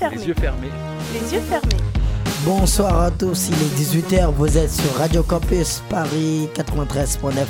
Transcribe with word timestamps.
Les 0.00 0.28
yeux 0.28 0.34
fermés. 0.34 0.34
Les 0.34 0.34
yeux 0.34 0.34
fermés. 0.34 0.70
Les 1.14 1.34
yeux 1.34 1.40
fermés. 1.40 1.76
Bonsoir 2.44 3.02
à 3.02 3.10
tous, 3.10 3.48
il 3.48 3.54
est 3.54 3.74
18h, 3.76 4.30
vous 4.32 4.56
êtes 4.56 4.70
sur 4.70 4.94
Radio 4.98 5.24
Campus 5.24 5.82
Paris 5.88 6.48
93.9 6.54 7.44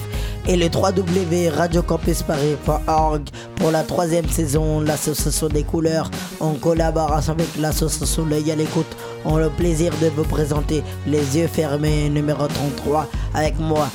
et 0.46 0.56
le 0.56 0.66
www.radiocampusparis.org 0.66 3.28
pour 3.56 3.70
la 3.70 3.82
troisième 3.82 4.26
saison, 4.28 4.80
l'association 4.80 5.48
des 5.48 5.64
couleurs 5.64 6.10
en 6.40 6.54
collaboration 6.54 7.32
avec 7.32 7.48
l'association 7.58 8.24
L'œil 8.24 8.50
à 8.50 8.56
l'écoute 8.56 8.96
ont 9.26 9.36
le 9.36 9.50
plaisir 9.50 9.92
de 10.00 10.08
vous 10.08 10.24
présenter 10.24 10.82
Les 11.06 11.36
yeux 11.36 11.48
fermés 11.48 12.08
numéro 12.08 12.46
33 12.46 13.06
avec 13.34 13.58
moi, 13.58 13.88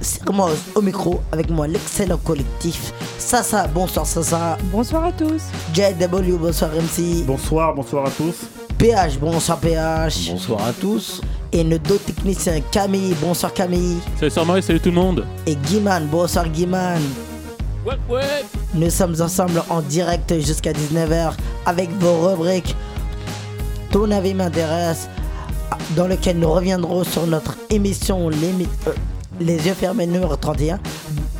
Sermoz 0.00 0.58
au 0.74 0.82
micro, 0.82 1.20
avec 1.30 1.50
moi 1.50 1.68
l'excellent 1.68 2.18
collectif 2.18 2.92
Sasa, 3.18 3.68
bonsoir 3.68 4.04
Sasa. 4.04 4.58
Bonsoir 4.64 5.04
à 5.04 5.12
tous. 5.12 5.42
JW, 5.72 6.36
bonsoir 6.38 6.70
MC. 6.72 7.24
Bonsoir, 7.24 7.74
bonsoir 7.74 8.06
à 8.06 8.10
tous. 8.10 8.34
PH, 8.78 9.18
bonsoir 9.18 9.58
PH. 9.58 10.30
Bonsoir 10.32 10.66
à 10.66 10.72
tous. 10.72 11.20
Et 11.52 11.62
nos 11.62 11.78
deux 11.78 11.98
techniciens, 11.98 12.60
Camille, 12.72 13.14
bonsoir 13.20 13.52
Camille. 13.54 13.98
Salut 14.18 14.30
Sorma 14.30 14.60
salut 14.60 14.80
tout 14.80 14.88
le 14.88 14.96
monde. 14.96 15.24
Et 15.46 15.54
Guiman, 15.54 16.06
bonsoir 16.10 16.48
Guiman. 16.48 17.00
Ouais, 17.86 17.94
ouais. 18.08 18.44
Nous 18.74 18.90
sommes 18.90 19.14
ensemble 19.20 19.62
en 19.68 19.80
direct 19.82 20.32
jusqu'à 20.40 20.72
19h 20.72 21.32
avec 21.66 21.90
vos 21.98 22.28
rubriques 22.28 22.74
Ton 23.92 24.10
avis 24.10 24.32
m'intéresse, 24.32 25.06
dans 25.94 26.06
lequel 26.06 26.38
nous 26.38 26.50
reviendrons 26.50 27.04
sur 27.04 27.26
notre 27.26 27.58
émission 27.68 28.30
Les, 28.30 28.66
euh, 28.88 29.58
yeux 29.62 29.74
fermés 29.74 30.06
numéro 30.06 30.34
31, 30.34 30.80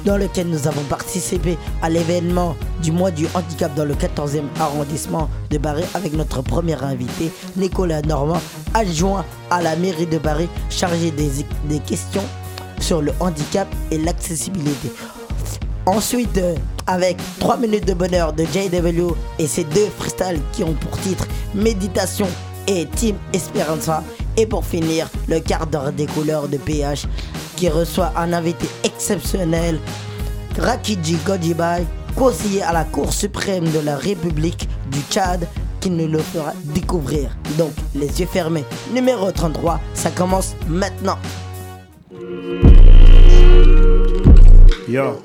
dans 0.04 0.18
lequel 0.18 0.48
nous 0.48 0.68
avons 0.68 0.82
participé 0.82 1.56
à 1.80 1.88
l'événement 1.88 2.54
du 2.82 2.92
mois 2.92 3.10
du 3.10 3.26
handicap 3.32 3.74
dans 3.74 3.86
le 3.86 3.94
14e 3.94 4.44
arrondissement 4.60 5.30
de 5.48 5.56
Paris 5.56 5.84
avec 5.94 6.12
notre 6.12 6.42
premier 6.42 6.74
invité, 6.84 7.32
Nicolas 7.56 8.02
Normand, 8.02 8.40
adjoint 8.74 9.24
à 9.50 9.62
la 9.62 9.74
mairie 9.74 10.06
de 10.06 10.18
Paris, 10.18 10.50
chargé 10.68 11.10
des, 11.10 11.30
des 11.70 11.78
questions 11.78 12.24
sur 12.80 13.00
le 13.00 13.12
handicap 13.18 13.66
et 13.90 13.96
l'accessibilité. 13.96 14.92
Ensuite, 15.86 16.36
euh, 16.36 16.54
avec 16.86 17.16
3 17.40 17.56
minutes 17.56 17.86
de 17.86 17.94
bonheur 17.94 18.32
de 18.32 18.44
JW 18.44 19.14
et 19.38 19.46
ses 19.46 19.64
deux 19.64 19.88
freestyles 19.98 20.40
qui 20.52 20.64
ont 20.64 20.74
pour 20.74 20.98
titre 21.00 21.26
Méditation 21.54 22.28
et 22.66 22.86
Team 22.86 23.16
Esperanza. 23.32 24.02
Et 24.36 24.46
pour 24.46 24.64
finir, 24.64 25.08
le 25.28 25.40
quart 25.40 25.66
d'heure 25.66 25.92
des 25.92 26.06
couleurs 26.06 26.48
de 26.48 26.56
PH 26.56 27.06
qui 27.56 27.68
reçoit 27.68 28.12
un 28.16 28.32
invité 28.32 28.66
exceptionnel, 28.84 29.78
Rakiji 30.58 31.16
Godjibai, 31.26 31.84
conseiller 32.16 32.62
à 32.62 32.72
la 32.72 32.84
Cour 32.84 33.12
suprême 33.12 33.70
de 33.70 33.80
la 33.80 33.96
République 33.96 34.68
du 34.90 35.00
Tchad, 35.10 35.46
qui 35.80 35.90
nous 35.90 36.08
le 36.08 36.18
fera 36.18 36.52
découvrir. 36.74 37.36
Donc, 37.58 37.72
les 37.94 38.20
yeux 38.20 38.26
fermés. 38.26 38.64
Numéro 38.94 39.30
33, 39.30 39.80
ça 39.94 40.10
commence 40.10 40.54
maintenant. 40.68 41.18
Yo. 44.88 45.22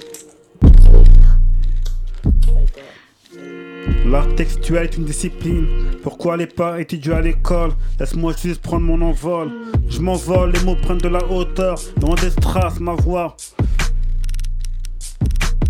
L'art 4.09 4.33
textuel 4.35 4.85
est 4.85 4.95
une 4.95 5.03
discipline. 5.03 5.67
Pourquoi 6.01 6.37
les 6.37 6.47
pas 6.47 6.79
étudier 6.79 7.13
à 7.13 7.21
l'école? 7.21 7.71
Laisse-moi 7.99 8.33
juste 8.41 8.61
prendre 8.61 8.85
mon 8.85 9.01
envol. 9.01 9.51
Je 9.89 9.99
m'envole, 9.99 10.53
les 10.53 10.63
mots 10.63 10.77
prennent 10.81 10.97
de 10.97 11.09
la 11.09 11.25
hauteur. 11.29 11.77
Dans 11.97 12.15
des 12.15 12.29
strass, 12.29 12.79
ma 12.79 12.93
voix. 12.93 13.35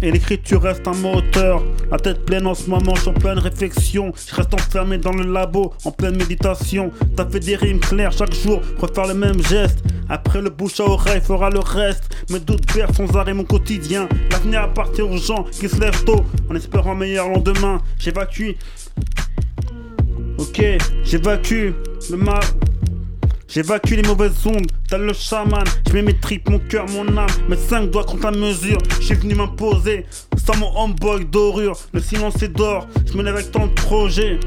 Et 0.04 0.12
l'écriture 0.12 0.62
reste 0.62 0.88
un 0.88 0.94
moteur. 0.94 1.64
La 1.90 1.98
tête 1.98 2.26
pleine 2.26 2.46
en 2.46 2.54
ce 2.54 2.70
moment, 2.70 2.94
je 2.94 3.02
suis 3.02 3.10
en 3.10 3.14
pleine 3.14 3.40
réflexion. 3.40 4.14
Je 4.16 4.36
reste 4.36 4.54
enfermé 4.54 5.00
dans 5.00 5.14
le 5.14 5.24
labo, 5.24 5.74
en 5.84 5.92
pleine 5.92 6.16
méditation. 6.16 6.92
T'as 7.16 7.28
fait 7.28 7.40
des 7.40 7.56
rimes 7.56 7.80
claires 7.80 8.12
chaque 8.12 8.36
jour, 8.36 8.62
refaire 8.78 9.08
le 9.08 9.16
même 9.16 9.44
geste. 9.48 9.80
Après 10.10 10.42
le 10.42 10.50
bouche 10.50 10.80
à 10.80 10.84
oreille 10.84 11.22
fera 11.22 11.50
le 11.50 11.60
reste. 11.60 12.10
Mes 12.30 12.40
doutes 12.40 12.72
perdent 12.72 12.96
sans 12.96 13.16
arrêt 13.16 13.34
mon 13.34 13.44
quotidien. 13.44 14.08
L'avenir 14.32 14.64
appartient 14.64 15.02
aux 15.02 15.18
gens 15.18 15.44
qui 15.44 15.68
se 15.68 15.80
lèvent 15.80 16.04
tôt 16.04 16.26
en 16.50 16.56
espérant 16.56 16.92
un 16.92 16.96
meilleur 16.96 17.30
lendemain. 17.30 17.82
J'évacue. 18.00 18.52
Ok, 20.38 20.64
j'évacue 21.04 21.72
le 22.10 22.18
mal. 22.18 22.44
J'évacue 23.50 23.94
les 23.94 24.04
mauvaises 24.04 24.46
ondes, 24.46 24.70
t'as 24.90 24.98
le 24.98 25.14
chaman. 25.14 25.64
Je 25.88 25.94
mets 25.94 26.02
mes 26.02 26.14
tripes, 26.14 26.50
mon 26.50 26.60
cœur, 26.60 26.86
mon 26.90 27.18
âme. 27.18 27.28
Mes 27.48 27.56
cinq 27.56 27.90
doigts 27.90 28.04
contre 28.04 28.30
la 28.30 28.38
mesure. 28.38 28.78
Je 29.00 29.06
suis 29.06 29.16
venu 29.16 29.36
m'imposer. 29.36 30.06
Sans 30.38 30.58
mon 30.58 30.78
homeboy 30.78 31.26
dorure, 31.26 31.78
le 31.94 32.02
silence 32.02 32.42
est 32.44 32.50
d'or. 32.50 32.88
Je 33.06 33.18
me 33.18 33.26
avec 33.28 33.52
tant 33.52 33.68
de 33.68 33.74
projets. 33.74 34.40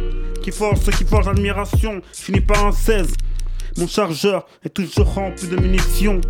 Qui 0.43 0.51
force, 0.51 0.91
qui 0.91 1.05
forge 1.05 1.27
l'admiration. 1.27 2.03
Finis 2.13 2.41
par 2.41 2.67
un 2.67 2.73
16. 2.73 3.15
Mon 3.81 3.89
chargeur 3.89 4.47
est 4.63 4.69
toujours 4.69 5.15
rempli 5.15 5.49
de 5.49 5.57
munitions. 5.57 6.21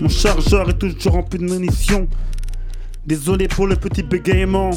Mon 0.00 0.08
chargeur 0.08 0.68
est 0.68 0.76
toujours 0.76 1.12
rempli 1.12 1.38
de 1.38 1.44
munitions. 1.44 2.08
Désolé 3.06 3.46
pour 3.46 3.68
le 3.68 3.76
petit 3.76 4.02
bégaiement. 4.02 4.70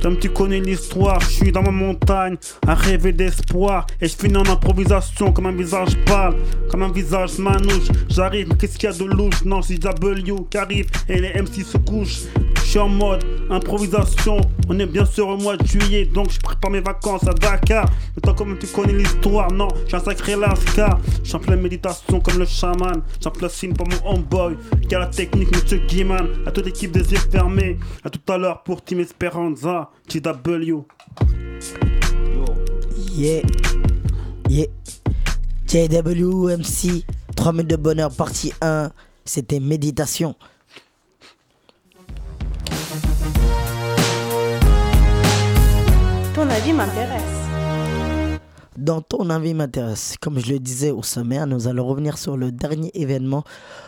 Comme 0.00 0.18
tu 0.18 0.30
connais 0.30 0.60
l'histoire, 0.60 1.20
je 1.20 1.26
suis 1.26 1.52
dans 1.52 1.62
ma 1.62 1.70
montagne, 1.70 2.36
à 2.66 2.74
rêver 2.74 3.12
d'espoir. 3.12 3.86
Et 4.00 4.08
je 4.08 4.16
finis 4.16 4.38
en 4.38 4.46
improvisation, 4.46 5.32
comme 5.32 5.44
un 5.44 5.52
visage 5.52 5.98
pâle, 6.06 6.34
comme 6.70 6.82
un 6.82 6.90
visage 6.90 7.36
manouche. 7.36 7.88
J'arrive, 8.08 8.48
mais 8.48 8.56
qu'est-ce 8.56 8.78
qu'il 8.78 8.88
y 8.88 8.92
a 8.92 8.96
de 8.96 9.04
louche? 9.04 9.44
Non, 9.44 9.60
c'est 9.60 9.76
W 9.76 10.22
qui 10.50 10.56
arrive 10.56 10.86
et 11.10 11.20
les 11.20 11.34
MC 11.34 11.62
se 11.62 11.76
couchent. 11.76 12.22
Suis 12.72 12.80
en 12.80 12.88
mode 12.88 13.22
improvisation. 13.50 14.40
On 14.66 14.78
est 14.78 14.86
bien 14.86 15.04
sûr 15.04 15.28
au 15.28 15.36
mois 15.36 15.58
de 15.58 15.66
juillet, 15.66 16.06
donc 16.06 16.30
je 16.30 16.40
prépare 16.40 16.70
mes 16.70 16.80
vacances 16.80 17.28
à 17.28 17.34
Dakar. 17.34 17.84
Mais 18.16 18.22
toi, 18.22 18.32
comme 18.32 18.58
tu 18.58 18.66
connais 18.66 18.94
l'histoire, 18.94 19.52
non, 19.52 19.68
j'ai 19.86 19.96
un 19.98 20.00
sacré 20.00 20.36
lascar. 20.36 20.98
Je 21.22 21.28
suis 21.28 21.36
en 21.36 21.40
pleine 21.40 21.60
méditation 21.60 22.18
comme 22.20 22.38
le 22.38 22.46
chaman. 22.46 23.02
J'en 23.22 23.48
signe 23.50 23.74
pour 23.74 23.86
mon 23.86 24.10
homeboy, 24.10 24.56
qui 24.88 24.94
a 24.94 25.00
la 25.00 25.08
technique, 25.08 25.54
monsieur 25.54 25.82
Guiman. 25.86 26.26
À 26.46 26.50
toute 26.50 26.64
l'équipe 26.64 26.90
des 26.92 27.12
yeux 27.12 27.18
fermés. 27.30 27.78
À 28.04 28.08
tout 28.08 28.32
à 28.32 28.38
l'heure 28.38 28.62
pour 28.62 28.82
Team 28.82 29.00
Esperanza. 29.00 29.90
TW. 30.08 30.86
Yeah. 33.14 33.42
Yeah. 34.48 34.68
JWMC. 35.68 37.04
3 37.36 37.52
minutes 37.52 37.68
de 37.68 37.76
bonheur, 37.76 38.10
partie 38.10 38.54
1. 38.62 38.90
C'était 39.26 39.60
méditation. 39.60 40.36
Avis 46.48 46.72
m'intéresse. 46.72 47.22
Dans 48.76 49.00
ton 49.00 49.30
avis 49.30 49.54
m'intéresse, 49.54 50.16
comme 50.20 50.38
je 50.38 50.52
le 50.52 50.58
disais 50.58 50.90
au 50.90 51.02
sommaire, 51.02 51.46
nous 51.46 51.68
allons 51.68 51.86
revenir 51.86 52.18
sur 52.18 52.36
le 52.36 52.50
dernier 52.50 52.90
événement, 52.94 53.44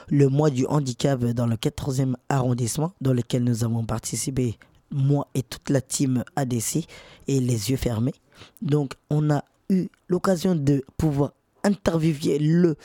le 0.08 0.28
mois 0.28 0.50
du 0.50 0.66
handicap 0.66 1.20
dans 1.24 1.46
le 1.46 1.56
14e 1.56 2.14
arrondissement, 2.28 2.92
dans 3.00 3.12
lequel 3.12 3.44
nous 3.44 3.64
avons 3.64 3.84
participé 3.84 4.58
moi 4.92 5.26
et 5.34 5.42
toute 5.42 5.70
la 5.70 5.80
team 5.80 6.22
ADC 6.36 6.86
et 7.26 7.40
les 7.40 7.70
yeux 7.70 7.76
fermés. 7.76 8.14
Donc 8.62 8.94
on 9.10 9.30
a 9.30 9.42
eu 9.70 9.88
l'occasion 10.08 10.54
de 10.54 10.84
pouvoir 10.96 11.32
interviewer 11.64 12.38
le 12.38 12.76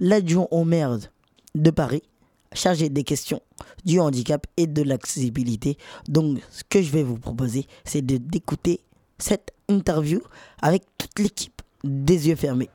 l'adjoint 0.00 0.46
au 0.50 0.64
maire 0.64 0.96
de 1.54 1.70
Paris 1.70 2.02
chargé 2.54 2.88
des 2.88 3.04
questions 3.04 3.42
du 3.84 4.00
handicap 4.00 4.46
et 4.56 4.66
de 4.66 4.82
l'accessibilité. 4.82 5.76
Donc 6.08 6.40
ce 6.50 6.62
que 6.68 6.80
je 6.80 6.90
vais 6.90 7.02
vous 7.02 7.18
proposer, 7.18 7.66
c'est 7.84 8.02
d'écouter 8.02 8.80
cette 9.18 9.52
interview 9.68 10.20
avec 10.62 10.84
toute 10.96 11.18
l'équipe 11.18 11.62
des 11.84 12.28
yeux 12.28 12.36
fermés. 12.36 12.70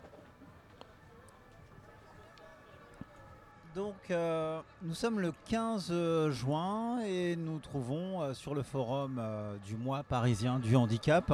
Donc, 3.75 3.95
euh, 4.11 4.59
nous 4.83 4.93
sommes 4.93 5.19
le 5.19 5.33
15 5.49 5.87
euh, 5.89 6.31
juin 6.31 6.99
et 7.07 7.35
nous 7.35 7.57
trouvons 7.57 8.21
euh, 8.21 8.33
sur 8.35 8.53
le 8.53 8.61
forum 8.61 9.19
du 9.65 9.75
mois 9.75 10.03
parisien 10.03 10.59
du 10.59 10.75
handicap. 10.75 11.33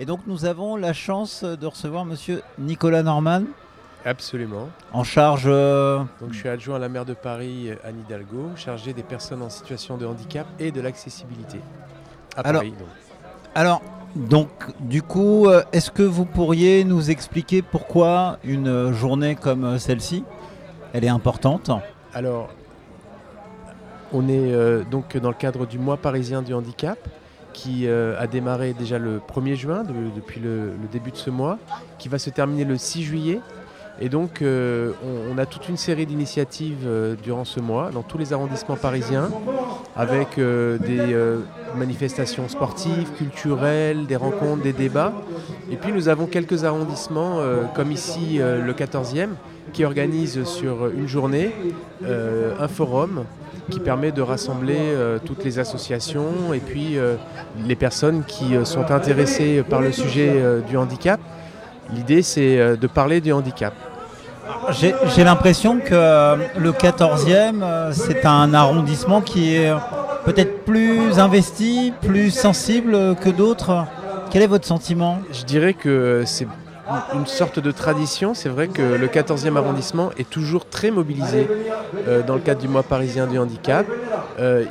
Et 0.00 0.04
donc, 0.04 0.20
nous 0.26 0.44
avons 0.44 0.74
la 0.74 0.92
chance 0.92 1.44
de 1.44 1.66
recevoir 1.66 2.04
monsieur 2.04 2.42
Nicolas 2.58 3.04
Norman. 3.04 3.44
Absolument. 4.04 4.70
En 4.92 5.04
charge. 5.04 5.44
Donc, 5.44 6.32
je 6.32 6.38
suis 6.38 6.48
adjoint 6.48 6.76
à 6.76 6.78
la 6.80 6.88
maire 6.88 7.04
de 7.04 7.14
Paris, 7.14 7.70
Anne 7.84 8.00
Hidalgo, 8.00 8.50
chargé 8.56 8.92
des 8.92 9.04
personnes 9.04 9.42
en 9.42 9.50
situation 9.50 9.96
de 9.96 10.04
handicap 10.04 10.48
et 10.58 10.72
de 10.72 10.80
l'accessibilité. 10.80 11.60
À 12.36 12.40
alors, 12.40 12.62
Paris. 12.62 12.74
Alors, 13.54 13.82
donc, 14.14 14.48
du 14.80 15.02
coup, 15.02 15.48
est-ce 15.72 15.90
que 15.90 16.02
vous 16.02 16.26
pourriez 16.26 16.84
nous 16.84 17.10
expliquer 17.10 17.62
pourquoi 17.62 18.38
une 18.44 18.92
journée 18.92 19.36
comme 19.36 19.78
celle-ci 19.78 20.24
elle 20.92 21.04
est 21.04 21.08
importante? 21.08 21.70
Alors, 22.14 22.50
on 24.12 24.28
est 24.28 24.52
euh, 24.52 24.84
donc 24.90 25.16
dans 25.16 25.30
le 25.30 25.34
cadre 25.34 25.66
du 25.66 25.78
mois 25.78 25.96
parisien 25.96 26.42
du 26.42 26.52
handicap 26.52 26.98
qui 27.52 27.86
euh, 27.86 28.18
a 28.18 28.26
démarré 28.26 28.72
déjà 28.72 28.98
le 28.98 29.18
1er 29.18 29.56
juin, 29.56 29.84
depuis 29.84 30.40
le, 30.40 30.72
début 30.90 31.10
de 31.10 31.16
ce 31.16 31.28
mois, 31.28 31.58
qui 31.98 32.08
va 32.08 32.18
se 32.18 32.30
terminer 32.30 32.64
le 32.64 32.78
6 32.78 33.02
juillet. 33.02 33.40
Et 34.04 34.08
donc, 34.08 34.42
euh, 34.42 34.90
on, 35.30 35.38
a 35.38 35.46
toute 35.46 35.68
une 35.68 35.76
série 35.76 36.06
d'initiatives 36.06 36.86
euh, 36.86 37.14
durant 37.22 37.44
ce 37.44 37.60
mois 37.60 37.90
dans 37.94 38.02
tous 38.02 38.18
les 38.18 38.32
arrondissements 38.32 38.74
parisiens, 38.74 39.30
avec 39.94 40.38
euh, 40.38 40.76
des 40.76 41.16
manifestations 41.76 42.48
sportives, 42.48 43.12
culturelles, 43.16 44.06
des 44.06 44.16
rencontres, 44.16 44.64
des 44.64 44.72
débats. 44.72 45.12
Et 45.70 45.76
puis, 45.76 45.92
nous 45.92 46.08
avons 46.08 46.26
quelques 46.26 46.64
arrondissements, 46.64 47.38
comme 47.76 47.92
ici 47.92 48.38
le 48.38 48.72
14e, 48.72 49.30
qui 49.72 49.84
organise 49.84 50.42
sur 50.44 50.88
une 50.88 51.06
journée 51.06 51.52
un 52.04 52.68
forum 52.68 53.24
qui 53.70 53.80
permet 53.80 54.12
de 54.12 54.20
rassembler 54.20 54.94
toutes 55.24 55.44
les 55.44 55.58
associations 55.58 56.52
et 56.52 56.58
puis 56.58 56.96
les 57.64 57.76
personnes 57.76 58.24
qui 58.26 58.54
sont 58.64 58.90
intéressées 58.90 59.62
par 59.62 59.80
le 59.80 59.92
sujet 59.92 60.42
du 60.68 60.76
handicap. 60.76 61.20
L'idée, 61.94 62.22
c'est 62.22 62.76
de 62.76 62.86
parler 62.86 63.20
du 63.20 63.32
handicap. 63.32 63.72
J'ai 64.70 65.24
l'impression 65.24 65.78
que 65.78 65.92
euh, 65.92 66.36
le 66.58 66.72
14e, 66.72 67.62
euh, 67.62 67.92
c'est 67.92 68.26
un 68.26 68.54
arrondissement 68.54 69.20
qui 69.20 69.54
est 69.54 69.72
peut-être 70.24 70.64
plus 70.64 71.18
investi, 71.18 71.92
plus 72.00 72.30
sensible 72.30 73.16
que 73.16 73.30
d'autres. 73.30 73.84
Quel 74.30 74.42
est 74.42 74.46
votre 74.46 74.66
sentiment? 74.66 75.18
Je 75.32 75.44
dirais 75.44 75.74
que 75.74 76.22
c'est 76.26 76.46
une 77.14 77.26
sorte 77.26 77.60
de 77.60 77.70
tradition. 77.70 78.34
C'est 78.34 78.48
vrai 78.48 78.68
que 78.68 78.82
le 78.82 79.06
14e 79.06 79.56
arrondissement 79.56 80.10
est 80.18 80.28
toujours 80.28 80.66
très 80.66 80.90
mobilisé 80.90 81.48
euh, 82.08 82.22
dans 82.22 82.34
le 82.34 82.40
cadre 82.40 82.60
du 82.60 82.68
mois 82.68 82.82
parisien 82.82 83.26
du 83.26 83.38
handicap. 83.38 83.86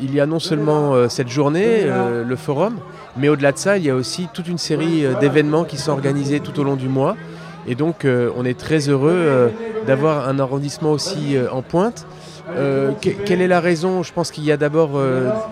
Il 0.02 0.14
y 0.14 0.20
a 0.20 0.26
non 0.26 0.40
seulement 0.40 1.08
cette 1.08 1.30
journée, 1.30 1.86
le 2.26 2.36
forum, 2.36 2.78
mais 3.16 3.30
au-delà 3.30 3.54
de 3.54 3.58
ça, 3.58 3.78
il 3.78 3.86
y 3.86 3.90
a 3.90 3.96
aussi 3.96 4.28
toute 4.34 4.50
une 4.50 4.58
série 4.58 5.06
d'événements 5.22 5.64
qui 5.64 5.78
sont 5.78 5.92
organisés 5.92 6.42
tout 6.42 6.60
au 6.60 6.64
long 6.64 6.76
du 6.76 6.90
mois. 6.90 7.16
Et 7.68 7.76
donc, 7.76 8.06
euh, 8.06 8.32
on 8.36 8.46
est 8.46 8.58
très 8.58 8.90
heureux 8.90 9.14
euh, 9.14 9.50
d'avoir 9.86 10.28
un 10.28 10.40
arrondissement 10.40 10.92
aussi 10.92 11.36
euh, 11.36 11.50
en 11.52 11.62
pointe. 11.62 12.06
Que- 13.02 13.12
quelle 13.26 13.42
est 13.42 13.48
la 13.48 13.62
raison? 13.62 14.04
Je 14.04 14.12
pense 14.12 14.30
qu'il 14.32 14.44
y 14.44 14.52
a 14.52 14.58
d'abord 14.58 15.00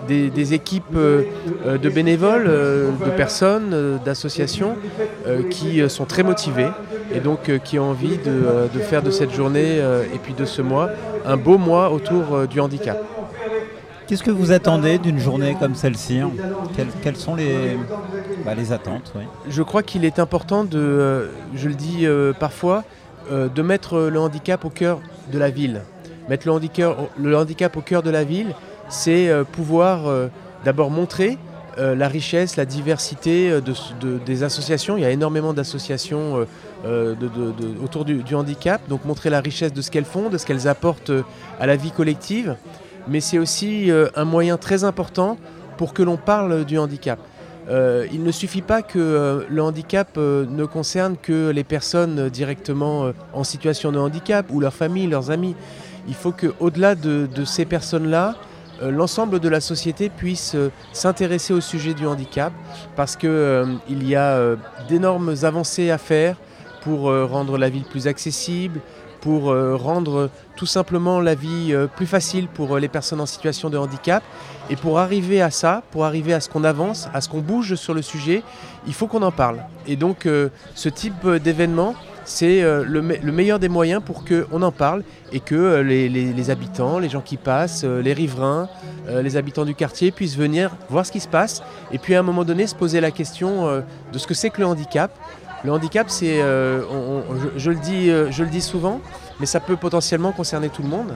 des, 0.06 0.54
équipes 0.54 0.94
de 0.94 1.88
bénévoles, 1.88 2.44
de 2.44 3.10
personnes, 3.16 3.98
d'associations 4.04 4.76
qui 5.48 5.88
sont 5.88 6.04
très 6.04 6.22
motivées 6.22 6.68
et 7.14 7.20
donc 7.20 7.50
qui 7.64 7.78
ont 7.78 7.90
envie 7.90 8.18
de, 8.18 8.80
faire 8.80 9.02
de 9.02 9.10
cette 9.10 9.32
journée 9.32 9.78
et 9.78 10.18
puis 10.22 10.34
de 10.34 10.44
ce 10.44 10.60
mois 10.60 10.90
un 11.24 11.38
beau 11.38 11.56
mois 11.56 11.90
autour 11.90 12.46
du 12.46 12.60
handicap. 12.60 12.98
Qu'est-ce 14.06 14.24
que 14.24 14.32
vous 14.32 14.50
attendez 14.52 14.98
d'une 14.98 15.20
journée 15.20 15.56
comme 15.58 15.76
celle-ci? 15.76 16.20
Quelles 17.02 17.16
sont 17.16 17.36
les, 17.36 17.78
bah. 18.44 18.54
Je 19.48 19.62
crois 19.62 19.82
qu'il 19.82 20.04
est 20.04 20.18
important 20.18 20.64
de, 20.64 20.78
euh, 20.78 21.26
je 21.54 21.68
le 21.68 21.74
dis 21.74 22.06
euh, 22.06 22.32
parfois, 22.32 22.84
euh, 23.30 23.48
de 23.48 23.62
mettre 23.62 23.98
le 24.00 24.18
handicap 24.20 24.64
au 24.64 24.70
cœur 24.70 25.00
de 25.32 25.38
la 25.38 25.50
ville. 25.50 25.82
Mettre 26.28 26.46
le 26.46 26.52
handicap, 27.36 27.76
au 27.76 27.80
cœur 27.80 28.02
de 28.02 28.10
la 28.10 28.24
ville, 28.24 28.54
c'est 28.88 29.30
pouvoir 29.52 30.02
d'abord 30.64 30.90
montrer 30.90 31.38
la 31.76 32.06
richesse, 32.06 32.56
la 32.56 32.64
diversité 32.64 33.50
de, 33.50 33.72
de- 34.00 34.18
des 34.24 34.44
associations. 34.44 34.96
Il 34.96 35.00
y 35.02 35.04
a 35.04 35.10
énormément 35.10 35.52
d'associations 35.52 36.46
autour 37.82 38.04
du, 38.04 38.34
handicap, 38.34 38.80
donc 38.88 39.04
montrer 39.04 39.28
la 39.28 39.40
richesse 39.40 39.72
de 39.72 39.82
ce 39.82 39.90
qu'elles 39.90 40.04
font, 40.04 40.28
de 40.28 40.38
ce 40.38 40.46
qu'elles 40.46 40.68
apportent 40.68 41.12
à 41.58 41.66
la 41.66 41.74
vie 41.74 41.90
collective. 41.90 42.54
Mais 43.08 43.20
c'est 43.20 43.38
aussi 43.38 43.90
un 44.14 44.24
moyen 44.24 44.56
très 44.56 44.84
important 44.84 45.36
pour 45.78 45.94
que 45.94 46.02
l'on 46.02 46.16
parle 46.16 46.64
du 46.64 46.78
handicap. 46.78 47.18
Euh, 47.70 48.06
il 48.12 48.24
ne 48.24 48.32
suffit 48.32 48.62
pas 48.62 48.82
que 48.82 48.98
euh, 48.98 49.44
le 49.48 49.62
handicap 49.62 50.08
euh, 50.16 50.44
ne 50.48 50.64
concerne 50.64 51.16
que 51.16 51.50
les 51.50 51.62
personnes 51.62 52.28
directement 52.28 53.12
en 53.32 53.44
situation 53.44 53.92
de 53.92 53.98
handicap 53.98 54.46
ou 54.50 54.60
leurs 54.60 54.74
familles, 54.74 55.06
leurs 55.06 55.30
amis. 55.30 55.54
Il 56.08 56.14
faut 56.14 56.32
qu'au-delà 56.32 56.94
de, 56.94 57.28
de 57.32 57.44
ces 57.44 57.64
personnes-là, 57.64 58.34
l'ensemble 58.82 59.40
de 59.40 59.48
la 59.48 59.60
société 59.60 60.08
puisse 60.08 60.56
s'intéresser 60.92 61.52
au 61.52 61.60
sujet 61.60 61.92
du 61.92 62.06
handicap 62.06 62.52
parce 62.96 63.14
qu'il 63.14 63.78
y 64.02 64.16
a 64.16 64.56
d'énormes 64.88 65.34
avancées 65.42 65.90
à 65.90 65.98
faire 65.98 66.36
pour 66.80 67.02
rendre 67.02 67.58
la 67.58 67.68
ville 67.68 67.84
plus 67.84 68.06
accessible, 68.06 68.80
pour 69.20 69.50
euh, 69.50 69.76
rendre 69.76 70.30
tout 70.56 70.66
simplement 70.66 71.20
la 71.20 71.34
vie 71.34 71.72
euh, 71.72 71.86
plus 71.86 72.06
facile 72.06 72.48
pour 72.48 72.76
euh, 72.76 72.80
les 72.80 72.88
personnes 72.88 73.20
en 73.20 73.26
situation 73.26 73.70
de 73.70 73.78
handicap. 73.78 74.22
Et 74.70 74.76
pour 74.76 74.98
arriver 74.98 75.42
à 75.42 75.50
ça, 75.50 75.82
pour 75.90 76.04
arriver 76.04 76.32
à 76.32 76.40
ce 76.40 76.48
qu'on 76.48 76.64
avance, 76.64 77.08
à 77.12 77.20
ce 77.20 77.28
qu'on 77.28 77.40
bouge 77.40 77.74
sur 77.74 77.92
le 77.92 78.02
sujet, 78.02 78.42
il 78.86 78.94
faut 78.94 79.06
qu'on 79.08 79.22
en 79.22 79.32
parle. 79.32 79.58
Et 79.86 79.96
donc 79.96 80.28
ce 80.76 80.88
type 80.88 81.26
d'événement, 81.28 81.96
c'est 82.24 82.62
le, 82.62 83.02
me- 83.02 83.16
le 83.16 83.32
meilleur 83.32 83.58
des 83.58 83.68
moyens 83.68 84.00
pour 84.04 84.22
qu'on 84.24 84.62
en 84.62 84.70
parle 84.70 85.02
et 85.32 85.40
que 85.40 85.80
les, 85.80 86.50
habitants, 86.50 87.00
les 87.00 87.08
gens 87.08 87.20
qui 87.20 87.36
passent, 87.36 87.82
les 87.82 88.12
riverains, 88.12 88.68
les 89.08 89.36
habitants 89.36 89.64
du 89.64 89.74
quartier 89.74 90.12
puissent 90.12 90.36
venir 90.36 90.70
voir 90.88 91.04
ce 91.04 91.10
qui 91.10 91.18
se 91.20 91.26
passe 91.28 91.64
et 91.90 91.98
puis 91.98 92.14
à 92.14 92.20
un 92.20 92.22
moment 92.22 92.44
donné 92.44 92.68
se 92.68 92.76
poser 92.76 93.00
la 93.00 93.10
question 93.10 93.82
de 94.12 94.18
ce 94.18 94.26
que 94.28 94.34
c'est 94.34 94.50
que 94.50 94.60
le 94.60 94.68
handicap. 94.68 95.10
Le 95.64 95.72
handicap, 95.72 96.06
c'est, 96.08 96.40
euh, 96.42 96.82
on- 96.90 97.32
on- 97.34 97.36
je, 97.38 97.48
je 97.58 97.70
le 97.70 97.76
dis, 97.78 98.10
euh, 98.10 98.30
je 98.30 98.42
le 98.44 98.50
dis 98.50 98.62
souvent, 98.62 99.00
mais 99.40 99.46
ça 99.46 99.60
peut 99.60 99.76
potentiellement 99.76 100.32
concerner 100.32 100.68
tout 100.70 100.82
le 100.82 100.88
monde. 100.88 101.14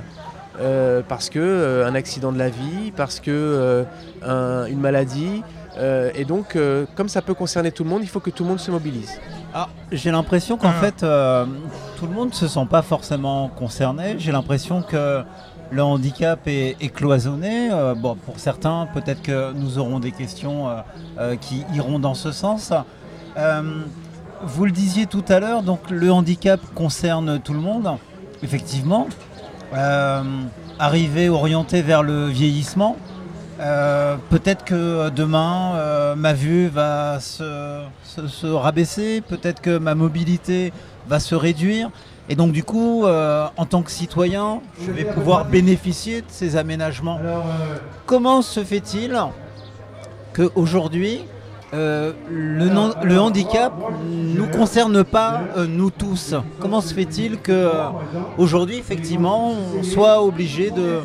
euh, 0.61 1.03
parce 1.09 1.31
que 1.31 1.41
euh, 1.41 1.85
un 1.85 1.97
accident 1.97 2.31
de 2.31 2.39
la 2.39 2.49
vie, 2.49 2.93
parce 2.97 3.19
que 3.19 3.33
euh, 3.33 3.83
un- 4.25 4.67
une 4.67 4.79
maladie, 4.79 5.43
euh, 5.79 6.13
et 6.15 6.25
donc 6.25 6.55
euh, 6.55 6.87
comme 6.95 7.09
ça 7.09 7.23
peut 7.23 7.35
concerner 7.35 7.73
tout 7.73 7.83
le 7.83 7.91
monde, 7.91 8.03
il 8.05 8.09
faut 8.09 8.21
que 8.21 8.31
tout 8.31 8.45
le 8.45 8.51
monde 8.51 8.61
se 8.61 8.71
mobilise. 8.71 9.19
Ah, 9.53 9.69
J'ai 9.91 10.13
l'impression 10.13 10.57
qu'en 10.57 10.71
fait, 10.81 11.03
euh, 11.03 11.45
tout 11.99 12.07
le 12.07 12.13
monde 12.13 12.29
ne 12.29 12.35
se 12.35 12.47
sent 12.47 12.67
pas 12.71 12.83
forcément 12.83 13.49
concerné. 13.49 14.15
J'ai 14.19 14.31
l'impression 14.31 14.81
que 14.83 15.25
le 15.73 15.83
handicap 15.83 16.47
est, 16.47 16.77
est 16.81 16.89
cloisonné. 16.95 17.71
Euh, 17.73 17.95
bon, 17.97 18.15
pour 18.15 18.39
certains, 18.39 18.87
peut-être 18.95 19.23
que 19.23 19.53
nous 19.55 19.79
aurons 19.81 19.99
des 19.99 20.13
questions 20.13 20.69
euh, 20.69 20.75
euh, 21.19 21.35
qui 21.37 21.65
iront 21.75 21.99
dans 21.99 22.15
ce 22.15 22.31
sens. 22.31 22.73
Vous 24.47 24.65
le 24.67 24.71
disiez 24.71 25.07
tout 25.07 25.25
à 25.29 25.41
l'heure, 25.41 25.63
donc 25.63 25.91
le 25.91 26.13
handicap 26.13 26.61
concerne 26.75 27.41
tout 27.41 27.53
le 27.55 27.61
monde, 27.61 27.89
effectivement. 28.43 29.09
Euh, 29.75 30.23
arrivé, 30.79 31.29
orienté 31.29 31.83
vers 31.83 32.03
le 32.03 32.27
vieillissement, 32.27 32.97
euh, 33.61 34.17
peut-être 34.31 34.65
que 34.65 35.09
demain, 35.11 35.75
euh, 35.77 36.15
ma 36.15 36.33
vue 36.33 36.69
va 36.69 37.19
se, 37.21 37.81
se- 38.05 38.27
se 38.29 38.47
rabaisser, 38.47 39.21
peut-être 39.23 39.61
que 39.61 39.79
ma 39.79 39.95
mobilité 39.95 40.73
va 41.09 41.19
se 41.21 41.35
réduire. 41.35 41.91
Et 42.29 42.37
donc 42.37 42.53
du 42.53 42.63
coup, 42.65 43.05
euh, 43.07 43.47
en 43.57 43.67
tant 43.67 43.83
que 43.83 43.91
citoyen, 43.91 44.61
je 44.85 44.91
vais 44.93 45.05
pouvoir 45.05 45.45
bénéficier 45.47 46.21
de 46.21 46.27
ces 46.29 46.57
aménagements. 46.57 47.19
Comment 48.07 48.43
se 48.43 48.63
fait-il 48.65 49.19
qu'aujourd'hui, 50.35 51.25
euh, 51.75 52.13
le, 52.31 52.69
non- 52.69 52.95
le 53.03 53.19
handicap 53.21 53.73
ne 54.09 54.39
nous 54.39 54.47
concerne 54.47 55.03
pas, 55.05 55.43
euh, 55.57 55.67
nous 55.69 55.91
tous. 55.91 56.35
Comment 56.61 56.81
se 56.81 56.95
fait-il 56.95 57.39
qu'aujourd'hui, 57.39 58.79
effectivement, 58.79 59.53
on 59.79 59.83
soit 59.83 60.23
obligé 60.23 60.71
de, 60.71 61.01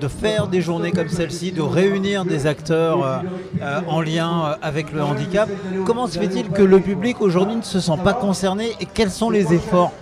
de 0.00 0.08
faire 0.08 0.46
des 0.46 0.60
journées 0.60 0.90
comme 0.92 1.08
celle-ci, 1.08 1.52
de 1.52 1.60
réunir 1.62 2.24
des 2.24 2.46
acteurs 2.46 3.04
euh, 3.04 3.16
euh, 3.62 3.80
en 3.88 4.00
lien 4.00 4.30
euh, 4.46 4.54
avec 4.62 4.92
le 4.92 5.02
handicap? 5.02 5.48
Comment 5.84 6.06
se 6.06 6.18
fait-il 6.18 6.48
que 6.50 6.62
le 6.62 6.80
public 6.80 7.20
aujourd'hui 7.20 7.56
ne 7.56 7.62
se 7.62 7.80
sent 7.80 7.98
pas 8.02 8.14
concerné? 8.14 8.72
Et 8.80 8.86
quels 8.86 9.10
sont 9.10 9.30
les 9.30 9.52
efforts 9.52 9.92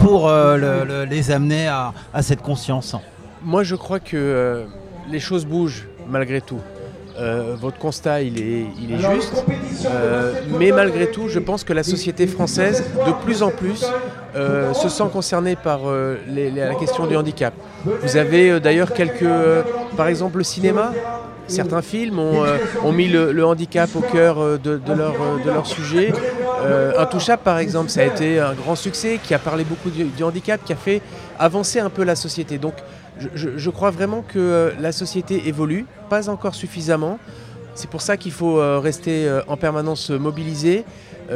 pour 0.00 0.28
euh, 0.28 0.56
le- 0.56 0.84
le- 0.86 1.04
les 1.04 1.30
amener 1.30 1.66
à, 1.66 1.92
à 2.12 2.22
cette 2.22 2.42
conscience? 2.42 2.94
Moi, 3.44 3.62
je 3.62 3.74
crois 3.74 4.00
que 4.00 4.16
euh, 4.16 4.64
les 5.10 5.18
choses 5.20 5.44
bougent 5.46 5.88
malgré 6.08 6.40
tout. 6.40 6.60
Euh, 7.22 7.54
votre 7.60 7.78
constat, 7.78 8.22
il 8.22 8.38
est, 8.40 8.66
il 8.82 8.92
est 8.94 8.98
juste. 9.14 9.44
Euh, 9.86 10.32
mais 10.58 10.72
malgré 10.72 11.06
tout, 11.08 11.28
je 11.28 11.38
pense 11.38 11.62
que 11.62 11.72
la 11.72 11.84
société 11.84 12.26
française, 12.26 12.82
de 13.06 13.12
plus 13.24 13.42
en 13.44 13.50
plus, 13.50 13.84
euh, 14.34 14.72
se 14.74 14.88
sent 14.88 15.04
concernée 15.12 15.54
par 15.54 15.80
les- 16.28 16.50
les- 16.50 16.60
la 16.60 16.74
question 16.74 17.06
du 17.06 17.16
handicap. 17.16 17.54
Vous 17.84 18.16
avez 18.16 18.58
d'ailleurs 18.58 18.92
quelques... 18.92 19.24
par 19.96 20.08
exemple, 20.08 20.38
le 20.38 20.44
cinéma. 20.44 20.92
Certains 21.48 21.82
films 21.82 22.18
ont, 22.18 22.44
ont 22.84 22.92
mis 22.92 23.08
le, 23.08 23.30
le 23.32 23.44
handicap 23.44 23.90
au 23.94 24.00
cœur 24.00 24.36
de, 24.58 24.78
de 24.78 24.92
leur, 24.92 25.14
de 25.44 25.50
leur 25.50 25.66
sujet. 25.66 26.12
Intouchable, 26.98 27.42
par 27.44 27.58
exemple, 27.58 27.90
ça 27.90 28.00
a 28.00 28.04
été 28.04 28.40
un 28.40 28.54
grand 28.54 28.74
succès 28.76 29.18
qui 29.22 29.34
a 29.34 29.38
parlé 29.38 29.64
beaucoup 29.64 29.90
du, 29.90 30.04
du 30.04 30.22
handicap, 30.24 30.60
qui 30.64 30.72
a 30.72 30.76
fait 30.76 31.02
avancer 31.38 31.78
un 31.80 31.90
peu 31.90 32.04
la 32.04 32.14
société. 32.16 32.58
Donc, 32.58 32.74
je, 33.34 33.70
crois 33.70 33.90
vraiment 33.90 34.22
que 34.22 34.38
euh, 34.38 34.70
la 34.80 34.92
société 34.92 35.48
évolue, 35.48 35.86
pas 36.08 36.28
encore 36.28 36.54
suffisamment. 36.54 37.18
C'est 37.74 37.88
pour 37.88 38.02
ça 38.02 38.16
qu'il 38.16 38.32
faut 38.32 38.58
euh, 38.58 38.78
rester 38.78 39.26
euh, 39.26 39.40
en 39.48 39.56
permanence 39.56 40.10
mobilisé. 40.10 40.84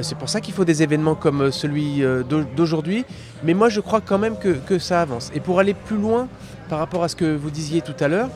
C'est 0.03 0.19
pour 0.19 0.29
ça 0.29 0.43
qu'il 0.43 0.53
faut 0.53 0.67
des 0.67 0.83
événements 0.83 1.15
comme 1.15 1.51
celui 1.51 2.03
d'au- 2.29 2.43
d'aujourd'hui. 2.55 3.07
Mais 3.45 3.55
moi, 3.55 3.71
je 3.71 3.81
crois 3.81 4.03
quand 4.03 4.19
même 4.19 4.37
que, 4.37 4.79
ça 4.79 5.01
avance. 5.01 5.31
Et 5.35 5.41
pour 5.41 5.59
aller 5.59 5.73
plus 5.73 5.97
loin 5.97 6.29
par 6.69 6.81
rapport 6.81 7.03
à 7.03 7.09
ce 7.09 7.17
que 7.17 7.35
vous 7.35 7.51
disiez 7.51 7.81
tout 7.81 7.95
à 8.01 8.09
l'heure, 8.09 8.29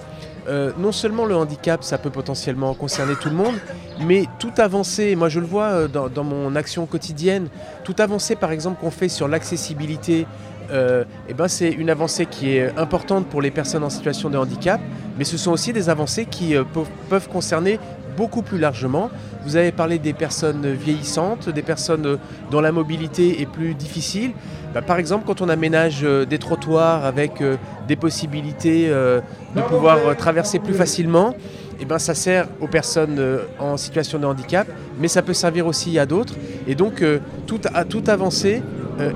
non 0.79 0.93
seulement 0.93 1.27
le 1.27 1.37
handicap, 1.37 1.85
ça 1.85 1.99
peut 1.99 2.09
potentiellement 2.09 2.73
concerner 2.73 3.15
tout 3.15 3.29
le 3.29 3.35
monde, 3.35 3.57
mais 4.01 4.25
toute 4.39 4.59
avancée, 4.59 5.15
moi 5.17 5.29
je 5.29 5.39
le 5.39 5.45
vois 5.45 5.87
dans, 5.89 6.25
mon 6.25 6.57
action 6.57 6.87
quotidienne, 6.87 7.49
toute 7.85 8.01
avancée 8.01 8.37
par 8.37 8.53
exemple 8.53 8.81
qu'on 8.81 8.93
fait 8.93 9.11
sur 9.11 9.29
l'accessibilité 9.29 10.27
euh, 10.73 11.05
eh 11.29 11.35
ben 11.35 11.49
c'est 11.49 11.71
une 11.71 11.91
avancée 11.91 12.27
qui 12.27 12.57
est 12.57 12.77
importante 12.79 13.27
pour 13.27 13.43
les 13.43 13.51
personnes 13.51 13.85
en 13.85 13.91
situation 13.91 14.31
de 14.31 14.39
handicap, 14.39 14.81
mais 15.19 15.25
ce 15.25 15.37
sont 15.37 15.53
aussi 15.53 15.73
des 15.73 15.89
avancées 15.89 16.27
qui 16.27 16.55
euh, 16.57 16.65
peuvent- 17.09 17.29
concerner 17.29 17.79
beaucoup 18.17 18.43
plus 18.43 18.59
largement. 18.59 19.11
Vous 19.45 19.57
avez 19.57 19.73
parlé 19.73 19.99
des 19.99 20.13
personnes 20.13 20.73
vieillissantes, 20.73 21.49
des 21.49 21.63
personnes 21.63 22.07
euh, 22.07 22.17
dont 22.51 22.61
la 22.61 22.73
mobilité 22.73 23.41
est 23.41 23.47
plus 23.47 23.75
difficile. 23.75 24.33
Bah, 24.75 24.83
par 24.83 24.99
exemple, 24.99 25.25
quand 25.27 25.41
on 25.41 25.49
aménage 25.49 26.01
euh, 26.03 26.25
des 26.27 26.39
trottoirs 26.39 27.05
avec 27.05 27.43
des 27.89 27.97
possibilités 27.97 28.89
de 28.89 29.61
pouvoir 29.69 29.99
traverser 30.17 30.59
plus 30.61 30.75
facilement, 30.75 31.35
eh 31.81 31.85
ben, 31.87 31.99
ça 31.99 32.15
sert 32.15 32.47
aux 32.61 32.67
personnes 32.69 33.21
en 33.59 33.77
situation 33.77 34.19
de 34.19 34.27
handicap, 34.27 34.69
mais 35.01 35.09
ça 35.09 35.23
peut 35.23 35.33
servir 35.33 35.67
aussi 35.67 35.99
à 35.99 36.07
d'autres. 36.07 36.35
Et 36.69 36.75
donc, 36.75 37.03
toute, 37.47 37.67
à- 37.73 37.85
toute 37.85 38.09
avancée 38.09 38.63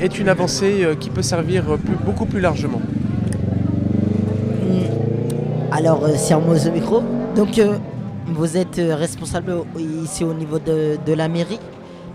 est 0.01 0.19
une 0.19 0.29
avancée 0.29 0.85
euh, 0.85 0.95
qui 0.95 1.11
peut 1.11 1.23
servir 1.23 1.63
euh, 1.71 1.77
plus- 1.77 1.97
beaucoup 2.05 2.27
plus 2.27 2.41
largement. 2.41 2.81
Hmm. 4.63 5.73
Alors, 5.73 6.05
euh, 6.05 6.17
Sermoz 6.17 6.67
au 6.69 6.73
micro. 6.73 7.03
Donc, 7.37 7.59
euh, 7.59 7.77
vous 8.27 8.57
êtes 8.57 8.79
euh, 8.79 8.95
responsable 8.95 9.53
ici 10.03 10.25
au 10.25 10.35
niveau 10.35 10.59
de, 10.59 10.99
de 11.05 11.13
la 11.13 11.29
mairie. 11.29 11.61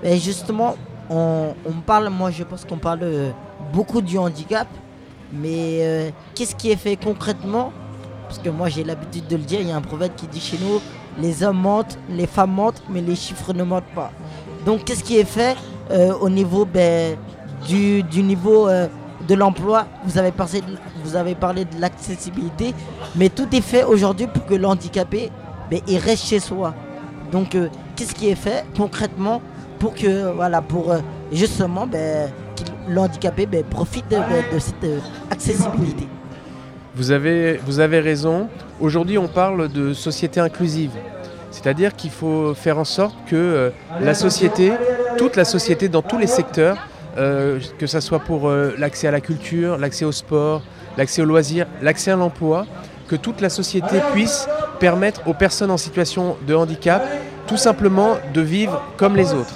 Et 0.04 0.18
justement, 0.18 0.76
on, 1.10 1.54
parle, 1.86 2.10
moi 2.10 2.32
je 2.32 2.44
pense 2.44 2.64
qu'on 2.66 2.78
parle 2.78 3.00
euh, 3.04 3.32
beaucoup 3.74 4.02
du 4.02 4.18
handicap, 4.18 4.68
mais 5.34 5.80
euh, 5.82 6.10
qu'est-ce 6.36 6.56
qui 6.56 6.72
est 6.72 6.76
fait 6.76 6.96
concrètement? 6.96 7.72
Parce 8.28 8.40
que 8.40 8.50
moi 8.50 8.70
j'ai 8.70 8.84
l'habitude 8.84 9.28
de 9.28 9.36
le 9.36 9.42
dire, 9.44 9.60
il 9.60 9.68
y 9.68 9.72
a 9.72 9.76
un 9.76 9.82
proverbe 9.82 10.14
qui 10.16 10.28
dit 10.28 10.40
chez 10.40 10.58
nous, 10.58 10.80
les 11.22 11.44
hommes 11.44 11.58
mentent, 11.58 11.98
les 12.10 12.28
femmes 12.28 12.52
mentent, 12.54 12.82
mais 12.90 13.02
les 13.02 13.16
chiffres 13.16 13.54
ne 13.54 13.64
mentent 13.64 13.92
pas. 13.96 14.12
Donc 14.66 14.86
qu'est-ce 14.86 15.04
qui 15.04 15.18
est 15.18 15.26
fait 15.26 15.56
euh, 15.92 16.14
au 16.22 16.30
niveau 16.30 16.64
ben, 16.66 17.18
du, 17.68 18.24
niveau 18.24 18.68
euh, 18.68 18.88
de 19.28 19.36
l'emploi 19.36 19.86
vous, 20.06 20.18
avez 20.18 20.32
parlé 21.36 21.66
de- 21.66 21.80
l'accessibilité, 21.80 22.74
mais 23.16 23.30
tout 23.30 23.48
est 23.54 23.62
fait 23.62 23.84
aujourd'hui 23.84 24.28
pour 24.28 24.46
que 24.46 24.56
l'handicapé 24.56 25.32
ben, 25.70 25.82
il 25.88 25.98
reste 25.98 26.26
chez 26.26 26.40
soi. 26.40 26.74
Donc 27.32 27.56
euh, 27.56 27.70
qu'est-ce 27.96 28.16
qui 28.16 28.30
est 28.30 28.36
fait 28.36 28.66
concrètement 28.76 29.42
pour 29.78 29.94
que 29.94 30.32
voilà 30.34 30.62
pour 30.62 30.92
euh, 30.92 31.00
justement 31.32 31.86
ben, 31.86 32.30
l'handicapé 32.88 33.46
ben, 33.46 33.64
profite 33.64 34.10
de, 34.10 34.60
cette 34.60 34.84
euh, 34.84 35.00
accessibilité? 35.30 36.08
Vous 36.96 37.12
avez, 37.12 37.58
vous 37.66 37.80
avez 37.80 38.00
raison. 38.00 38.50
Aujourd'hui, 38.82 39.18
on 39.18 39.28
parle 39.28 39.70
de 39.70 39.94
société 39.94 40.40
inclusive. 40.40 40.92
C'est-à-dire 41.52 41.96
qu'il 41.96 42.10
faut 42.12 42.54
faire 42.54 42.78
en 42.78 42.84
sorte 42.84 43.16
que 43.28 43.36
euh, 43.36 43.70
la 44.02 44.14
société, 44.14 44.72
toute 45.18 45.36
la 45.36 45.46
société 45.46 45.88
dans 45.88 46.02
tous 46.02 46.18
les 46.18 46.28
secteurs, 46.28 46.78
euh, 47.18 47.60
que 47.78 47.88
ce 47.88 48.00
soit 48.00 48.20
pour 48.20 48.50
euh, 48.50 48.74
l'accès 48.78 49.08
à 49.08 49.12
la 49.12 49.22
culture, 49.22 49.78
l'accès 49.78 50.06
au 50.06 50.12
sport, 50.12 50.62
l'accès 50.98 51.22
aux 51.22 51.26
loisirs, 51.26 51.66
l'accès 51.82 52.12
à 52.12 52.16
l'emploi, 52.16 52.66
que 53.08 53.16
toute 53.16 53.42
la 53.42 53.50
société 53.50 54.00
puisse 54.14 54.48
permettre 54.80 55.28
aux 55.28 55.34
personnes 55.34 55.72
en 55.72 55.78
situation 55.78 56.38
de 56.48 56.54
handicap 56.54 57.04
tout 57.48 57.58
simplement 57.58 58.18
de 58.34 58.42
vivre 58.42 58.84
comme 58.98 59.16
les 59.16 59.34
autres. 59.34 59.56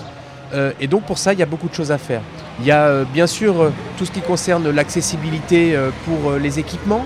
Euh, 0.54 0.72
et 0.80 0.88
donc 0.88 1.04
pour 1.04 1.18
ça, 1.18 1.34
il 1.34 1.40
y 1.40 1.44
a 1.44 1.46
beaucoup 1.46 1.70
de 1.70 1.74
choses 1.74 1.92
à 1.92 1.98
faire. 1.98 2.22
Il 2.60 2.66
y 2.66 2.72
a 2.72 3.04
bien 3.04 3.28
sûr 3.28 3.72
tout 3.98 4.06
ce 4.06 4.12
qui 4.12 4.22
concerne 4.22 4.70
l'accessibilité 4.70 5.76
pour 6.06 6.34
les 6.34 6.60
équipements. 6.60 7.06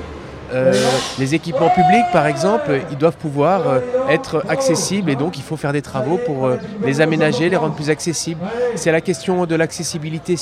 Euh, 0.53 0.73
les 1.19 1.35
équipements 1.35 1.69
publics, 1.69 2.05
par 2.13 2.25
exemple, 2.25 2.81
ils 2.91 2.97
doivent 2.97 3.17
pouvoir 3.17 3.67
euh, 3.67 3.79
être 4.09 4.43
accessibles 4.47 5.09
et 5.09 5.15
donc 5.15 5.37
il 5.37 5.43
faut 5.43 5.57
faire 5.57 5.73
des 5.73 5.81
travaux 5.81 6.17
pour 6.17 6.45
euh, 6.45 6.57
les 6.83 7.01
aménager, 7.01 7.49
les 7.49 7.57
rendre 7.57 7.75
plus 7.75 7.89
accessibles. 7.89 8.41
C'est 8.75 8.91
la 8.91 9.01
question 9.01 9.45
de 9.45 9.55
l'accessibilité 9.55 10.35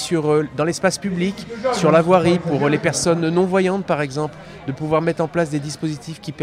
dans 0.56 0.64
l'espace 0.64 0.98
public, 0.98 1.48
sur 1.74 1.92
la 1.92 2.02
voirie, 2.02 2.40
pour 2.40 2.70
les 2.70 2.78
personnes 2.78 3.30
non-voyantes, 3.30 3.86
par 3.86 4.02
exemple, 4.02 4.36
de 4.68 4.72
pouvoir 4.72 5.02
mettre 5.02 5.24
en 5.24 5.28
place 5.28 5.50
des 5.50 5.60
dispositifs 5.60 6.20
qui, 6.22 6.34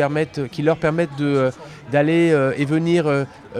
leur 0.62 0.76
permettent 0.76 1.22
d'aller 1.90 2.52
et 2.56 2.64
venir 2.64 3.04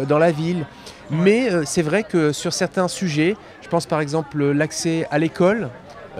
dans 0.09 0.19
la 0.19 0.31
ville. 0.31 0.65
Mais 1.11 1.51
c'est 1.65 1.83
vrai 1.83 2.05
que 2.05 2.33
sur 2.33 2.53
certains 2.53 2.89
sujets, 2.89 3.37
je 3.61 3.69
pense 3.69 3.87
par 3.87 4.01
exemple 4.01 4.43
l'accès 4.53 5.07
à 5.11 5.19
l'école, 5.19 5.69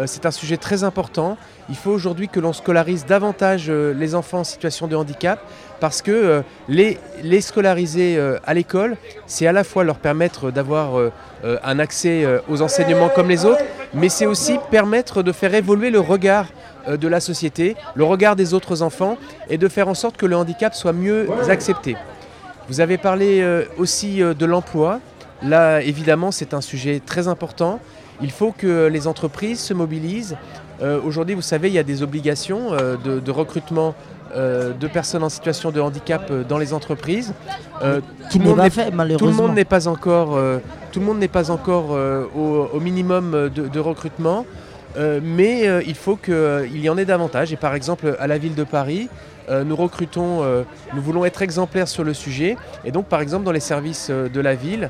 c'est 0.07 0.27
un 0.27 0.31
sujet 0.31 0.57
très 0.57 0.85
important. 0.85 1.37
Il 1.69 1.77
faut 1.77 1.91
aujourd'hui 1.91 2.29
que 2.29 2.41
l'on 2.41 2.53
scolarise 2.53 3.07
davantage 3.07 3.67
euh, 3.69 3.93
les 3.93 4.15
enfants 4.15 4.41
en 4.41 4.45
situation 4.45 4.89
de 4.89 4.97
handicap 4.97 5.39
parce 5.81 6.03
que 6.03 6.11
euh, 6.11 6.43
les, 6.69 6.99
scolariser 7.41 8.17
euh, 8.17 8.39
à 8.45 8.55
l'école, 8.55 8.97
c'est 9.27 9.47
à 9.47 9.53
la 9.53 9.65
fois 9.65 9.85
leur 9.85 9.97
permettre 9.97 10.51
d'avoir 10.51 10.99
euh, 10.99 11.13
euh, 11.45 11.59
un 11.65 11.79
accès 11.79 12.25
euh, 12.25 12.39
aux 12.49 12.63
enseignements 12.63 13.09
comme 13.09 13.29
les 13.29 13.45
autres, 13.45 13.63
mais 13.95 14.09
c'est 14.09 14.27
aussi 14.27 14.59
permettre 14.71 15.23
de 15.23 15.33
faire 15.33 15.55
évoluer 15.55 15.91
le 15.91 16.01
regard 16.01 16.47
euh, 16.89 16.97
de 16.97 17.09
la 17.09 17.21
société, 17.21 17.77
le 17.95 18.05
regard 18.05 18.37
des 18.37 18.55
autres 18.55 18.83
enfants 18.83 19.19
et 19.49 19.59
de 19.59 19.69
faire 19.69 19.89
en 19.89 19.95
sorte 19.95 20.17
que 20.17 20.27
le 20.27 20.37
handicap 20.37 20.75
soit 20.75 20.93
mieux 20.93 21.29
accepté. 21.49 21.97
Vous 22.69 22.81
avez 22.81 22.99
parlé 22.99 23.41
euh, 23.41 23.65
aussi 23.77 24.23
euh, 24.23 24.35
de 24.35 24.47
l'emploi. 24.47 25.01
Là, 25.43 25.83
évidemment, 25.83 26.31
c'est 26.31 26.55
un 26.55 26.61
sujet 26.61 27.01
très 27.05 27.27
important. 27.29 27.81
Il 28.23 28.31
faut 28.31 28.53
que 28.57 28.87
les 28.87 29.07
entreprises 29.07 29.61
se 29.61 29.75
mobilisent. 29.75 30.37
Euh, 30.83 31.01
Aujourd'hui, 31.05 31.35
vous 31.35 31.43
savez, 31.43 31.69
il 31.69 31.75
y 31.75 31.79
a 31.79 31.83
des 31.83 32.03
obligations 32.03 32.73
euh, 32.73 32.97
de, 32.97 33.21
de 33.21 33.31
recrutement 33.31 33.95
euh, 34.35 34.73
de 34.73 34.87
personnes 34.87 35.23
en 35.23 35.29
situation 35.29 35.71
de 35.71 35.81
handicap 35.81 36.31
dans 36.49 36.59
les 36.59 36.73
entreprises. 36.73 37.35
Qui 38.31 38.39
le 38.39 38.45
n'est 38.45 38.49
monde 38.51 38.57
pas 38.57 38.63
n'est- 38.65 38.71
fait 38.71 38.91
tout 39.19 39.27
le 39.27 39.33
monde 39.33 39.55
n'est 39.55 39.65
pas 39.65 39.89
encore, 39.89 40.39
tout 40.93 41.01
le 41.01 41.07
monde 41.07 41.19
n'est 41.19 41.29
pas 41.29 41.51
encore 41.51 41.91
au, 42.37 42.69
au 42.73 42.81
minimum 42.81 43.51
de, 43.55 43.69
de 43.69 43.81
recrutement, 43.81 44.47
mais 45.23 45.83
il 45.87 45.95
faut 45.95 46.17
qu'il 46.17 46.81
y 46.81 46.89
en 46.89 46.97
ait 46.97 47.05
davantage. 47.05 47.53
Et 47.53 47.57
par 47.57 47.75
exemple, 47.75 48.17
à 48.19 48.27
la 48.27 48.39
ville 48.39 48.55
de 48.55 48.65
Paris, 48.65 49.09
euh, 49.51 49.65
nous 49.65 49.75
recrutons, 49.75 50.43
euh, 50.45 50.63
nous 50.95 51.03
voulons 51.03 51.25
être 51.25 51.43
exemplaires 51.43 51.89
sur 51.89 52.05
le 52.05 52.15
sujet. 52.15 52.57
Et 52.85 52.93
donc, 52.93 53.07
par 53.07 53.21
exemple, 53.21 53.45
dans 53.45 53.51
les 53.53 53.59
services 53.61 54.07
euh, 54.11 54.29
de 54.29 54.41
la 54.41 54.55
ville, 54.55 54.89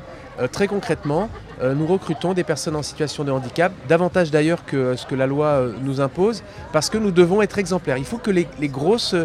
très 0.51 0.67
concrètement, 0.67 1.29
nous 1.61 1.85
recrutons 1.85 2.33
des 2.33 2.43
personnes 2.43 2.75
en 2.75 2.83
situation 2.83 3.23
de 3.23 3.31
handicap, 3.31 3.71
davantage 3.87 4.31
d'ailleurs 4.31 4.65
que 4.65 4.95
ce 4.95 5.05
que 5.05 5.15
la 5.15 5.27
loi 5.27 5.47
euh, 5.47 5.73
nous 5.81 6.01
impose, 6.01 6.43
parce 6.71 6.89
que 6.89 6.97
nous 6.97 7.11
devons 7.11 7.41
être 7.41 7.57
exemplaires. 7.57 7.97
Il 7.97 8.05
faut 8.05 8.17
que 8.17 8.31
les, 8.31 8.47
grosses, 8.63 9.15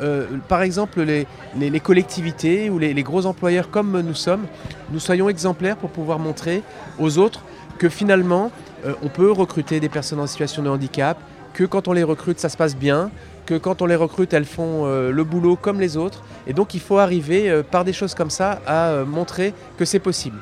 euh, 0.00 0.26
par 0.48 0.62
exemple 0.62 1.02
les, 1.02 1.80
collectivités 1.80 2.70
ou 2.70 2.78
les, 2.78 3.02
gros 3.02 3.26
employeurs 3.26 3.70
comme 3.70 4.00
nous 4.00 4.14
sommes, 4.14 4.46
nous 4.90 5.00
soyons 5.00 5.28
exemplaires 5.28 5.76
pour 5.76 5.90
pouvoir 5.90 6.18
montrer 6.18 6.62
aux 6.98 7.18
autres 7.18 7.42
que 7.78 7.88
finalement, 7.88 8.50
euh, 8.86 8.94
on 9.02 9.08
peut 9.08 9.30
recruter 9.30 9.80
des 9.80 9.88
personnes 9.88 10.20
en 10.20 10.26
situation 10.26 10.62
de 10.62 10.68
handicap, 10.68 11.18
que 11.52 11.64
quand 11.64 11.88
on 11.88 11.92
les 11.92 12.02
recrute, 12.02 12.40
ça 12.40 12.48
se 12.48 12.56
passe 12.56 12.76
bien, 12.76 13.10
que 13.46 13.54
quand 13.54 13.82
on 13.82 13.86
les 13.86 13.96
recrute, 13.96 14.32
elles 14.32 14.44
font 14.44 14.86
euh, 14.86 15.10
le 15.10 15.24
boulot 15.24 15.56
comme 15.56 15.80
les 15.80 15.96
autres. 15.96 16.22
Et 16.46 16.52
donc, 16.52 16.74
il 16.74 16.80
faut 16.80 16.98
arriver 16.98 17.50
euh, 17.50 17.62
par 17.62 17.84
des 17.84 17.92
choses 17.92 18.14
comme 18.14 18.30
ça 18.30 18.60
à 18.66 18.88
euh, 18.88 19.04
montrer 19.04 19.54
que 19.78 19.84
c'est 19.84 19.98
possible. 19.98 20.38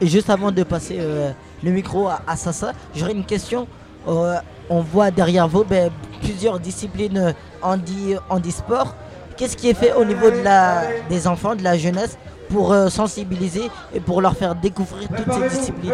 Et 0.00 0.06
Juste 0.06 0.30
avant 0.30 0.50
de 0.50 0.62
passer 0.62 0.96
euh, 1.00 1.30
le 1.62 1.70
micro 1.70 2.08
à, 2.08 2.20
à 2.26 2.36
Sassa, 2.36 2.72
j'aurais 2.94 3.12
une 3.12 3.24
question. 3.24 3.66
Euh, 4.08 4.36
on 4.70 4.80
voit 4.80 5.10
derrière 5.10 5.46
vous 5.48 5.64
ben, 5.64 5.90
plusieurs 6.22 6.58
disciplines 6.58 7.34
handi, 7.62 8.14
handisport. 8.30 8.94
Qu'est-ce 9.36 9.56
qui 9.56 9.68
est 9.68 9.74
fait 9.74 9.92
au 9.94 10.04
niveau 10.04 10.30
de 10.30 10.42
la, 10.42 10.82
des 11.08 11.26
enfants, 11.26 11.54
de 11.54 11.62
la 11.62 11.76
jeunesse, 11.76 12.18
pour 12.48 12.72
euh, 12.72 12.88
sensibiliser 12.88 13.70
et 13.94 14.00
pour 14.00 14.20
leur 14.20 14.36
faire 14.36 14.54
découvrir 14.54 15.08
toutes 15.08 15.32
ces 15.32 15.48
disciplines? 15.58 15.92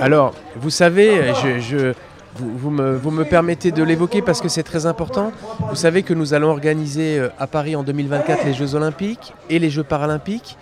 Alors, 0.00 0.34
vous 0.56 0.70
savez, 0.70 1.32
je, 1.42 1.58
je- 1.60 1.92
vous, 2.38 2.50
vous 2.58 2.70
me, 2.70 2.94
vous 2.96 3.10
me 3.10 3.24
permettez 3.24 3.70
de 3.72 3.82
l'évoquer 3.82 4.20
parce 4.20 4.42
que 4.42 4.48
c'est 4.48 4.62
très 4.62 4.84
important. 4.84 5.32
Vous 5.70 5.74
savez 5.76 6.02
que 6.02 6.12
nous 6.12 6.34
allons 6.34 6.50
organiser 6.50 7.26
à 7.38 7.46
Paris 7.46 7.74
en 7.76 7.82
2024 7.82 8.44
les 8.44 8.52
Jeux 8.52 8.74
Olympiques 8.74 9.32
et 9.48 9.58
les 9.58 9.70
Jeux 9.70 9.84
Paralympiques. 9.84 10.58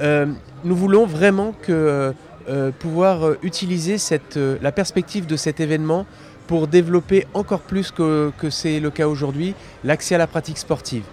Euh, 0.00 0.26
nous 0.64 0.76
voulons 0.76 1.06
vraiment 1.06 1.54
euh, 1.68 2.12
euh, 2.48 2.70
pouvoir 2.78 3.32
utiliser 3.42 3.96
la 4.60 4.72
perspective 4.72 5.26
de 5.26 5.36
cet 5.36 5.60
événement 5.60 6.06
pour 6.46 6.66
développer 6.66 7.26
encore 7.34 7.60
plus 7.60 7.90
que, 7.90 8.32
c'est 8.50 8.80
le 8.80 8.90
cas 8.90 9.06
aujourd'hui 9.06 9.54
l'accès 9.84 10.14
à 10.16 10.18
la 10.18 10.26
pratique 10.26 10.58
sportive. 10.58 11.04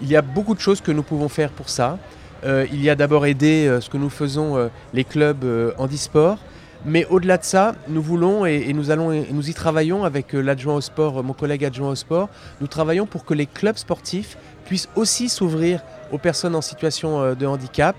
Il 0.00 0.08
y 0.08 0.16
a 0.16 0.22
beaucoup 0.22 0.54
de 0.54 0.60
choses 0.60 0.80
que 0.80 0.92
nous 0.92 1.02
pouvons 1.02 1.28
faire 1.28 1.50
pour 1.50 1.68
ça. 1.68 1.98
Il 2.44 2.80
y 2.82 2.88
a 2.88 2.94
d'abord 2.94 3.26
aider 3.26 3.78
ce 3.80 3.90
que 3.90 3.96
nous 3.98 4.08
faisons 4.08 4.70
les 4.94 5.04
clubs 5.04 5.44
handisport. 5.76 6.38
Mais 6.84 7.04
au-delà 7.06 7.36
de 7.36 7.44
ça, 7.44 7.74
nous 7.88 8.00
voulons 8.00 8.46
et, 8.46 8.66
et 8.68 8.72
nous 8.72 8.90
allons 8.90 9.10
et 9.10 9.26
nous 9.32 9.50
y 9.50 9.54
travaillons 9.54 10.04
avec 10.04 10.34
l'adjoint 10.34 10.76
au 10.76 10.80
sport, 10.80 11.22
mon 11.24 11.32
collègue 11.32 11.64
adjoint 11.64 11.90
au 11.90 11.94
sport. 11.94 12.28
Nous 12.60 12.66
travaillons 12.66 13.06
pour 13.06 13.24
que 13.24 13.34
les 13.34 13.46
clubs 13.46 13.76
sportifs 13.76 14.38
puissent 14.66 14.88
aussi 14.94 15.28
s'ouvrir 15.28 15.80
aux 16.12 16.18
personnes 16.18 16.54
en 16.54 16.60
situation 16.60 17.34
de 17.34 17.46
handicap. 17.46 17.96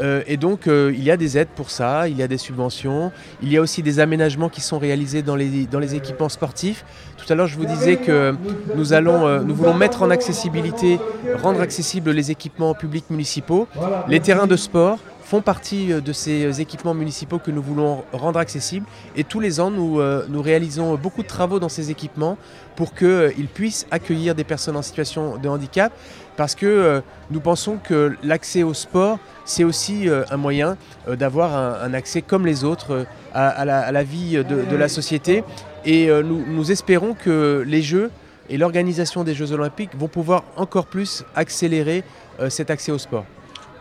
Euh, 0.00 0.22
et 0.26 0.36
donc, 0.36 0.66
euh, 0.66 0.92
il 0.94 1.02
y 1.02 1.10
a 1.10 1.16
des 1.16 1.36
aides 1.36 1.48
pour 1.54 1.70
ça, 1.70 2.08
il 2.08 2.16
y 2.16 2.22
a 2.22 2.28
des 2.28 2.38
subventions, 2.38 3.12
il 3.42 3.52
y 3.52 3.56
a 3.56 3.60
aussi 3.60 3.82
des 3.82 4.00
aménagements 4.00 4.48
qui 4.48 4.60
sont 4.60 4.78
réalisés 4.78 5.22
dans 5.22 5.36
les, 5.36 5.94
équipements 5.94 6.28
sportifs. 6.28 6.84
Tout 7.16 7.30
à 7.30 7.36
l'heure, 7.36 7.46
je 7.46 7.56
vous 7.56 7.66
disais 7.66 7.96
que 7.96 8.34
nous, 8.76 8.92
allons, 8.92 9.26
euh, 9.26 9.40
nous 9.40 9.54
voulons 9.54 9.74
mettre 9.74 10.02
en 10.02 10.10
accessibilité, 10.10 10.98
rendre 11.42 11.60
accessibles 11.60 12.10
les 12.10 12.30
équipements 12.30 12.74
publics 12.74 13.10
municipaux, 13.10 13.68
les 14.08 14.20
terrains 14.20 14.46
de 14.46 14.56
sport, 14.56 14.98
font 15.22 15.42
partie 15.42 15.92
de 15.92 16.12
ces 16.12 16.60
équipements 16.60 16.94
municipaux 16.94 17.38
que 17.38 17.52
nous 17.52 17.62
voulons 17.62 18.02
rendre 18.12 18.40
accessibles. 18.40 18.84
Et 19.14 19.22
tous 19.22 19.38
les 19.38 19.60
ans, 19.60 19.70
nous 19.70 20.42
réalisons 20.42 20.96
beaucoup 20.96 21.22
de 21.22 21.28
travaux 21.28 21.60
dans 21.60 21.68
ces 21.68 21.92
équipements 21.92 22.36
pour 22.74 22.94
qu'ils 22.94 23.46
puissent 23.52 23.86
accueillir 23.92 24.34
des 24.34 24.42
personnes 24.42 24.76
en 24.76 24.82
situation 24.82 25.36
de 25.36 25.48
handicap. 25.48 25.92
Parce 26.40 26.54
que 26.54 26.64
euh, 26.64 27.02
nous 27.30 27.40
pensons 27.40 27.76
que 27.76 28.16
l'accès 28.22 28.62
au 28.62 28.72
sport, 28.72 29.18
c'est 29.44 29.62
aussi 29.62 30.08
euh, 30.08 30.24
un 30.30 30.38
moyen 30.38 30.78
euh, 31.06 31.14
d'avoir 31.14 31.54
un, 31.54 31.74
un 31.86 31.92
accès 31.92 32.22
comme 32.22 32.46
les 32.46 32.64
autres 32.64 32.92
euh, 32.92 33.04
à, 33.34 33.48
à 33.48 33.66
la, 33.66 33.80
à 33.80 33.92
la 33.92 34.02
vie 34.02 34.36
de, 34.36 34.64
de 34.64 34.76
la 34.76 34.88
société. 34.88 35.44
Et 35.84 36.08
euh, 36.08 36.22
nous, 36.22 36.42
nous 36.46 36.72
espérons 36.72 37.12
que 37.12 37.62
les 37.66 37.82
Jeux 37.82 38.10
et 38.48 38.56
l'organisation 38.56 39.22
des 39.22 39.34
Jeux 39.34 39.52
olympiques 39.52 39.94
vont 39.94 40.08
pouvoir 40.08 40.44
encore 40.56 40.86
plus 40.86 41.26
accélérer 41.36 42.04
euh, 42.40 42.48
cet 42.48 42.70
accès 42.70 42.90
au 42.90 42.96
sport. 42.96 43.26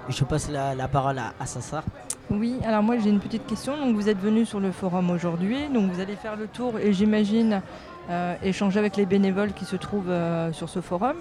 Je 0.09 0.25
passe 0.25 0.49
la, 0.51 0.75
la 0.75 0.89
parole 0.89 1.17
à, 1.17 1.31
à 1.39 1.45
Sassar. 1.45 1.83
Oui, 2.29 2.57
alors 2.65 2.83
moi 2.83 2.95
j'ai 3.01 3.09
une 3.09 3.21
petite 3.21 3.47
question. 3.47 3.77
Donc 3.77 3.95
vous 3.95 4.09
êtes 4.09 4.19
venu 4.19 4.45
sur 4.45 4.59
le 4.59 4.73
forum 4.73 5.09
aujourd'hui, 5.11 5.69
donc 5.73 5.89
vous 5.93 6.01
allez 6.01 6.17
faire 6.17 6.35
le 6.35 6.47
tour 6.47 6.77
et 6.77 6.91
j'imagine 6.91 7.61
euh, 8.09 8.35
échanger 8.43 8.79
avec 8.79 8.97
les 8.97 9.05
bénévoles 9.05 9.53
qui 9.53 9.63
se 9.63 9.77
trouvent 9.77 10.09
euh, 10.09 10.51
sur 10.51 10.67
ce 10.67 10.81
forum. 10.81 11.15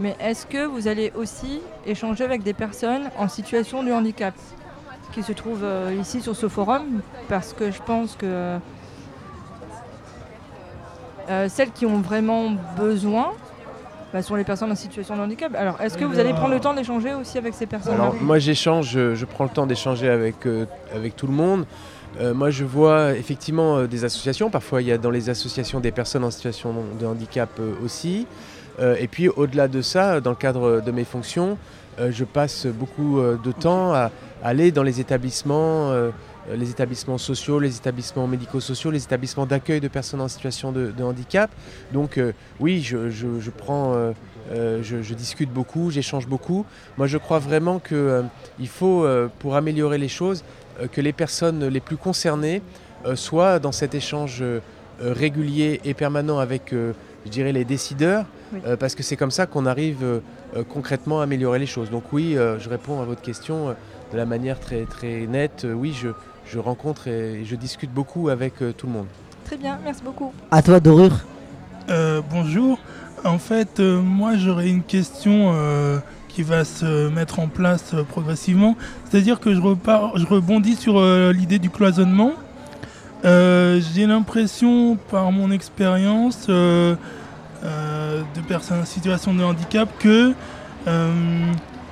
Mais 0.00 0.16
est-ce 0.18 0.46
que 0.46 0.64
vous 0.64 0.88
allez 0.88 1.12
aussi 1.14 1.60
échanger 1.86 2.24
avec 2.24 2.42
des 2.42 2.54
personnes 2.54 3.10
en 3.18 3.28
situation 3.28 3.84
de 3.84 3.92
handicap 3.92 4.34
qui 5.12 5.22
se 5.22 5.32
trouvent 5.32 5.62
euh, 5.62 5.94
ici 6.00 6.22
sur 6.22 6.34
ce 6.34 6.48
forum? 6.48 7.02
Parce 7.28 7.52
que 7.52 7.70
je 7.70 7.82
pense 7.82 8.16
que 8.16 8.56
euh, 11.28 11.48
celles 11.50 11.70
qui 11.72 11.84
ont 11.84 12.00
vraiment 12.00 12.52
besoin 12.78 13.32
bah, 14.14 14.22
sont 14.22 14.36
les 14.36 14.44
personnes 14.44 14.72
en 14.72 14.74
situation 14.74 15.18
de 15.18 15.20
handicap. 15.20 15.54
Alors 15.54 15.78
est-ce 15.82 15.98
que 15.98 16.06
vous 16.06 16.18
allez 16.18 16.32
prendre 16.32 16.54
le 16.54 16.60
temps 16.60 16.72
d'échanger 16.72 17.12
aussi 17.12 17.36
avec 17.36 17.52
ces 17.52 17.66
personnes-là? 17.66 18.02
Alors 18.02 18.14
moi 18.22 18.38
j'échange, 18.38 18.92
je, 18.92 19.24
prends 19.26 19.44
le 19.44 19.50
temps 19.50 19.66
d'échanger 19.66 20.08
avec, 20.08 20.46
euh, 20.46 20.64
avec 20.94 21.14
tout 21.14 21.26
le 21.26 21.34
monde. 21.34 21.66
Moi 22.34 22.50
je 22.50 22.64
vois 22.64 23.12
effectivement 23.12 23.84
des 23.84 24.04
associations, 24.04 24.50
parfois 24.50 24.82
il 24.82 24.88
y 24.88 24.92
a 24.92 24.98
dans 24.98 25.12
les 25.12 25.30
associations 25.30 25.78
des 25.78 25.92
personnes 25.92 26.24
en 26.24 26.32
situation 26.32 26.74
de 26.98 27.06
handicap 27.06 27.50
aussi. 27.84 28.26
Euh, 28.80 28.96
et 28.98 29.08
puis 29.08 29.28
au-delà 29.28 29.68
de 29.68 29.82
ça, 29.82 30.20
dans 30.20 30.30
le 30.30 30.36
cadre 30.36 30.80
de 30.80 30.90
mes 30.90 31.04
fonctions, 31.04 31.58
euh, 31.98 32.10
je 32.12 32.24
passe 32.24 32.66
beaucoup 32.66 33.18
euh, 33.18 33.36
de 33.42 33.52
temps 33.52 33.92
à 33.92 34.10
aller 34.42 34.72
dans 34.72 34.82
les 34.82 35.00
établissements, 35.00 35.92
les 36.50 36.70
établissements 36.70 37.18
sociaux, 37.18 37.60
les 37.60 37.76
établissements 37.76 38.26
médico-sociaux, 38.26 38.90
les 38.90 39.04
établissements 39.04 39.44
d'accueil 39.44 39.80
de 39.80 39.88
personnes 39.88 40.22
en 40.22 40.28
situation 40.28 40.72
de, 40.72 41.02
handicap. 41.02 41.50
Donc 41.92 42.18
oui, 42.58 42.80
je, 42.80 43.50
prends, 43.50 44.14
je, 44.50 45.14
discute 45.14 45.52
beaucoup, 45.52 45.90
j'échange 45.90 46.26
beaucoup. 46.26 46.64
Moi 46.96 47.06
je 47.06 47.18
crois 47.18 47.38
vraiment 47.38 47.80
qu'il 47.80 48.68
faut, 48.68 49.04
euh, 49.04 49.28
pour 49.40 49.56
améliorer 49.56 49.98
les 49.98 50.08
choses, 50.08 50.42
que 50.90 51.02
les 51.02 51.12
personnes 51.12 51.66
les 51.66 51.80
plus 51.80 51.98
concernées 51.98 52.62
soient 53.14 53.58
dans 53.58 53.72
cet 53.72 53.94
échange 53.94 54.42
régulier 54.98 55.82
et 55.84 55.92
permanent 55.92 56.38
avec, 56.38 56.74
je 57.24 57.30
dirais, 57.30 57.52
les 57.52 57.64
décideurs, 57.64 58.24
Oui. 58.52 58.60
euh, 58.66 58.76
parce 58.76 58.94
que 58.94 59.02
c'est 59.02 59.16
comme 59.16 59.30
ça 59.30 59.46
qu'on 59.46 59.66
arrive 59.66 59.98
euh, 60.02 60.18
euh, 60.56 60.62
concrètement 60.68 61.20
à 61.20 61.24
améliorer 61.24 61.58
les 61.58 61.66
choses. 61.66 61.90
Donc 61.90 62.04
oui, 62.12 62.36
euh, 62.36 62.58
je 62.58 62.68
réponds 62.68 63.00
à 63.00 63.04
votre 63.04 63.22
question 63.22 63.68
euh, 63.68 63.72
de 64.12 64.16
la 64.16 64.26
manière 64.26 64.58
très, 64.58 64.84
très 64.84 65.26
nette. 65.26 65.64
Euh, 65.64 65.72
oui, 65.72 65.94
je, 66.00 66.08
je 66.46 66.58
rencontre 66.58 67.08
et 67.08 67.44
je 67.44 67.56
discute 67.56 67.92
beaucoup 67.92 68.28
avec 68.28 68.62
euh, 68.62 68.72
tout 68.72 68.86
le 68.86 68.92
monde. 68.92 69.06
Très 69.44 69.56
bien, 69.56 69.78
merci 69.84 70.02
beaucoup. 70.04 70.32
À 70.50 70.62
toi, 70.62 70.80
Dorure. 70.80 71.18
Euh, 71.90 72.20
bonjour. 72.30 72.78
En 73.24 73.38
fait, 73.38 73.80
euh, 73.80 74.00
moi 74.00 74.36
j'aurais 74.36 74.68
une 74.70 74.82
question 74.82 75.52
euh, 75.54 75.98
qui 76.28 76.42
va 76.42 76.64
se 76.64 77.08
mettre 77.10 77.38
en 77.40 77.48
place 77.48 77.92
euh, 77.92 78.02
progressivement. 78.04 78.76
C'est-à-dire 79.04 79.40
que 79.40 79.54
je, 79.54 79.60
repars, 79.60 80.16
je 80.16 80.24
rebondis 80.26 80.76
sur 80.76 80.98
euh, 80.98 81.32
l'idée 81.32 81.58
du 81.58 81.68
cloisonnement. 81.68 82.32
Euh, 83.24 83.80
J'ai 83.94 84.06
l'impression, 84.06 84.96
par 85.10 85.30
mon 85.30 85.50
expérience 85.50 86.46
euh, 86.48 86.94
euh, 87.64 88.22
de 88.34 88.40
personnes 88.40 88.80
en 88.80 88.86
situation 88.86 89.34
de 89.34 89.42
handicap, 89.42 89.88
que 89.98 90.32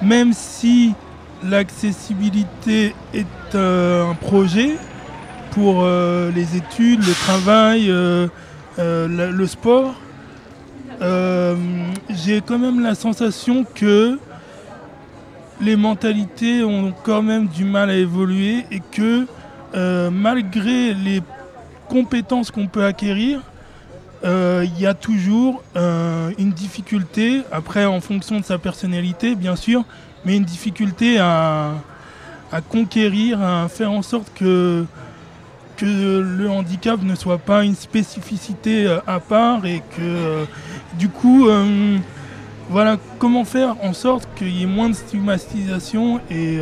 même 0.00 0.32
si 0.32 0.94
l'accessibilité 1.44 2.94
est 3.12 3.54
un 3.54 4.14
projet 4.14 4.76
pour 5.50 5.84
les 5.84 6.56
études, 6.56 7.00
le 7.06 7.12
travail, 7.12 7.92
le, 8.78 9.46
sport, 9.46 9.94
j'ai 12.08 12.40
quand 12.40 12.58
même 12.58 12.82
la 12.82 12.94
sensation 12.94 13.66
que 13.74 14.18
les 15.60 15.76
mentalités 15.76 16.64
ont 16.64 16.94
quand 17.04 17.22
même 17.22 17.46
du 17.48 17.64
mal 17.64 17.90
à 17.90 17.96
évoluer 17.96 18.64
et 18.70 18.80
que 18.90 19.26
euh, 19.74 20.10
malgré 20.10 20.94
les 20.94 21.22
compétences 21.88 22.50
qu'on 22.50 22.66
peut 22.66 22.84
acquérir, 22.84 23.40
euh, 24.24 24.64
il 24.64 24.80
y 24.80 24.86
a 24.86 24.94
toujours 24.94 25.62
euh, 25.76 26.30
une 26.38 26.52
difficulté, 26.52 27.42
après 27.52 27.84
en 27.84 28.00
fonction 28.00 28.40
de 28.40 28.44
sa 28.44 28.58
personnalité 28.58 29.34
bien 29.34 29.56
sûr, 29.56 29.84
mais 30.24 30.36
une 30.36 30.44
difficulté 30.44 31.18
à, 31.18 31.74
conquérir, 32.70 33.42
à 33.42 33.68
faire 33.68 33.92
en 33.92 34.02
sorte 34.02 34.32
que, 34.34 34.84
le 35.80 36.50
handicap 36.50 37.00
ne 37.04 37.14
soit 37.14 37.38
pas 37.38 37.62
une 37.62 37.76
spécificité 37.76 38.88
à 39.06 39.20
part 39.20 39.64
et 39.64 39.80
que 39.96 40.44
du 40.98 41.08
coup, 41.08 41.46
voilà, 42.68 42.96
comment 43.20 43.44
faire 43.44 43.76
en 43.84 43.92
sorte 43.92 44.28
qu'il 44.34 44.48
y 44.48 44.64
ait 44.64 44.66
moins 44.66 44.88
de 44.88 44.94
stigmatisation 44.94 46.20
et 46.28 46.58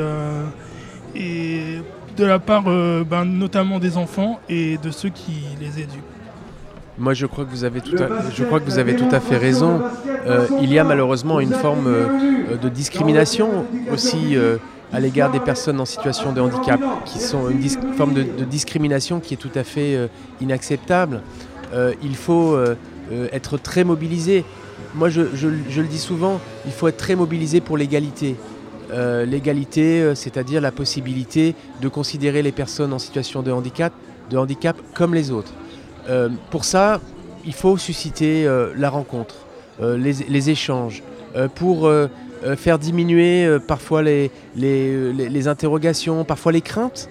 de 2.16 2.24
la 2.24 2.38
part 2.38 2.64
euh, 2.66 3.04
ben, 3.08 3.24
notamment 3.24 3.78
des 3.78 3.96
enfants 3.96 4.40
et 4.48 4.78
de 4.78 4.90
ceux 4.90 5.08
qui 5.10 5.44
les 5.60 5.80
éduquent. 5.80 6.02
Moi, 6.98 7.12
je 7.12 7.26
crois 7.26 7.44
que 7.44 7.50
vous 7.50 7.64
avez 7.64 7.82
tout 7.82 7.96
à, 8.02 8.08
je 8.34 8.42
crois 8.44 8.58
que 8.58 8.64
vous 8.64 8.78
avez 8.78 8.96
tout 8.96 9.08
à 9.12 9.20
fait 9.20 9.36
raison. 9.36 9.82
Euh, 10.26 10.46
il 10.62 10.72
y 10.72 10.78
a 10.78 10.84
malheureusement 10.84 11.40
une 11.40 11.52
forme 11.52 11.86
euh, 11.88 12.56
de 12.56 12.68
discrimination 12.70 13.66
aussi 13.92 14.34
euh, 14.36 14.56
à 14.94 15.00
l'égard 15.00 15.30
des 15.30 15.40
personnes 15.40 15.78
en 15.78 15.84
situation 15.84 16.32
de 16.32 16.40
handicap, 16.40 16.80
qui 17.04 17.18
sont 17.18 17.50
une 17.50 17.68
forme 17.96 18.14
de, 18.14 18.22
de 18.22 18.44
discrimination 18.44 19.20
qui 19.20 19.34
est 19.34 19.36
tout 19.36 19.50
à 19.54 19.62
fait 19.62 19.94
euh, 19.94 20.06
inacceptable. 20.40 21.20
Euh, 21.74 21.92
il 22.02 22.16
faut 22.16 22.54
euh, 22.54 22.76
euh, 23.12 23.28
être 23.30 23.58
très 23.58 23.84
mobilisé. 23.84 24.44
Moi, 24.94 25.10
je, 25.10 25.22
je- 25.34 25.48
je 25.68 25.80
le 25.82 25.88
dis 25.88 25.98
souvent, 25.98 26.40
il 26.64 26.72
faut 26.72 26.88
être 26.88 26.96
très 26.96 27.14
mobilisé 27.14 27.60
pour 27.60 27.76
l'égalité. 27.76 28.36
Euh, 28.92 29.24
l'égalité, 29.24 30.00
euh, 30.00 30.14
c'est-à-dire 30.14 30.60
la 30.60 30.70
possibilité 30.70 31.54
de 31.80 31.88
considérer 31.88 32.42
les 32.42 32.52
personnes 32.52 32.92
en 32.92 32.98
situation 32.98 33.42
de 33.42 33.50
handicap, 33.50 33.92
comme 34.94 35.14
les 35.14 35.30
autres. 35.32 35.52
Euh, 36.08 36.28
pour 36.50 36.64
ça, 36.64 37.00
il 37.44 37.52
faut 37.52 37.76
susciter 37.76 38.48
la 38.76 38.90
rencontre, 38.90 39.36
les, 39.80 40.50
échanges, 40.50 41.04
pour 41.54 41.88
faire 42.56 42.80
diminuer 42.80 43.58
parfois 43.68 44.02
les, 44.02 44.30
interrogations, 45.46 46.24
parfois 46.24 46.50
les 46.50 46.60
craintes. 46.60 47.08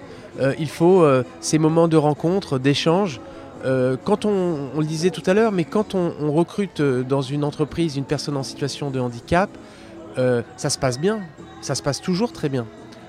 Il 0.58 0.68
faut 0.68 1.06
ces 1.40 1.56
moments 1.56 1.88
de 1.88 1.96
rencontre, 1.96 2.58
d'échange. 2.58 3.18
Quand 3.64 4.26
on, 4.26 4.78
le 4.78 4.84
disait 4.84 5.08
tout 5.08 5.22
à 5.24 5.32
l'heure, 5.32 5.52
mais 5.52 5.64
quand 5.64 5.94
on, 5.94 6.30
recrute 6.30 6.82
dans 6.82 7.22
une 7.22 7.42
entreprise 7.42 7.96
une 7.96 8.04
personne 8.04 8.36
en 8.36 8.42
situation 8.42 8.90
de 8.90 9.00
handicap, 9.00 9.48
ça 10.58 10.68
se 10.68 10.76
passe 10.76 11.00
bien, 11.00 11.20
ça 11.60 11.74
se 11.74 11.82
passe 11.82 12.00
toujours 12.00 12.32
très 12.32 12.48
bien. 12.48 12.66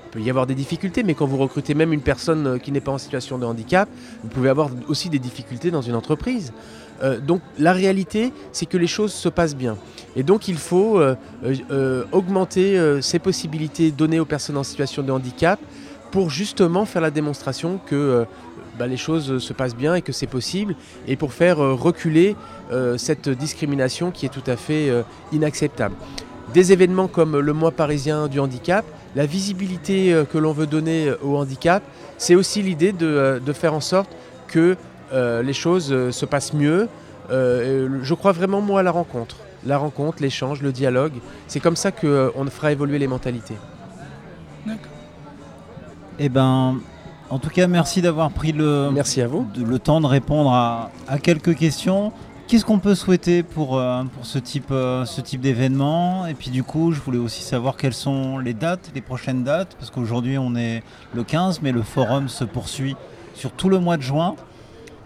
Il 0.08 0.10
peut 0.10 0.20
y 0.20 0.30
avoir 0.30 0.46
des 0.46 0.54
difficultés, 0.54 1.02
mais 1.02 1.12
quand 1.12 1.26
vous 1.26 1.36
recrutez 1.36 1.74
même 1.74 1.92
une 1.92 2.00
personne 2.00 2.46
euh, 2.46 2.58
qui 2.58 2.72
n'est 2.72 2.80
pas 2.80 2.92
en 2.92 2.98
situation 2.98 3.36
de 3.36 3.44
handicap, 3.44 3.90
vous 4.22 4.30
pouvez 4.30 4.48
avoir 4.48 4.70
aussi 4.88 5.10
des 5.10 5.18
difficultés 5.18 5.70
dans 5.70 5.82
une 5.82 5.94
entreprise. 5.94 6.54
Euh, 7.02 7.20
donc 7.20 7.42
la 7.58 7.74
réalité, 7.74 8.32
c'est 8.52 8.64
que 8.64 8.78
les 8.78 8.86
choses 8.86 9.12
se 9.12 9.28
passent 9.28 9.54
bien. 9.54 9.76
Et 10.16 10.22
donc 10.22 10.48
il 10.48 10.56
faut 10.56 10.98
euh, 10.98 12.04
augmenter 12.10 12.98
ces 13.02 13.18
possibilités 13.18 13.90
données 13.90 14.18
aux 14.18 14.24
personnes 14.24 14.56
en 14.56 14.64
situation 14.64 15.02
de 15.02 15.12
handicap 15.12 15.60
pour 16.10 16.30
justement 16.30 16.86
faire 16.86 17.02
la 17.02 17.10
démonstration 17.10 17.78
que 17.84 18.24
bah, 18.78 18.86
les 18.86 18.96
choses 18.96 19.38
se 19.38 19.52
passent 19.52 19.76
bien 19.76 19.94
et 19.94 20.00
que 20.00 20.12
c'est 20.12 20.26
possible, 20.26 20.74
et 21.06 21.16
pour 21.16 21.34
faire 21.34 21.58
reculer 21.58 22.34
cette 22.96 23.28
discrimination 23.28 24.10
qui 24.10 24.24
est 24.24 24.30
tout 24.30 24.50
à 24.50 24.56
fait 24.56 24.90
inacceptable. 25.32 25.94
Des 26.54 26.72
événements 26.72 27.08
comme 27.08 27.38
le 27.38 27.52
mois 27.52 27.70
parisien 27.72 28.26
du 28.26 28.40
handicap, 28.40 28.84
la 29.14 29.26
visibilité 29.26 30.12
euh, 30.12 30.24
que 30.24 30.38
l'on 30.38 30.52
veut 30.52 30.66
donner 30.66 31.08
euh, 31.08 31.16
au 31.22 31.36
handicap, 31.36 31.82
c'est 32.16 32.34
aussi 32.34 32.62
l'idée 32.62 32.92
de, 32.92 33.06
euh, 33.06 33.38
de 33.40 33.52
faire 33.52 33.74
en 33.74 33.80
sorte 33.80 34.10
que 34.48 34.76
euh, 35.12 35.42
les 35.42 35.52
choses 35.52 36.10
se 36.10 36.26
passent 36.26 36.52
mieux. 36.54 36.88
Euh, 37.30 38.00
je 38.02 38.14
crois 38.14 38.32
vraiment 38.32 38.60
moi 38.60 38.80
à 38.80 38.82
la 38.82 38.90
rencontre. 38.90 39.36
La 39.66 39.76
rencontre, 39.78 40.22
l'échange, 40.22 40.62
le 40.62 40.72
dialogue. 40.72 41.14
C'est 41.46 41.60
comme 41.60 41.76
ça 41.76 41.90
qu'on 41.90 42.46
fera 42.50 42.72
évoluer 42.72 42.98
les 42.98 43.06
mentalités. 43.08 43.56
Eh 46.18 46.28
ben, 46.28 46.76
en 47.30 47.38
tout 47.38 47.50
cas, 47.50 47.66
merci 47.66 48.00
d'avoir 48.02 48.30
pris 48.30 48.52
le, 48.52 48.90
Merci 48.92 49.20
à 49.20 49.28
vous. 49.28 49.46
le 49.56 49.78
temps 49.78 50.00
de 50.00 50.06
répondre 50.06 50.52
à, 50.52 50.90
à 51.06 51.18
quelques 51.18 51.54
questions. 51.56 52.12
Qu'est-ce 52.48 52.64
qu'on 52.64 52.78
peut 52.78 52.94
souhaiter 52.94 53.42
pour, 53.42 53.78
euh, 53.78 54.04
pour 54.04 54.24
ce 54.24 54.38
type, 54.38 54.70
euh, 54.70 55.04
type 55.04 55.42
d'événement? 55.42 56.26
Et 56.26 56.32
puis 56.32 56.48
du 56.48 56.62
coup, 56.62 56.92
je 56.92 57.00
voulais 57.00 57.18
aussi 57.18 57.42
savoir 57.42 57.76
quelles 57.76 57.92
sont 57.92 58.38
les 58.38 58.54
dates, 58.54 58.90
les 58.94 59.02
prochaines 59.02 59.44
dates, 59.44 59.76
parce 59.78 59.90
qu'aujourd'hui 59.90 60.38
on 60.38 60.56
est 60.56 60.82
le 61.12 61.24
15, 61.24 61.60
mais 61.60 61.72
le 61.72 61.82
forum 61.82 62.30
se 62.30 62.44
poursuit 62.44 62.96
sur 63.34 63.52
tout 63.52 63.68
le 63.68 63.78
mois 63.80 63.98
de 63.98 64.02
juin. 64.02 64.34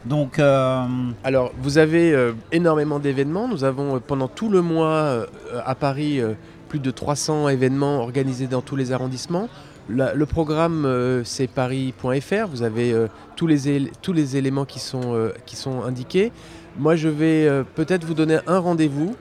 Donc, 0.05 0.38
euh, 0.38 0.85
Alors, 1.24 1.50
vous 1.61 1.78
avez 1.78 2.16
énormément 2.52 3.00
d'événements. 3.00 3.48
Nous 3.48 3.64
avons 3.64 3.98
pendant 3.98 4.28
tout 4.28 4.48
le 4.48 4.62
mois 4.62 5.26
à 5.66 5.74
Paris 5.74 6.20
plus 6.68 6.78
de 6.78 6.90
300 6.92 7.48
événements 7.48 7.98
organisés 8.02 8.46
dans 8.46 8.61
tous 8.61 8.76
les 8.76 8.92
arrondissements. 8.92 9.48
Le 9.88 10.24
programme, 10.26 11.22
c'est 11.24 11.48
paris.fr. 11.48 12.46
Vous 12.48 12.62
avez 12.62 12.94
tous, 13.35 13.48
les 13.48 13.90
tous 14.00 14.12
les 14.12 14.37
éléments 14.37 14.64
qui 14.64 14.78
sont, 14.78 15.31
qui 15.44 15.57
sont 15.57 15.83
indiqués. 15.83 16.31
Moi, 16.78 16.96
je 16.96 17.08
vais 17.08 17.46
euh, 17.46 17.64
peut-être 17.74 18.04
vous 18.04 18.14
donner 18.14 18.38
un 18.46 18.58
rendez-vous. 18.58 19.14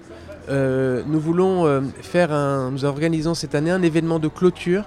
Euh, 0.50 1.04
nous 1.06 1.20
voulons 1.20 1.66
euh, 1.66 1.82
faire 2.02 2.32
un. 2.32 2.72
Nous 2.72 2.86
organisons 2.86 3.34
cette 3.34 3.56
année 3.56 3.72
un 3.72 3.82
événement 3.82 4.20
de 4.20 4.28
clôture 4.28 4.84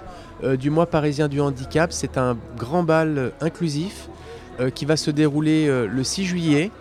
du 0.59 0.69
mois 0.69 0.85
parisien 0.85 1.29
du 1.29 1.39
handicap. 1.39 1.93
C'est 1.93 2.17
un 2.17 2.35
grand 2.57 2.83
bal 2.83 3.31
inclusif 3.39 4.09
qui 4.75 4.85
va 4.85 4.97
se 4.97 5.09
dérouler 5.09 5.87
le 5.87 6.03
6 6.03 6.25
juillet 6.25 6.71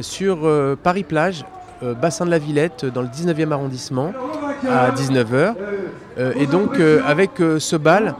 sur 0.00 0.48
Paris-Plage, 0.82 1.44
euh, 1.82 1.92
bassin 1.92 2.24
de 2.24 2.30
la 2.30 2.38
Villette, 2.38 2.86
dans 2.86 3.02
le 3.02 3.08
19e 3.08 3.52
arrondissement, 3.52 4.12
à 4.66 4.90
19h. 4.90 5.54
Euh, 6.18 6.32
et 6.34 6.46
donc, 6.46 6.80
avec 7.06 7.32
ce 7.58 7.76
bal, 7.76 8.14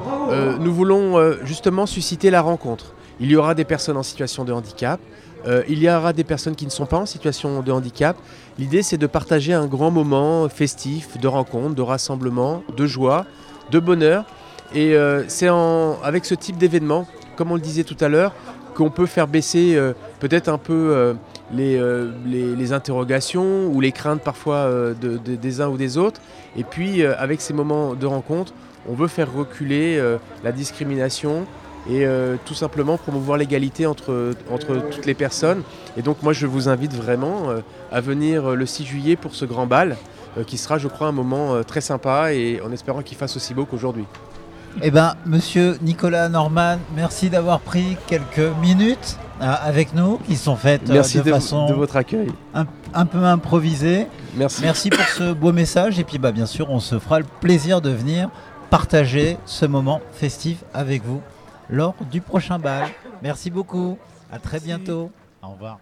nous 0.60 0.72
voulons 0.72 1.34
justement 1.42 1.86
susciter 1.86 2.28
la 2.28 2.42
rencontre. 2.42 2.92
Il 3.18 3.30
y 3.30 3.36
aura 3.36 3.54
des 3.54 3.64
personnes 3.64 3.96
en 3.96 4.02
situation 4.02 4.44
de 4.44 4.52
handicap, 4.52 5.00
euh, 5.46 5.62
il 5.68 5.78
y 5.82 5.88
aura 5.88 6.12
des 6.12 6.24
personnes 6.24 6.54
qui 6.54 6.64
ne 6.64 6.70
sont 6.70 6.86
pas 6.86 6.96
en 6.98 7.06
situation 7.06 7.62
de 7.62 7.70
handicap. 7.72 8.16
L'idée, 8.58 8.82
c'est 8.82 8.96
de 8.96 9.06
partager 9.06 9.52
un 9.52 9.66
grand 9.66 9.90
moment 9.90 10.48
festif, 10.48 11.18
de 11.18 11.28
rencontre, 11.28 11.74
de 11.74 11.82
rassemblement, 11.82 12.62
de 12.76 12.86
joie, 12.86 13.26
de 13.70 13.78
bonheur. 13.78 14.24
Et 14.74 14.94
euh, 14.94 15.24
c'est 15.28 15.48
avec 16.02 16.24
ce 16.24 16.34
type 16.34 16.56
d'événement, 16.56 17.06
comme 17.36 17.52
on 17.52 17.54
le 17.54 17.60
disait 17.60 17.84
tout 17.84 17.96
à 18.00 18.08
l'heure, 18.08 18.32
qu'on 18.74 18.90
peut 18.90 19.06
faire 19.06 19.28
baisser 19.28 19.74
euh, 19.76 19.92
peut-être 20.20 20.48
un 20.48 20.58
peu 20.58 21.14
les, 21.52 22.72
interrogations 22.72 23.66
ou 23.68 23.80
les 23.80 23.92
craintes 23.92 24.22
parfois 24.22 24.68
de- 24.68 25.18
de- 25.18 25.36
des 25.36 25.60
uns 25.60 25.68
ou 25.68 25.76
des 25.76 25.96
autres. 25.98 26.20
Et 26.56 26.64
puis, 26.64 27.04
avec 27.04 27.40
ces 27.40 27.52
moments 27.54 27.94
de 27.94 28.06
rencontre, 28.06 28.52
on 28.88 28.94
veut 28.94 29.08
faire 29.08 29.32
reculer 29.32 30.02
la 30.44 30.52
discrimination 30.52 31.46
et 31.88 32.04
euh, 32.04 32.36
tout 32.44 32.54
simplement 32.54 32.96
promouvoir 32.98 33.38
l'égalité 33.38 33.86
entre, 33.86 34.32
entre 34.50 34.76
toutes 34.90 35.06
les 35.06 35.14
personnes. 35.14 35.62
Et 35.96 36.02
donc, 36.02 36.22
moi, 36.22 36.32
je 36.32 36.46
vous 36.46 36.68
invite 36.68 36.92
vraiment 36.94 37.48
euh, 37.50 37.60
à 37.92 38.00
venir 38.00 38.50
euh, 38.50 38.54
le 38.54 38.66
6 38.66 38.84
juillet 38.84 39.16
pour 39.16 39.34
ce 39.34 39.44
grand 39.44 39.66
bal, 39.66 39.96
euh, 40.36 40.44
qui 40.44 40.58
sera, 40.58 40.78
je 40.78 40.88
crois, 40.88 41.06
un 41.08 41.12
moment 41.12 41.62
très 41.64 41.80
sympa 41.80 42.32
et 42.32 42.60
en 42.60 42.72
espérant 42.72 43.02
qu'il 43.02 43.16
fasse 43.16 43.36
aussi 43.36 43.54
beau 43.54 43.64
qu'aujourd'hui. 43.66 44.04
eh 44.82 44.90
ben, 44.90 45.14
monsieur 45.24 45.78
Nicolas 45.80 46.28
Norman, 46.28 46.78
merci 46.94 47.30
d'avoir 47.30 47.60
pris 47.60 47.96
quelques 48.06 48.52
minutes 48.60 49.16
avec 49.40 49.94
nous, 49.94 50.18
qui 50.26 50.34
sont 50.36 50.56
faites 50.56 50.88
Merci 50.88 51.18
de, 51.18 51.22
de, 51.24 51.30
façon 51.30 51.66
de 51.66 51.74
votre 51.74 51.96
accueil. 51.96 52.28
un, 52.54 52.66
un 52.94 53.06
peu 53.06 53.22
improvisée. 53.22 54.06
Merci. 54.36 54.62
Merci 54.62 54.90
pour 54.90 55.04
ce 55.04 55.32
beau 55.34 55.52
message. 55.52 55.98
Et 55.98 56.04
puis, 56.04 56.18
bah, 56.18 56.32
bien 56.32 56.46
sûr, 56.46 56.70
on 56.70 56.80
se 56.80 56.98
fera 56.98 57.18
le 57.20 57.26
plaisir 57.40 57.80
de 57.80 57.90
venir 57.90 58.28
partager 58.70 59.38
ce 59.46 59.64
moment 59.66 60.00
festif 60.12 60.64
avec 60.74 61.04
vous 61.04 61.20
lors 61.70 61.94
du 62.10 62.20
prochain 62.20 62.58
bal. 62.58 62.88
Merci 63.22 63.50
beaucoup. 63.50 63.98
À 64.30 64.38
très 64.38 64.60
bientôt. 64.60 65.10
Au 65.42 65.48
revoir. 65.50 65.78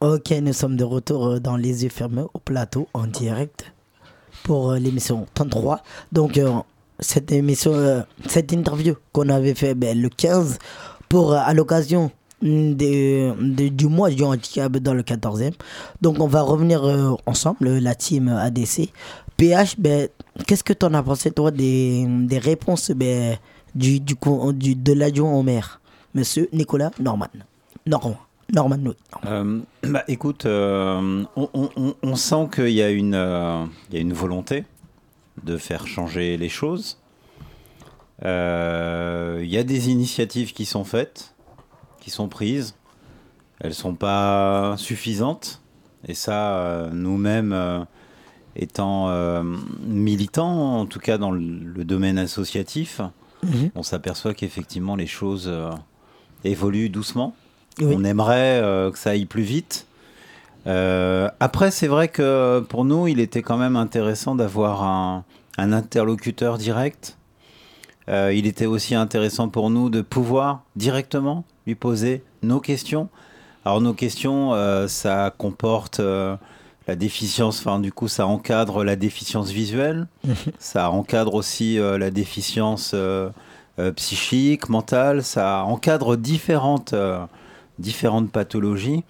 Ok, 0.00 0.30
nous 0.42 0.52
sommes 0.54 0.76
de 0.76 0.84
retour 0.84 1.26
euh, 1.26 1.40
dans 1.40 1.56
les 1.56 1.84
yeux 1.84 1.90
fermés 1.90 2.24
au 2.32 2.38
plateau 2.38 2.88
en 2.94 3.06
direct 3.06 3.70
pour 4.44 4.70
euh, 4.70 4.78
l'émission 4.78 5.26
33. 5.34 5.82
Donc, 6.10 6.38
euh, 6.38 6.50
cette 7.00 7.30
émission, 7.32 7.72
euh, 7.74 8.00
cette 8.26 8.52
interview 8.52 8.94
qu'on 9.12 9.28
avait 9.28 9.54
fait 9.54 9.74
ben, 9.74 10.00
le 10.00 10.08
15 10.08 10.58
pour, 11.08 11.32
euh, 11.32 11.38
à 11.38 11.52
l'occasion 11.52 12.10
de- 12.40 13.68
du 13.68 13.86
mois 13.88 14.08
du 14.08 14.22
handicap 14.22 14.72
dans 14.78 14.94
le 14.94 15.02
14e. 15.02 15.52
Donc, 16.00 16.18
on 16.20 16.26
va 16.26 16.40
revenir 16.40 16.82
ensemble, 17.26 17.68
la 17.78 17.94
team 17.94 18.28
ADC. 18.28 18.90
PH, 19.36 19.78
ben, 19.78 20.08
qu'est-ce 20.46 20.64
que 20.64 20.72
tu 20.72 20.86
en 20.86 20.94
as 20.94 21.02
pensé, 21.02 21.30
toi, 21.30 21.50
des, 21.50 22.06
des 22.08 22.38
réponses 22.38 22.90
ben, 22.92 23.36
du, 23.74 24.00
du, 24.00 24.14
du, 24.54 24.74
de 24.74 24.92
l'adjoint 24.92 25.32
au 25.32 25.42
maire, 25.42 25.80
monsieur 26.14 26.48
Nicolas 26.52 26.90
Norman 26.98 27.28
Norman. 27.86 28.16
Norman, 28.52 28.78
oui. 28.84 28.92
Euh, 29.26 29.60
bah, 29.84 30.02
écoute, 30.08 30.44
euh, 30.44 31.22
on, 31.36 31.94
on- 32.02 32.16
sent 32.16 32.48
qu'il 32.52 32.70
y, 32.70 32.82
a 32.82 32.90
une, 32.90 33.14
euh, 33.14 33.64
y 33.92 33.96
a 33.96 34.00
une 34.00 34.12
volonté 34.12 34.64
de 35.44 35.56
faire 35.56 35.86
changer 35.86 36.36
les 36.36 36.48
choses. 36.48 36.98
Il 38.22 38.26
y 39.48 39.56
a 39.56 39.62
des 39.62 39.90
initiatives 39.90 40.52
qui 40.52 40.64
sont 40.66 40.84
faites, 40.84 41.34
qui 42.00 42.10
sont 42.10 42.28
prises. 42.28 42.74
Elles 43.60 43.74
sont 43.74 43.94
pas 43.94 44.74
suffisantes. 44.76 45.62
Et 46.08 46.14
ça, 46.14 46.88
nous-mêmes, 46.92 47.86
étant 48.56 49.10
militants, 49.86 50.80
en 50.80 50.86
tout 50.86 50.98
cas 50.98 51.18
dans 51.18 51.30
le 51.30 51.84
domaine 51.84 52.18
associatif, 52.18 53.00
Mhm. 53.42 53.70
on 53.74 53.82
s'aperçoit 53.82 54.34
qu'effectivement 54.34 54.96
les 54.96 55.06
choses 55.06 55.46
euh, 55.48 55.70
évoluent 56.44 56.90
doucement. 56.90 57.34
Oui. 57.80 57.94
On 57.96 58.04
aimerait 58.04 58.60
euh, 58.62 58.90
que 58.90 58.98
ça 58.98 59.10
aille 59.10 59.26
plus 59.26 59.42
vite. 59.42 59.86
Euh, 60.66 61.30
après, 61.40 61.70
c'est 61.70 61.86
vrai 61.86 62.08
que 62.08 62.60
pour 62.68 62.84
nous, 62.84 63.08
il 63.08 63.18
était 63.20 63.42
quand 63.42 63.56
même 63.56 63.76
intéressant 63.76 64.34
d'avoir 64.34 64.82
un, 64.82 65.24
un 65.56 65.72
interlocuteur 65.72 66.58
direct. 66.58 67.16
Il 68.08 68.48
était 68.48 68.66
aussi 68.66 68.96
intéressant 68.96 69.48
pour 69.48 69.70
nous 69.70 69.88
de 69.88 70.02
pouvoir 70.02 70.64
directement 70.74 71.44
lui 71.64 71.76
poser 71.76 72.24
nos 72.42 72.58
questions. 72.58 73.08
Alors 73.64 73.80
nos 73.80 73.94
questions, 73.94 74.52
ça 74.88 75.32
comporte 75.38 76.00
la 76.90 76.96
déficience, 76.96 77.60
enfin 77.60 77.78
du 77.78 77.92
coup 77.92 78.08
ça 78.08 78.26
encadre 78.26 78.82
la 78.82 78.96
déficience 78.96 79.50
visuelle, 79.52 80.08
ça 80.58 80.90
encadre 80.90 81.34
aussi 81.34 81.78
euh, 81.78 81.98
la 81.98 82.10
déficience 82.10 82.90
euh, 82.94 83.30
euh, 83.78 83.92
psychique, 83.92 84.68
mentale, 84.68 85.22
ça 85.22 85.62
encadre 85.62 86.16
différentes, 86.16 86.92
différentes 87.78 88.32
pathologies. 88.32 89.04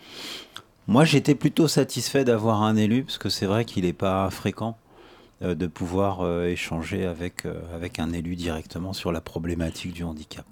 Moi 0.88 1.07
j'étais 1.07 1.35
plutôt 1.35 1.69
satisfait 1.69 2.23
d'avoir 2.23 2.62
un 2.62 2.77
élu, 2.77 3.03
parce 3.03 3.16
que 3.16 3.31
c'est 3.31 3.47
vrai 3.47 3.64
qu'il 3.64 3.85
n'est 3.87 3.95
pas 3.95 4.29
fréquent 4.29 4.77
de 5.40 5.66
pouvoir 5.66 6.45
échanger 6.45 7.07
avec, 7.07 7.47
avec 7.75 7.99
un 7.99 8.12
élu 8.12 8.37
directement 8.37 8.93
sur 8.93 9.11
la 9.11 9.23
problématique 9.23 9.95
du 9.95 10.05
handicap. 10.05 10.45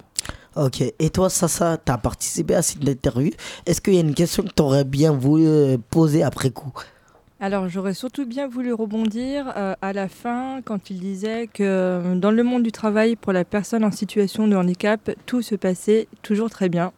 Ok, 0.56 0.80
et 0.98 1.10
toi, 1.10 1.28
Sasa, 1.28 1.76
tu 1.76 1.92
as 1.92 1.98
participé 1.98 2.54
à 2.54 2.62
cette 2.62 2.88
interview? 2.88 3.32
Est-ce 3.66 3.82
qu'il 3.82 3.94
y 3.94 3.98
a 3.98 4.00
une 4.00 4.14
question 4.14 4.44
que 4.44 4.52
tu 4.56 4.62
aurais 4.62 4.84
bien 4.84 5.12
voulu 5.12 5.76
poser 5.90 6.22
après 6.22 6.50
coup? 6.50 6.72
Alors 7.40 7.68
j'aurais 7.68 7.94
surtout 7.94 8.26
bien 8.26 8.48
voulu 8.48 8.72
rebondir 8.72 9.52
euh, 9.56 9.74
à 9.80 9.92
la 9.92 10.08
fin 10.08 10.60
quand 10.64 10.90
il 10.90 10.98
disait 10.98 11.46
que 11.46 11.62
euh, 11.62 12.16
dans 12.16 12.32
le 12.32 12.42
monde 12.42 12.64
du 12.64 12.72
travail 12.72 13.14
pour 13.14 13.32
la 13.32 13.44
personne 13.44 13.84
en 13.84 13.92
situation 13.92 14.48
de 14.48 14.56
handicap, 14.56 15.10
tout 15.24 15.40
se 15.40 15.54
passait 15.54 16.08
toujours 16.22 16.50
très 16.50 16.68
bien. 16.68 16.92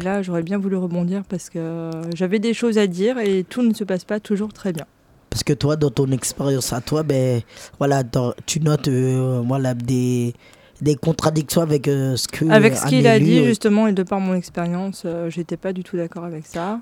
Là 0.00 0.22
j'aurais 0.22 0.44
bien 0.44 0.56
voulu 0.56 0.76
rebondir 0.76 1.24
parce 1.28 1.50
que 1.50 1.58
euh, 1.58 1.90
j'avais 2.14 2.38
des 2.38 2.54
choses 2.54 2.78
à 2.78 2.86
dire 2.86 3.18
et 3.18 3.42
tout 3.42 3.62
ne 3.62 3.74
se 3.74 3.82
passe 3.82 4.04
pas 4.04 4.20
toujours 4.20 4.52
très 4.52 4.72
bien. 4.72 4.86
Parce 5.30 5.42
que 5.42 5.52
toi, 5.52 5.76
dans 5.76 5.90
ton 5.90 6.10
expérience 6.10 6.72
à 6.72 6.80
toi, 6.80 7.02
ben, 7.02 7.40
voilà, 7.78 8.02
tu 8.46 8.60
notes 8.60 8.88
euh, 8.88 9.42
voilà, 9.46 9.74
des, 9.74 10.34
des 10.80 10.96
contradictions 10.96 11.62
avec 11.62 11.86
euh, 11.86 12.16
ce 12.16 12.26
que. 12.26 12.48
Avec 12.50 12.76
ce 12.76 12.86
qu'il 12.86 13.06
a 13.06 13.18
dit 13.18 13.44
justement 13.44 13.86
et 13.86 13.92
de 13.92 14.02
par 14.02 14.20
mon 14.20 14.34
expérience, 14.34 15.06
j'étais 15.28 15.56
pas 15.56 15.72
du 15.72 15.84
tout 15.84 15.96
d'accord 15.96 16.24
avec 16.24 16.46
ça. 16.46 16.80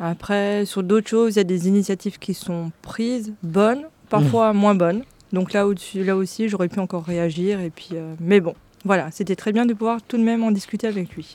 Après, 0.00 0.64
sur 0.66 0.82
d'autres 0.82 1.08
choses, 1.08 1.34
il 1.34 1.38
y 1.38 1.40
a 1.40 1.44
des 1.44 1.68
initiatives 1.68 2.18
qui 2.18 2.34
sont 2.34 2.72
prises, 2.82 3.32
bonnes, 3.42 3.82
parfois 4.08 4.52
moins 4.52 4.74
bonnes. 4.74 5.02
Donc 5.32 5.52
là, 5.52 5.66
au-dessus, 5.66 6.04
là 6.04 6.16
aussi, 6.16 6.48
j'aurais 6.48 6.68
pu 6.68 6.80
encore 6.80 7.04
réagir. 7.04 7.60
Et 7.60 7.70
puis, 7.70 7.90
euh, 7.94 8.14
mais 8.20 8.40
bon, 8.40 8.54
voilà, 8.84 9.10
c'était 9.12 9.36
très 9.36 9.52
bien 9.52 9.66
de 9.66 9.72
pouvoir 9.72 10.00
tout 10.02 10.16
de 10.18 10.22
même 10.22 10.42
en 10.44 10.50
discuter 10.50 10.86
avec 10.88 11.14
lui. 11.14 11.34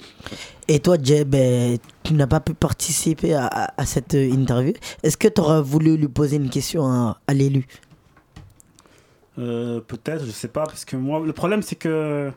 Et 0.67 0.79
toi, 0.79 0.97
Jay, 1.01 1.23
ben, 1.25 1.77
tu 2.03 2.13
n'as 2.13 2.27
pas 2.27 2.39
pu 2.41 2.53
participer 2.53 3.33
à, 3.33 3.47
à- 3.47 3.81
à 3.81 3.85
cette 3.85 4.13
euh, 4.15 4.29
interview. 4.29 4.73
Est-ce 5.03 5.17
que 5.17 5.27
tu 5.29 5.39
aurais 5.41 5.61
voulu 5.61 5.97
lui 5.97 6.07
poser 6.09 6.35
une 6.37 6.49
question 6.49 6.85
à, 6.85 7.17
à 7.27 7.33
l'élu? 7.33 7.65
Euh, 9.37 9.79
Peut-être, 9.81 10.25
je 10.25 10.31
sais 10.31 10.47
pas, 10.49 10.63
parce 10.63 10.85
que 10.85 10.95
moi, 10.97 11.21
le 11.25 11.33
problème 11.33 11.61
c'est 11.61 11.75
que 11.75 12.31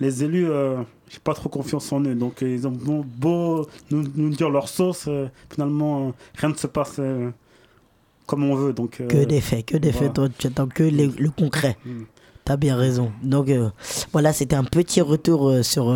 les 0.00 0.24
élus, 0.24 0.48
euh, 0.48 0.78
j'ai 1.08 1.18
pas 1.18 1.34
trop 1.34 1.48
confiance 1.48 1.92
en 1.92 2.00
eux. 2.00 2.14
Donc 2.14 2.42
euh, 2.42 2.50
ils 2.50 2.66
ont 2.66 2.72
beau 2.72 3.66
nous, 3.90 4.30
dire 4.30 4.50
leur 4.50 4.68
sauce, 4.68 5.04
euh, 5.08 5.28
finalement, 5.50 6.12
rien 6.36 6.48
ne 6.48 6.54
se 6.54 6.66
passe 6.66 7.00
comme 8.26 8.44
on 8.44 8.54
veut. 8.54 8.72
Donc, 8.72 9.02
que 9.06 9.24
des 9.24 9.40
faits, 9.40 9.66
que 9.66 9.76
des 9.76 9.92
faits. 9.92 10.14
Toi, 10.14 10.28
tu 10.36 10.46
attends 10.46 10.68
que 10.68 10.82
les, 10.82 11.06
le 11.06 11.30
concret. 11.30 11.76
Mm. 11.84 12.02
T'as 12.42 12.56
bien 12.56 12.74
raison. 12.74 13.12
Donc 13.22 13.48
voilà, 14.12 14.32
c'était 14.32 14.56
un 14.56 14.64
petit 14.64 15.02
retour 15.02 15.62
sur 15.62 15.94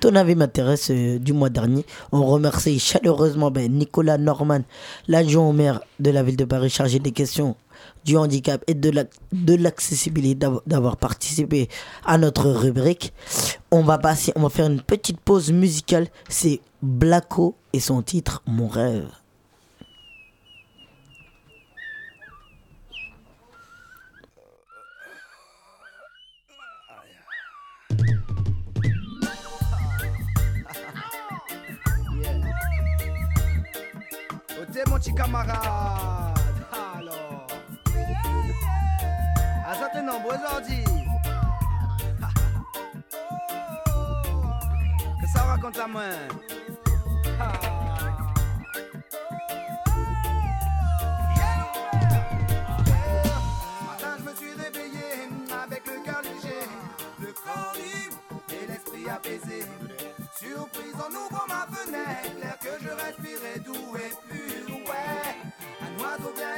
ton 0.00 0.14
avis 0.16 0.34
m'intéresse 0.34 0.90
du 0.90 1.32
mois 1.32 1.48
dernier. 1.48 1.86
On 2.12 2.26
remercie 2.26 2.78
chaleureusement 2.80 3.50
ben, 3.50 3.72
Nicolas 3.72 4.18
Norman, 4.18 4.60
l'adjoint 5.06 5.48
au 5.48 5.52
maire 5.52 5.80
de 6.00 6.10
la 6.10 6.22
ville 6.22 6.36
de 6.36 6.44
Paris 6.44 6.70
chargé 6.70 6.98
des 6.98 7.12
questions 7.12 7.56
du 8.06 8.16
handicap 8.16 8.64
et 8.68 8.74
de 8.74 9.54
l'accessibilité, 9.54 10.46
d'avoir 10.66 10.96
participé 10.96 11.68
à 12.04 12.16
notre 12.16 12.48
rubrique. 12.48 13.12
On 13.70 13.82
va 13.82 13.98
passer, 13.98 14.32
on 14.36 14.42
va 14.42 14.48
faire 14.48 14.66
une 14.66 14.80
petite 14.80 15.20
pause 15.20 15.52
musicale. 15.52 16.06
C'est 16.28 16.60
Blacko 16.82 17.56
et 17.72 17.80
son 17.80 18.00
titre 18.02 18.42
Mon 18.46 18.68
rêve. 18.68 19.10
à 39.66 39.74
certaines 39.74 40.06
nombreuses 40.06 40.40
ordi. 40.52 40.84
Que 45.20 45.26
ça 45.32 45.42
raconte 45.42 45.76
la 45.76 45.86
main. 45.88 46.28
Matin, 53.86 54.16
je 54.18 54.22
me 54.22 54.34
suis 54.36 54.52
réveillé 54.52 55.28
avec 55.64 55.82
le 55.86 56.04
cœur 56.04 56.22
léger, 56.22 56.60
le 57.20 57.32
corps 57.32 57.72
libre 57.74 58.16
et 58.50 58.66
l'esprit 58.68 59.08
apaisé. 59.10 59.64
Surprise 60.38 60.94
en 60.94 61.10
ouvrant 61.10 61.46
ma 61.48 61.66
fenêtre, 61.74 62.36
l'air 62.40 62.58
que 62.60 62.78
je 62.80 62.90
respirais 62.90 63.58
doux 63.64 63.96
et 63.96 64.14
pur, 64.28 64.76
ouais. 64.76 65.34
Un 65.82 65.92
oiseau 66.02 66.32
bien 66.36 66.54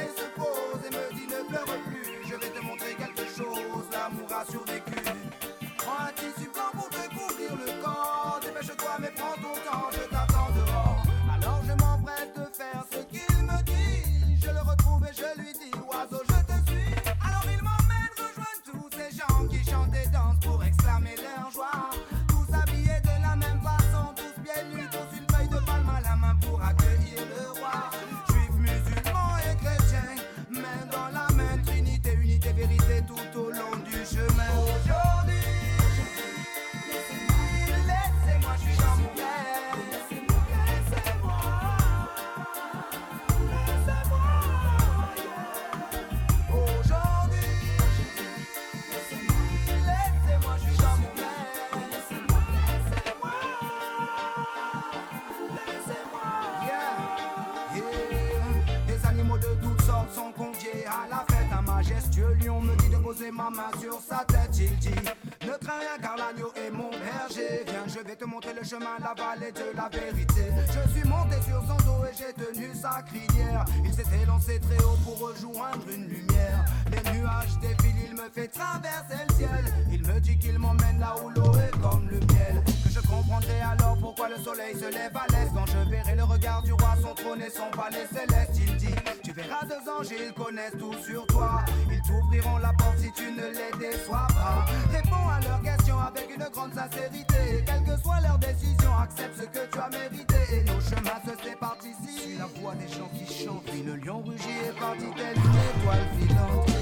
Il 73.85 73.93
s'est 73.93 74.25
lancé 74.27 74.59
très 74.59 74.83
haut 74.83 74.97
pour 75.03 75.19
rejoindre 75.19 75.85
une 75.89 76.07
lumière. 76.07 76.65
Les 76.91 77.11
nuages 77.11 77.57
défilent, 77.61 78.09
il 78.09 78.15
me 78.15 78.29
fait 78.29 78.47
traverser 78.47 79.23
le 79.27 79.35
ciel. 79.35 79.73
Il 79.91 80.05
me 80.05 80.19
dit 80.19 80.37
qu'il 80.37 80.59
m'emmène 80.59 80.99
là 80.99 81.15
où 81.23 81.29
l'eau 81.29 81.53
est 81.55 81.71
comme 81.79 82.09
le 82.09 82.19
miel. 82.19 82.63
Que 82.83 82.89
je 82.89 82.99
comprendrai 82.99 83.61
alors 83.61 83.97
pourquoi 83.99 84.29
le 84.29 84.37
soleil 84.43 84.75
se 84.75 84.91
lève 84.91 85.15
à 85.15 85.25
l'est. 85.31 85.49
Quand 85.53 85.65
je 85.65 85.89
verrai 85.89 86.15
le 86.15 86.23
regard 86.23 86.61
du 86.63 86.73
roi, 86.73 86.95
son 87.01 87.15
trône 87.15 87.41
et 87.41 87.49
son 87.49 87.71
palais 87.71 88.07
céleste, 88.11 88.59
il 88.59 88.75
dit 88.77 88.95
Tu 89.23 89.31
verras 89.31 89.65
deux 89.65 89.89
anges, 89.89 90.07
ils 90.11 90.33
connaissent 90.33 90.77
tout 90.77 90.93
sur 91.01 91.25
voix 102.69 102.75
des 102.75 102.93
gens 102.93 103.09
qui 103.13 103.45
chantent. 103.45 103.63
Puis 103.65 103.83
le 103.83 103.95
lion 103.95 104.21
rugit 104.21 104.49
est 104.67 104.79
parti 104.79 105.05
telle 105.15 105.37
une 105.37 105.81
étoile 105.81 106.07
filante. 106.19 106.78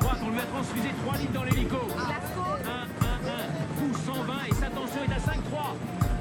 On 0.00 0.26
le 0.28 0.34
met 0.34 0.40
à 0.40 0.46
transfuser 0.46 0.88
3 1.04 1.16
litres 1.18 1.32
dans 1.32 1.44
l'hélico. 1.44 1.76
1, 1.76 2.00
1, 2.00 2.06
1. 2.06 2.82
Pouce 3.78 4.02
120 4.04 4.32
et 4.48 4.54
sa 4.54 4.66
tension 4.66 5.02
est 5.04 5.12
à 5.12 5.18
5,3. 5.18 5.76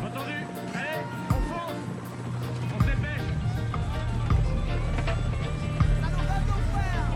Entendu 0.06 0.38
Allez, 0.74 1.00
on 1.30 1.34
fonce 1.34 1.80
On 2.76 2.80
se 2.80 2.86
dépêche 2.86 3.28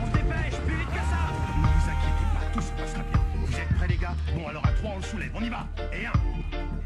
On 0.02 0.06
se 0.06 0.12
dépêche, 0.12 0.60
plus 0.66 0.76
vite 0.76 0.90
que 0.90 0.96
ça 0.96 1.22
Ne 1.58 1.68
vous 1.68 1.90
inquiétez 1.90 2.28
pas, 2.34 2.46
tout 2.54 2.62
se 2.62 2.72
passera 2.72 3.04
bien. 3.12 3.22
Vous 3.46 3.56
êtes 3.56 3.76
prêts, 3.76 3.88
les 3.88 3.98
gars? 3.98 4.16
Bon, 4.36 4.48
alors 4.48 4.66
à 4.66 4.72
3, 4.72 4.92
on 4.94 4.98
le 4.98 5.04
soulève. 5.04 5.32
On 5.36 5.42
y 5.42 5.50
va. 5.50 5.68
Et 5.94 6.06
1, 6.06 6.12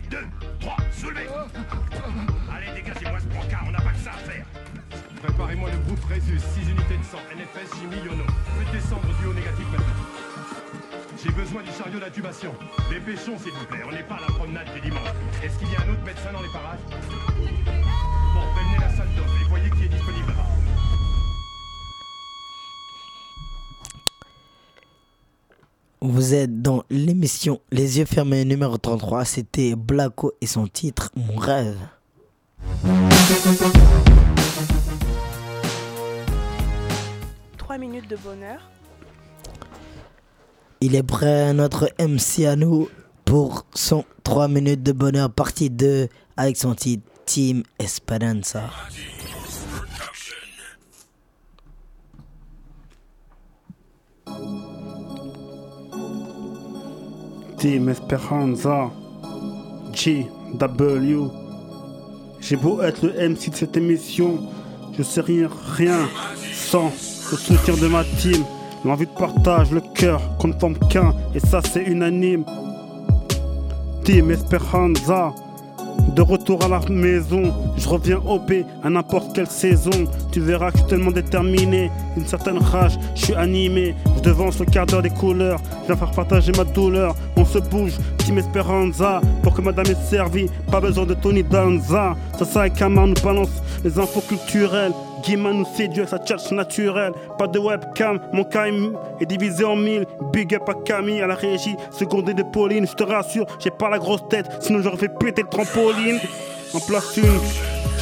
2, 0.09 0.17
3, 0.59 0.77
soulevez 0.91 1.27
6 7.09 7.17
unités 7.33 7.49
de 7.57 7.57
sang, 7.59 7.65
NFS, 7.65 7.69
Jimmy, 7.79 7.97
Yono. 8.05 8.23
Faites 8.57 8.71
descendre 8.71 9.07
du 9.19 9.25
haut 9.27 9.33
négatif 9.33 9.65
maintenant. 9.71 9.85
J'ai 11.23 11.31
besoin 11.31 11.63
du 11.63 11.71
chariot 11.71 11.99
d'intubation. 11.99 12.53
Dépêchons, 12.89 13.37
s'il 13.39 13.51
vous 13.53 13.65
plaît, 13.65 13.81
on 13.87 13.91
n'est 13.91 14.03
pas 14.03 14.15
à 14.15 14.21
la 14.21 14.27
promenade 14.27 14.67
du 14.73 14.81
dimanche. 14.81 15.09
Est-ce 15.43 15.57
qu'il 15.57 15.71
y 15.71 15.75
a 15.75 15.81
un 15.81 15.93
autre 15.93 16.03
médecin 16.05 16.31
dans 16.31 16.41
les 16.41 16.49
parages 16.49 16.79
Bon, 18.33 18.41
prévenez 18.53 18.79
la 18.79 18.89
salle 18.95 19.09
d'off 19.15 19.41
et 19.41 19.49
voyez 19.49 19.69
qui 19.71 19.85
est 19.85 19.89
disponible 19.89 20.27
là-bas. 20.27 20.45
Vous 26.01 26.33
êtes 26.33 26.61
dans 26.61 26.83
l'émission 26.89 27.59
Les 27.71 27.97
yeux 27.99 28.05
fermés 28.05 28.45
numéro 28.45 28.77
33. 28.77 29.25
C'était 29.25 29.75
Blacko 29.75 30.33
et 30.41 30.47
son 30.47 30.67
titre 30.67 31.11
Mon 31.15 31.37
rêve. 31.37 31.77
Trois 37.69 37.77
minutes 37.77 38.09
de 38.09 38.15
bonheur. 38.15 38.67
Il 40.81 40.95
est 40.95 41.03
prêt, 41.03 41.53
notre 41.53 41.91
MC 41.99 42.47
à 42.47 42.55
nous, 42.55 42.89
pour 43.25 43.67
son 43.75 44.05
3 44.23 44.47
minutes 44.47 44.81
de 44.81 44.91
bonheur 44.91 45.29
partie 45.29 45.69
2 45.69 46.07
avec 46.35 46.57
son 46.57 46.73
titre 46.73 47.03
Team 47.27 47.61
Esperanza. 47.77 48.71
Team 57.59 57.89
Esperanza, 57.89 58.89
GW. 59.93 61.27
J'ai 62.41 62.55
beau 62.55 62.81
être 62.81 63.05
le 63.05 63.29
MC 63.29 63.51
de 63.51 63.55
cette 63.55 63.77
émission, 63.77 64.49
je 64.97 65.03
sais 65.03 65.21
rien, 65.21 65.47
rien 65.75 66.09
sans 66.51 66.91
le 67.31 67.37
soutien 67.37 67.75
de 67.75 67.87
ma 67.87 68.03
team. 68.03 68.43
L'envie 68.85 69.05
de 69.05 69.11
partage, 69.11 69.71
le 69.71 69.81
cœur 69.81 70.21
qu'on 70.37 70.47
ne 70.49 70.53
forme 70.53 70.77
qu'un, 70.89 71.13
et 71.35 71.39
ça 71.39 71.61
c'est 71.61 71.83
unanime. 71.83 72.45
Team 74.05 74.31
Esperanza, 74.31 75.33
de 76.15 76.21
retour 76.21 76.63
à 76.63 76.69
la 76.69 76.79
maison, 76.89 77.53
je 77.77 77.87
reviens 77.89 78.19
OP 78.25 78.53
à 78.83 78.89
n'importe 78.89 79.35
quelle 79.35 79.47
saison. 79.47 79.91
Tu 80.31 80.39
verras 80.39 80.71
que 80.71 80.77
je 80.77 80.83
suis 80.83 80.89
tellement 80.89 81.11
déterminé, 81.11 81.91
une 82.15 82.25
certaine 82.25 82.57
rage, 82.57 82.97
je 83.15 83.25
suis 83.25 83.35
animé. 83.35 83.95
Je 84.15 84.21
devance 84.21 84.59
le 84.59 84.65
quart 84.65 84.85
d'heure 84.85 85.01
des 85.01 85.09
couleurs, 85.09 85.59
je 85.81 85.87
viens 85.87 85.97
faire 85.97 86.11
partager 86.11 86.53
ma 86.53 86.63
douleur. 86.63 87.15
On 87.35 87.43
se 87.43 87.59
bouge, 87.59 87.93
Team 88.17 88.37
Esperanza, 88.37 89.19
pour 89.43 89.53
que 89.53 89.61
madame 89.61 89.87
est 89.87 90.09
servie. 90.09 90.47
Pas 90.71 90.79
besoin 90.79 91.05
de 91.05 91.15
Tony 91.15 91.43
Danza. 91.43 92.15
Ça, 92.37 92.45
ça 92.45 92.67
et 92.67 92.69
Kamar 92.69 93.07
nous 93.07 93.21
balance 93.21 93.49
les 93.83 93.99
infos 93.99 94.21
culturelles. 94.21 94.93
Guiman 95.23 95.53
nous 95.53 95.65
séduit 95.65 95.99
avec 96.01 96.09
sa 96.09 96.17
tchatch 96.17 96.51
naturelle. 96.51 97.13
Pas 97.37 97.47
de 97.47 97.59
webcam, 97.59 98.19
mon 98.33 98.43
KM 98.43 98.97
est 99.19 99.25
divisé 99.25 99.63
en 99.63 99.75
mille. 99.75 100.05
Big 100.33 100.53
up 100.55 100.67
à 100.67 100.73
Camille, 100.73 101.21
à 101.21 101.27
la 101.27 101.35
régie, 101.35 101.75
secondé 101.91 102.33
de 102.33 102.43
Pauline. 102.43 102.87
Je 102.87 102.93
te 102.93 103.03
rassure, 103.03 103.45
j'ai 103.59 103.71
pas 103.71 103.89
la 103.89 103.99
grosse 103.99 104.27
tête, 104.29 104.45
sinon 104.61 104.81
j'aurais 104.81 104.97
fait 104.97 105.11
péter 105.19 105.43
le 105.43 105.49
trampoline. 105.49 106.19
En 106.73 106.79
place 106.79 107.17
une, 107.17 107.39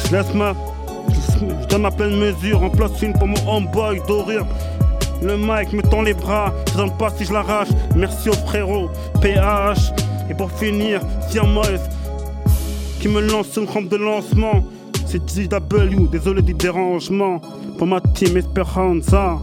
je 0.04 0.16
laisse 0.16 0.34
ma. 0.34 0.54
Je 1.38 1.66
donne 1.66 1.82
ma 1.82 1.90
pleine 1.90 2.16
mesure. 2.16 2.62
En 2.62 2.70
place 2.70 3.00
une 3.02 3.12
pour 3.12 3.28
mon 3.28 3.48
homeboy 3.48 4.00
d'ouvrir. 4.06 4.44
Le 5.22 5.36
mic 5.36 5.72
me 5.72 5.82
tend 5.82 6.02
les 6.02 6.14
bras, 6.14 6.52
je 6.70 6.76
donne 6.76 6.96
pas 6.96 7.10
si 7.10 7.24
je 7.24 7.32
l'arrache. 7.32 7.68
Merci 7.96 8.28
au 8.28 8.34
frérot, 8.34 8.88
PH. 9.20 9.92
Et 10.30 10.34
pour 10.34 10.50
finir, 10.52 11.00
Siamoise 11.28 11.88
qui 13.00 13.08
me 13.08 13.20
lance 13.20 13.56
une 13.56 13.68
rampe 13.68 13.88
de 13.88 13.96
lancement. 13.96 14.64
C'est 15.10 15.24
GW, 15.24 16.06
désolé 16.12 16.42
du 16.42 16.52
dérangement. 16.52 17.40
Pour 17.78 17.86
ma 17.86 17.98
team 17.98 18.36
Esperanza. 18.36 19.38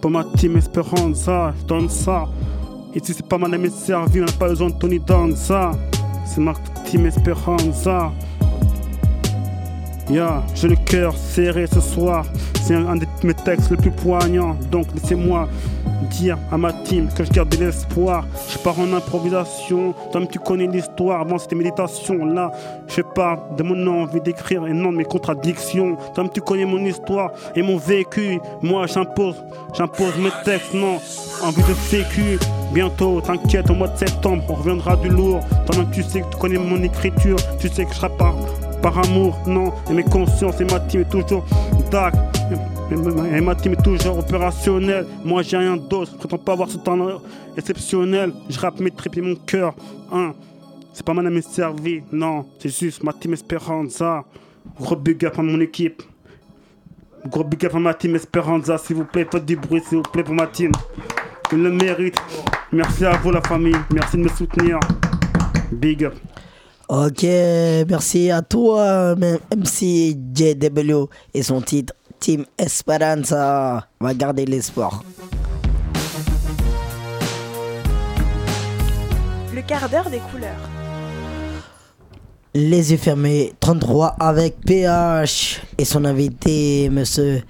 Pour 0.00 0.10
ma 0.10 0.24
team 0.24 0.56
Esperanza, 0.56 1.52
je 1.60 1.66
donne 1.66 1.90
ça. 1.90 2.26
Ici, 2.94 3.12
c'est 3.12 3.28
pas 3.28 3.36
madame 3.36 3.66
est 3.66 3.76
servie, 3.76 4.22
on 4.22 4.24
n'a 4.24 4.32
pas 4.32 4.48
besoin 4.48 4.70
de 4.70 4.74
Tony 4.76 5.00
Danza. 5.00 5.72
C'est 6.24 6.40
ma 6.40 6.54
team 6.86 7.04
Esperanza. 7.04 8.10
Yeah, 10.08 10.42
j'ai 10.54 10.68
le 10.68 10.76
cœur 10.76 11.14
serré 11.14 11.66
ce 11.66 11.80
soir. 11.80 12.24
C'est 12.62 12.74
un 12.74 12.96
de 12.96 13.04
mes 13.24 13.34
textes 13.34 13.70
les 13.70 13.76
plus 13.76 13.90
poignants. 13.90 14.56
Donc 14.70 14.86
laissez-moi 14.94 15.46
dire 16.10 16.38
à 16.50 16.58
ma 16.58 16.72
team 16.72 17.08
que 17.14 17.24
je 17.24 17.30
garde 17.30 17.48
de 17.48 17.64
l'espoir. 17.64 18.24
Je 18.50 18.58
pars 18.58 18.78
en 18.78 18.92
improvisation. 18.92 19.94
Tom, 20.12 20.26
tu 20.26 20.38
connais 20.38 20.66
l'histoire. 20.66 21.20
Avant 21.20 21.38
c'était 21.38 21.56
méditation. 21.56 22.24
Là, 22.24 22.52
je 22.86 23.02
parle 23.02 23.40
de 23.56 23.62
mon 23.62 23.86
envie 23.86 24.20
d'écrire 24.20 24.66
et 24.66 24.72
non 24.72 24.92
de 24.92 24.98
mes 24.98 25.04
contradictions. 25.04 25.96
Tom, 26.14 26.28
tu 26.28 26.40
connais 26.40 26.64
mon 26.64 26.84
histoire 26.84 27.32
et 27.54 27.62
mon 27.62 27.76
vécu. 27.76 28.40
Moi, 28.62 28.86
j'impose, 28.86 29.36
j'impose 29.74 30.16
mes 30.18 30.32
textes. 30.44 30.74
Non, 30.74 30.98
envie 31.42 31.62
de 31.62 31.74
sécu. 31.74 32.38
Bientôt, 32.72 33.20
t'inquiète, 33.20 33.70
au 33.70 33.74
mois 33.74 33.88
de 33.88 33.96
septembre, 33.96 34.44
on 34.48 34.54
reviendra 34.54 34.96
du 34.96 35.08
lourd. 35.08 35.40
Toi-même, 35.66 35.90
tu 35.90 36.02
sais 36.02 36.20
que 36.20 36.28
tu 36.30 36.36
connais 36.36 36.58
mon 36.58 36.82
écriture. 36.82 37.36
Tu 37.58 37.68
sais 37.68 37.84
que 37.84 37.92
je 37.92 37.96
serai 37.96 38.10
pas 38.10 38.34
par 38.82 38.98
amour, 38.98 39.36
non. 39.46 39.72
Et 39.90 39.92
mes 39.92 40.04
consciences 40.04 40.60
et 40.60 40.64
ma 40.64 40.80
team 40.80 41.00
est 41.02 41.10
toujours 41.10 41.44
dac. 41.90 42.14
Et 42.90 43.40
ma 43.40 43.54
team 43.54 43.72
est 43.72 43.82
toujours 43.82 44.18
opérationnelle. 44.18 45.06
Moi 45.24 45.42
j'ai 45.42 45.56
rien 45.58 45.76
d'autre, 45.76 46.12
je 46.12 46.16
prétends 46.16 46.38
pas 46.38 46.52
avoir 46.52 46.70
ce 46.70 46.78
temps 46.78 46.96
exceptionnel. 47.56 48.32
Je 48.48 48.58
rappe 48.58 48.80
mes 48.80 48.90
tripes 48.90 49.18
et 49.18 49.20
mon 49.20 49.34
cœur. 49.34 49.74
C'est 50.92 51.04
pas 51.04 51.14
madame 51.14 51.36
est 51.36 51.48
servie, 51.48 52.02
non. 52.10 52.46
C'est 52.58 52.76
juste 52.76 53.02
ma 53.02 53.12
team 53.12 53.34
Esperanza. 53.34 54.24
Gros 54.80 54.96
big 54.96 55.24
up 55.24 55.38
à 55.38 55.42
mon 55.42 55.60
équipe. 55.60 56.02
Gros 57.26 57.44
big 57.44 57.66
up 57.66 57.74
à 57.74 57.78
ma 57.78 57.94
team 57.94 58.16
Esperanza, 58.16 58.78
s'il 58.78 58.96
vous 58.96 59.04
plaît. 59.04 59.26
Faites 59.30 59.44
du 59.44 59.56
bruit, 59.56 59.82
s'il 59.86 59.98
vous 59.98 60.04
plaît, 60.04 60.24
pour 60.24 60.34
ma 60.34 60.46
team. 60.46 60.72
Il 61.52 61.62
le 61.62 61.70
mérite. 61.70 62.16
Merci 62.72 63.04
à 63.04 63.12
vous, 63.18 63.30
la 63.30 63.42
famille. 63.42 63.76
Merci 63.92 64.16
de 64.16 64.22
me 64.22 64.28
soutenir. 64.28 64.80
Big 65.70 66.04
up. 66.04 66.14
Ok, 66.88 67.22
merci 67.22 68.30
à 68.30 68.40
toi, 68.40 69.14
MC 69.14 70.16
JW 70.34 71.04
et 71.34 71.42
son 71.42 71.60
titre 71.60 71.92
Team 72.18 72.44
Esperanza. 72.58 73.88
On 74.00 74.04
va 74.04 74.14
garder 74.14 74.44
l'espoir. 74.46 75.02
Le 79.54 79.62
quart 79.62 79.88
d'heure 79.88 80.10
des 80.10 80.20
couleurs. 80.30 80.68
Les 82.54 82.92
yeux 82.92 82.98
fermés, 82.98 83.52
33 83.60 84.16
avec 84.18 84.60
PH 84.60 85.60
et 85.76 85.84
son 85.84 86.04
invité, 86.04 86.88
monsieur 86.90 87.42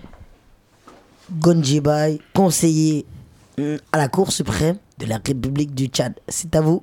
Gonjibai, 1.33 2.21
conseiller 2.35 3.07
mm, 3.59 3.77
à 3.93 3.99
la 3.99 4.09
Cour 4.09 4.33
suprême 4.33 4.77
de 4.99 5.07
la 5.07 5.17
République 5.17 5.75
du 5.75 5.87
Tchad. 5.87 6.15
C'est 6.29 6.55
à 6.57 6.61
vous. 6.61 6.83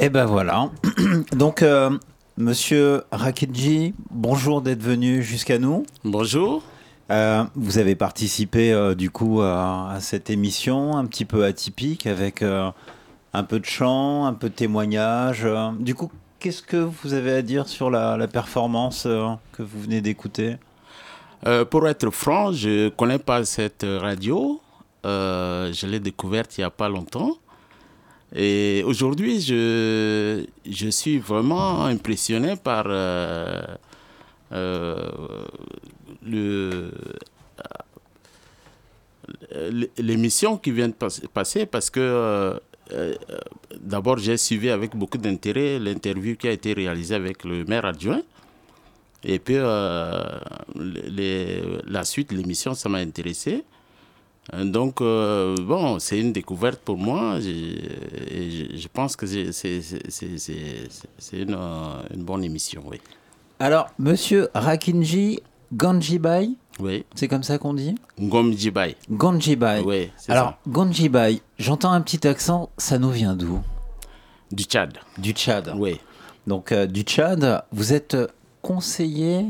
Et 0.00 0.08
ben 0.08 0.24
voilà. 0.24 0.70
Donc, 1.32 1.62
euh, 1.62 1.90
monsieur 2.36 3.02
Rakidji, 3.12 3.94
bonjour 4.10 4.62
d'être 4.62 4.82
venu 4.82 5.22
jusqu'à 5.22 5.58
nous. 5.58 5.84
Bonjour. 6.04 6.62
Euh, 7.12 7.44
vous 7.56 7.76
avez 7.76 7.94
participé 7.94 8.72
euh, 8.72 8.94
du 8.94 9.10
coup 9.10 9.42
à, 9.42 9.98
cette 10.00 10.30
émission 10.30 10.96
un 10.96 11.04
petit 11.04 11.26
peu 11.26 11.44
atypique 11.44 12.06
avec 12.06 12.40
euh, 12.40 12.70
un 13.34 13.44
peu 13.44 13.60
de 13.60 13.66
chant, 13.66 14.24
un 14.24 14.32
peu 14.32 14.48
de 14.48 14.54
témoignage. 14.54 15.46
Du 15.78 15.94
coup, 15.94 16.10
qu'est-ce 16.40 16.62
que 16.62 16.78
vous 16.78 17.12
avez 17.12 17.32
à 17.32 17.42
dire 17.42 17.68
sur 17.68 17.90
la, 17.90 18.26
performance 18.28 19.02
que 19.52 19.62
vous 19.62 19.80
venez 19.80 20.00
d'écouter? 20.00 20.56
Pour 21.70 21.88
être 21.88 22.08
franc, 22.10 22.52
je 22.52 22.84
ne 22.84 22.88
connais 22.88 23.18
pas 23.18 23.44
cette 23.44 23.84
radio. 23.84 24.60
Je 25.04 25.86
l'ai 25.86 26.00
découverte 26.00 26.56
il 26.56 26.60
n'y 26.60 26.64
a 26.64 26.70
pas 26.70 26.88
longtemps. 26.88 27.36
Et 28.34 28.82
aujourd'hui, 28.86 29.40
je, 29.40 30.44
je 30.70 30.88
suis 30.88 31.18
vraiment 31.18 31.84
impressionné 31.84 32.56
par 32.56 32.86
euh, 36.26 36.90
l'émission 39.98 40.56
qui 40.58 40.70
vient 40.72 40.88
de 40.88 40.94
pas- 40.94 41.08
passer 41.32 41.66
parce 41.66 41.90
que 41.90 42.00
euh, 42.00 42.58
euh, 42.92 43.14
d'abord 43.80 44.18
j'ai 44.18 44.36
suivi 44.36 44.70
avec 44.70 44.94
beaucoup 44.96 45.18
d'intérêt 45.18 45.78
l'interview 45.78 46.36
qui 46.36 46.48
a 46.48 46.52
été 46.52 46.72
réalisée 46.72 47.14
avec 47.14 47.44
le 47.44 47.64
maire 47.64 47.84
adjoint. 47.84 48.22
Et 49.24 49.38
puis, 49.38 49.54
la 49.54 50.40
suite, 52.04 52.32
l'émission, 52.32 52.74
ça 52.74 52.88
m'a 52.88 52.98
intéressé. 52.98 53.62
Donc, 54.52 54.98
bon, 54.98 56.00
c'est 56.00 56.18
une 56.18 56.32
découverte 56.32 56.80
pour 56.80 56.98
moi. 56.98 57.38
et 57.38 58.76
je, 58.76 58.88
pense 58.92 59.14
que 59.14 59.24
c'est- 59.26 59.52
une 61.32 61.56
bonne 62.16 62.42
émission, 62.42 62.82
oui. 62.86 63.00
Alors, 63.60 63.86
monsieur 63.96 64.48
Rakinji 64.54 65.38
Ganjibai, 65.72 66.50
Oui. 66.80 67.04
c'est 67.14 67.28
comme 67.28 67.42
ça 67.42 67.58
qu'on 67.58 67.74
dit 67.74 67.94
Ngomjibai. 68.20 68.96
Ganjibai. 69.10 69.82
Oui, 69.84 70.10
c'est 70.16 70.32
Alors. 70.32 70.54
Ganjibai, 70.68 71.40
j'entends 71.58 71.92
un 71.92 72.00
petit 72.02 72.26
accent, 72.26 72.68
ça 72.76 72.98
nous 72.98 73.10
vient 73.10 73.34
d'où 73.34 73.60
Du 74.50 74.64
Tchad. 74.64 74.98
Du 75.18 75.32
Tchad. 75.32 75.72
Oui. 75.76 75.98
Donc, 76.46 76.72
euh, 76.72 76.86
du 76.86 77.02
Tchad, 77.02 77.64
vous 77.72 77.92
êtes 77.92 78.16
conseiller 78.60 79.46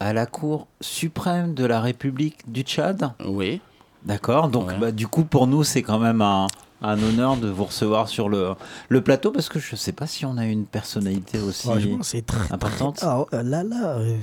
à 0.00 0.12
la 0.12 0.26
Cour 0.26 0.66
suprême 0.80 1.54
de 1.54 1.64
la 1.64 1.80
République 1.80 2.38
du 2.50 2.62
Tchad 2.62 3.12
Oui. 3.24 3.60
D'accord. 4.04 4.48
Donc, 4.48 4.68
Ouais. 4.68 4.78
bah, 4.78 4.90
du 4.90 5.06
coup, 5.06 5.24
pour 5.24 5.46
nous, 5.46 5.62
c'est 5.62 5.82
quand 5.82 6.00
même 6.00 6.22
un, 6.22 6.48
un 6.80 7.00
honneur 7.00 7.36
de 7.36 7.48
vous 7.48 7.64
recevoir 7.66 8.08
sur 8.08 8.28
le, 8.28 8.54
le 8.88 9.00
plateau 9.00 9.30
parce 9.30 9.48
que 9.48 9.60
je 9.60 9.72
ne 9.72 9.76
sais 9.76 9.92
pas 9.92 10.08
si 10.08 10.24
on 10.26 10.36
a 10.38 10.44
une 10.44 10.64
personnalité 10.64 11.38
aussi 11.38 11.68
Franchement, 11.68 11.98
c'est 12.02 12.26
très, 12.26 12.52
importante. 12.52 12.96
très- 12.96 13.06
Ah, 13.06 13.24
euh, 13.32 13.42
là, 13.44 13.62
là, 13.62 13.98
euh, 13.98 14.16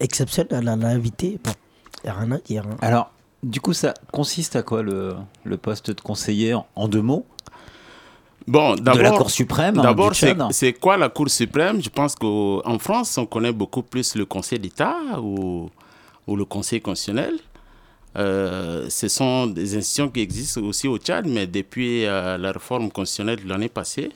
exceptionnel, 0.00 0.64
là, 0.64 0.76
l'invité, 0.76 1.38
pff, 1.42 1.54
y 2.04 2.08
a 2.08 2.14
rien 2.14 2.32
à 2.32 2.38
dire. 2.38 2.64
hein. 2.66 2.76
Alors, 2.80 3.10
du 3.42 3.60
coup, 3.60 3.72
ça 3.72 3.94
consiste 4.12 4.56
à 4.56 4.62
quoi 4.62 4.82
le, 4.82 5.14
le 5.44 5.56
poste 5.56 5.90
de 5.90 6.00
conseiller 6.00 6.54
en, 6.54 6.66
en 6.74 6.88
deux 6.88 7.02
mots? 7.02 7.26
Bon, 8.46 8.76
d'abord, 8.76 9.02
la 9.02 9.10
Cour 9.10 9.30
suprême, 9.30 9.78
hein, 9.78 9.82
D'abord, 9.82 10.12
c'est 10.52 10.72
quoi 10.74 10.96
la 10.96 11.08
Cour 11.08 11.28
suprême? 11.28 11.82
Je 11.82 11.88
pense 11.90 12.14
qu'en 12.14 12.78
France, 12.78 13.18
on 13.18 13.26
connaît 13.26 13.52
beaucoup 13.52 13.82
plus 13.82 14.14
le 14.14 14.24
Conseil 14.24 14.60
d'État 14.60 14.96
ou, 15.20 15.68
ou 16.28 16.36
le 16.36 16.44
Conseil 16.44 16.80
constitutionnel. 16.80 17.34
Euh, 18.16 18.86
ce 18.88 19.08
sont 19.08 19.48
des 19.48 19.76
institutions 19.76 20.08
qui 20.08 20.20
existent 20.20 20.62
aussi 20.62 20.86
au 20.86 20.96
Tchad, 20.96 21.26
mais 21.26 21.46
depuis 21.46 22.06
euh, 22.06 22.38
la 22.38 22.52
réforme 22.52 22.90
constitutionnelle 22.90 23.42
de 23.44 23.48
l'année 23.48 23.68
passée, 23.68 24.10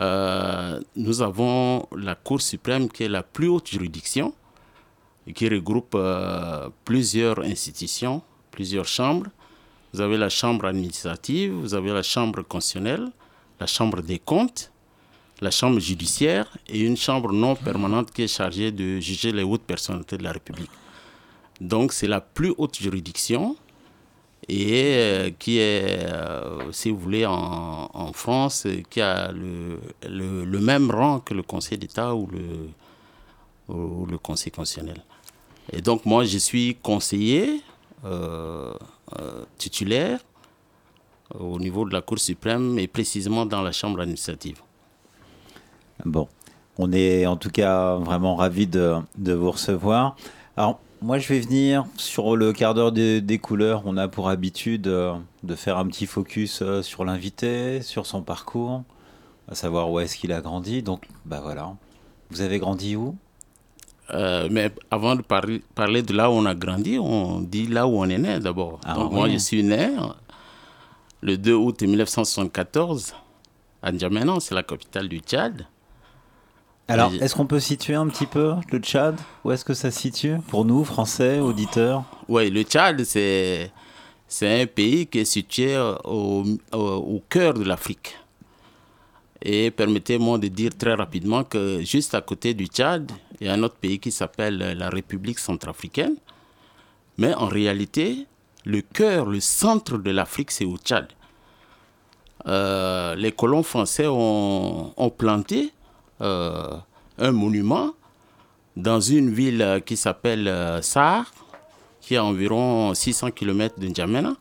euh, 0.00 0.80
nous 0.96 1.22
avons 1.22 1.86
la 1.96 2.16
Cour 2.16 2.40
suprême 2.42 2.88
qui 2.88 3.04
est 3.04 3.08
la 3.08 3.22
plus 3.22 3.46
haute 3.48 3.68
juridiction 3.68 4.34
qui 5.32 5.48
regroupe 5.48 5.94
euh, 5.94 6.68
plusieurs 6.84 7.38
institutions, 7.40 8.20
plusieurs 8.50 8.86
chambres. 8.86 9.28
Vous 9.92 10.00
avez 10.00 10.16
la 10.18 10.28
chambre 10.28 10.66
administrative, 10.66 11.52
vous 11.52 11.74
avez 11.74 11.92
la 11.92 12.02
chambre 12.02 12.42
constitutionnelle, 12.42 13.08
la 13.60 13.66
chambre 13.66 14.02
des 14.02 14.18
comptes, 14.18 14.70
la 15.40 15.50
chambre 15.50 15.78
judiciaire 15.80 16.46
et 16.68 16.80
une 16.80 16.96
chambre 16.96 17.32
non 17.32 17.54
permanente 17.54 18.10
qui 18.10 18.22
est 18.22 18.28
chargée 18.28 18.70
de 18.72 18.98
juger 19.00 19.32
les 19.32 19.42
hautes 19.42 19.62
personnalités 19.62 20.18
de 20.18 20.22
la 20.24 20.32
République. 20.32 20.70
Donc 21.60 21.92
c'est 21.92 22.08
la 22.08 22.20
plus 22.20 22.52
haute 22.58 22.76
juridiction 22.78 23.56
et 24.48 24.94
euh, 24.96 25.30
qui 25.38 25.58
est, 25.58 26.06
euh, 26.06 26.70
si 26.72 26.90
vous 26.90 26.98
voulez, 26.98 27.24
en, 27.24 28.12
France, 28.12 28.66
qui 28.90 29.00
a 29.00 29.32
le, 29.32 29.80
le- 30.08 30.44
le 30.44 30.60
même 30.60 30.90
rang 30.90 31.20
que 31.20 31.32
le 31.34 31.42
Conseil 31.42 31.78
d'État 31.78 32.14
ou 32.14 32.26
le, 32.26 32.68
ou 33.74 34.06
le 34.06 34.18
Conseil 34.18 34.52
constitutionnel. 34.52 35.02
Et 35.72 35.80
donc 35.80 36.04
moi, 36.06 36.24
je 36.24 36.38
suis 36.38 36.76
conseiller 36.82 37.62
euh, 38.04 38.74
euh, 39.18 39.44
titulaire 39.58 40.20
au 41.38 41.58
niveau 41.58 41.84
de 41.88 41.92
la 41.92 42.02
Cour 42.02 42.18
suprême 42.18 42.78
et 42.78 42.86
précisément 42.86 43.46
dans 43.46 43.62
la 43.62 43.72
Chambre 43.72 44.00
administrative. 44.00 44.60
Bon, 46.04 46.28
on 46.78 46.92
est 46.92 47.26
en 47.26 47.36
tout 47.36 47.50
cas 47.50 47.96
vraiment 47.96 48.36
ravis 48.36 48.66
de, 48.66 49.02
vous 49.18 49.50
recevoir. 49.50 50.16
Alors, 50.56 50.80
moi, 51.00 51.18
je 51.18 51.28
vais 51.28 51.40
venir 51.40 51.84
sur 51.96 52.36
le 52.36 52.52
quart 52.52 52.74
d'heure 52.74 52.92
des, 52.92 53.38
couleurs. 53.40 53.82
On 53.84 53.96
a 53.96 54.08
pour 54.08 54.28
habitude 54.28 54.86
euh, 54.86 55.14
de 55.42 55.54
faire 55.54 55.78
un 55.78 55.86
petit 55.86 56.06
focus 56.06 56.62
euh, 56.62 56.82
sur 56.82 57.04
l'invité, 57.04 57.82
sur 57.82 58.06
son 58.06 58.22
parcours, 58.22 58.82
à 59.48 59.54
savoir 59.54 59.90
où 59.90 60.00
est-ce 60.00 60.16
qu'il 60.16 60.32
a 60.32 60.40
grandi. 60.40 60.82
Donc, 60.82 61.06
bah 61.26 61.40
voilà. 61.42 61.74
Vous 62.30 62.40
avez 62.40 62.58
grandi 62.58 62.96
où? 62.96 63.16
Euh, 64.12 64.48
mais 64.50 64.70
avant 64.90 65.16
de 65.16 65.22
parler, 65.22 65.62
parler 65.74 66.02
de 66.02 66.12
là 66.12 66.30
où 66.30 66.34
on 66.34 66.44
a 66.44 66.54
grandi, 66.54 66.98
on 66.98 67.40
dit 67.40 67.66
là 67.66 67.86
où 67.86 67.98
on 67.98 68.04
est 68.08 68.18
né 68.18 68.38
d'abord. 68.38 68.78
Ah 68.84 68.94
Donc 68.94 69.10
oui. 69.10 69.16
moi, 69.16 69.28
je 69.30 69.38
suis 69.38 69.62
né 69.62 69.90
le 71.22 71.38
2 71.38 71.54
août 71.54 71.80
1974 71.82 73.14
à 73.82 73.92
N'Djamena, 73.92 74.34
c'est 74.40 74.54
la 74.54 74.62
capitale 74.62 75.08
du 75.08 75.18
Tchad. 75.20 75.66
Alors, 76.86 77.12
est-ce 77.14 77.34
qu'on 77.34 77.46
peut 77.46 77.60
situer 77.60 77.94
un 77.94 78.06
petit 78.08 78.26
peu 78.26 78.54
le 78.70 78.78
Tchad? 78.78 79.18
Où 79.44 79.52
est-ce 79.52 79.64
que 79.64 79.72
ça 79.72 79.90
se 79.90 79.98
situe 80.00 80.36
Pour 80.48 80.66
nous, 80.66 80.84
Français, 80.84 81.40
auditeurs? 81.40 82.02
Oui, 82.28 82.50
le 82.50 82.62
Tchad, 82.62 83.02
c'est, 83.04 83.70
c'est 84.28 84.62
un 84.62 84.66
pays 84.66 85.06
qui 85.06 85.20
est 85.20 85.24
situé 85.24 85.78
au, 86.04 86.44
au, 86.72 86.78
au 86.78 87.22
cœur 87.30 87.54
de 87.54 87.64
l'Afrique. 87.64 88.18
Et 89.44 89.70
permettez-moi 89.70 90.38
de 90.38 90.48
dire 90.48 90.72
très 90.76 90.94
rapidement 90.94 91.44
que 91.44 91.82
juste 91.82 92.14
à 92.14 92.22
côté 92.22 92.54
du 92.54 92.66
Tchad, 92.66 93.12
il 93.40 93.46
y 93.46 93.50
a 93.50 93.52
un 93.52 93.62
autre 93.62 93.76
pays 93.76 93.98
qui 93.98 94.10
s'appelle 94.10 94.56
la 94.56 94.88
République 94.88 95.38
centrafricaine. 95.38 96.16
Mais 97.18 97.34
en 97.34 97.46
réalité, 97.46 98.26
le 98.64 98.80
cœur, 98.80 99.26
le 99.26 99.40
centre 99.40 99.98
de 99.98 100.10
l'Afrique, 100.10 100.50
c'est 100.50 100.64
au 100.64 100.78
Tchad. 100.78 101.08
Euh, 102.46 103.14
les 103.16 103.32
colons 103.32 103.62
français 103.62 104.06
ont, 104.06 105.14
planté 105.16 105.72
euh, 106.20 106.76
un 107.18 107.32
monument 107.32 107.92
dans 108.76 109.00
une 109.00 109.30
ville 109.30 109.62
euh, 109.62 109.80
qui 109.80 109.96
s'appelle 109.96 110.48
euh, 110.48 110.82
Sahar, 110.82 111.32
qui 112.00 112.14
est 112.14 112.18
à 112.18 112.24
environ 112.24 112.92
600 112.94 113.30
km 113.30 113.78
de 113.78 113.88
N'Djamena. 113.88 114.34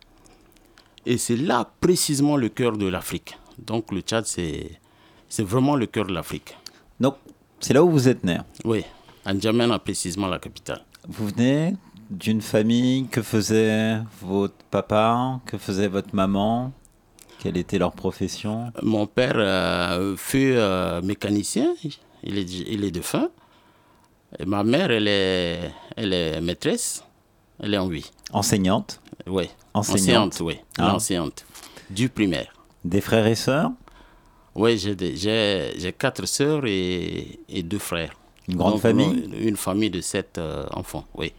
Et 1.06 1.18
c'est 1.18 1.38
là 1.38 1.70
précisément 1.82 2.38
le 2.38 2.50
cœur 2.50 2.78
de 2.78 2.88
l'Afrique. 2.88 3.38
Donc 3.58 3.92
le 3.92 4.02
Tchad, 4.02 4.26
c'est, 4.26 4.80
c'est 5.34 5.42
vraiment 5.44 5.76
le 5.76 5.88
cœur 5.88 6.06
de 6.06 6.14
l'Afrique. 6.14 6.56
Donc, 7.00 7.16
c'est 7.60 7.74
là 7.74 7.84
où 7.84 7.90
vous 7.90 8.08
êtes 8.08 8.24
né 8.24 8.38
Oui, 8.66 8.84
à 9.26 9.34
N'Djamena 9.34 9.80
précisément 9.80 10.28
la 10.28 10.38
capitale. 10.38 10.82
Vous 11.08 11.28
venez 11.30 11.76
d'une 12.12 12.42
famille, 12.42 13.08
que 13.08 13.24
faisait 13.24 13.98
votre 14.22 14.54
papa, 14.70 15.40
que 15.48 15.58
faisait 15.58 15.88
votre 15.88 16.14
maman, 16.14 16.72
quelle 17.40 17.58
était 17.58 17.80
leur 17.80 17.94
profession? 17.94 18.72
Mon 18.84 19.08
père 19.08 19.34
euh, 19.38 20.16
fut 20.16 20.54
euh, 20.54 21.02
mécanicien, 21.02 21.74
il 22.24 22.38
est, 22.38 22.44
il 22.76 22.84
est 22.84 22.92
défunt. 22.92 23.30
Et 24.38 24.46
ma 24.46 24.64
mère, 24.64 24.92
elle 24.92 25.08
est, 25.08 25.72
elle 25.96 26.14
est 26.14 26.42
maîtresse, 26.42 27.04
elle 27.60 27.74
est 27.74 27.80
en 27.80 27.88
vie. 27.88 28.12
Enseignante? 28.32 29.02
Oui, 29.26 29.50
Enseignante. 29.74 30.36
enseignante, 30.36 30.40
oui, 30.42 30.60
Ah. 30.78 30.94
enseignante, 30.94 31.44
du 31.90 32.08
primaire. 32.10 32.54
Des 32.86 33.02
frères 33.02 33.26
et 33.26 33.36
sœurs? 33.36 33.72
Oui, 34.56 34.78
j'ai 34.78 35.94
quatre 35.98 36.26
sœurs 36.28 36.66
et, 36.66 37.40
et 37.50 37.64
deux 37.64 37.80
frères. 37.80 38.14
Une 38.48 38.56
grande 38.56 38.74
Donc, 38.74 38.82
famille 38.82 39.30
Une, 39.40 39.56
famille 39.56 39.90
de 39.90 40.02
sept 40.02 40.38
euh, 40.38 40.66
enfants, 40.72 41.06
oui. 41.16 41.34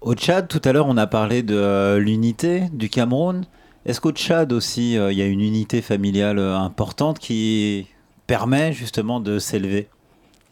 Au 0.00 0.14
Tchad, 0.14 0.48
tout 0.48 0.60
à 0.64 0.72
l'heure, 0.72 0.86
on 0.86 0.96
a 0.96 1.06
parlé 1.06 1.42
de 1.42 1.54
euh, 1.54 1.98
l'unité 1.98 2.64
du 2.72 2.88
Cameroun. 2.88 3.44
Est-ce 3.84 4.00
qu'au 4.00 4.12
Tchad 4.12 4.52
aussi, 4.52 4.96
euh, 4.96 5.12
il 5.12 5.18
y 5.18 5.22
a 5.22 5.26
une 5.26 5.40
unité 5.40 5.80
familiale 5.82 6.38
importante 6.38 7.18
qui 7.18 7.86
permet 8.26 8.72
justement 8.72 9.20
de 9.20 9.38
s'élever? 9.38 9.88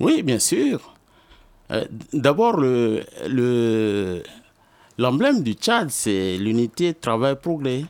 Oui, 0.01 0.23
bien 0.23 0.39
sûr. 0.39 0.95
Euh, 1.71 1.85
D'abord, 2.13 2.59
le, 2.59 3.03
le, 3.29 4.23
l'emblème 4.99 5.43
du 5.43 5.55
Tchad, 5.55 5.91
c'est 5.91 6.37
l'unité 6.37 6.95
travail-progrès. 6.95 7.85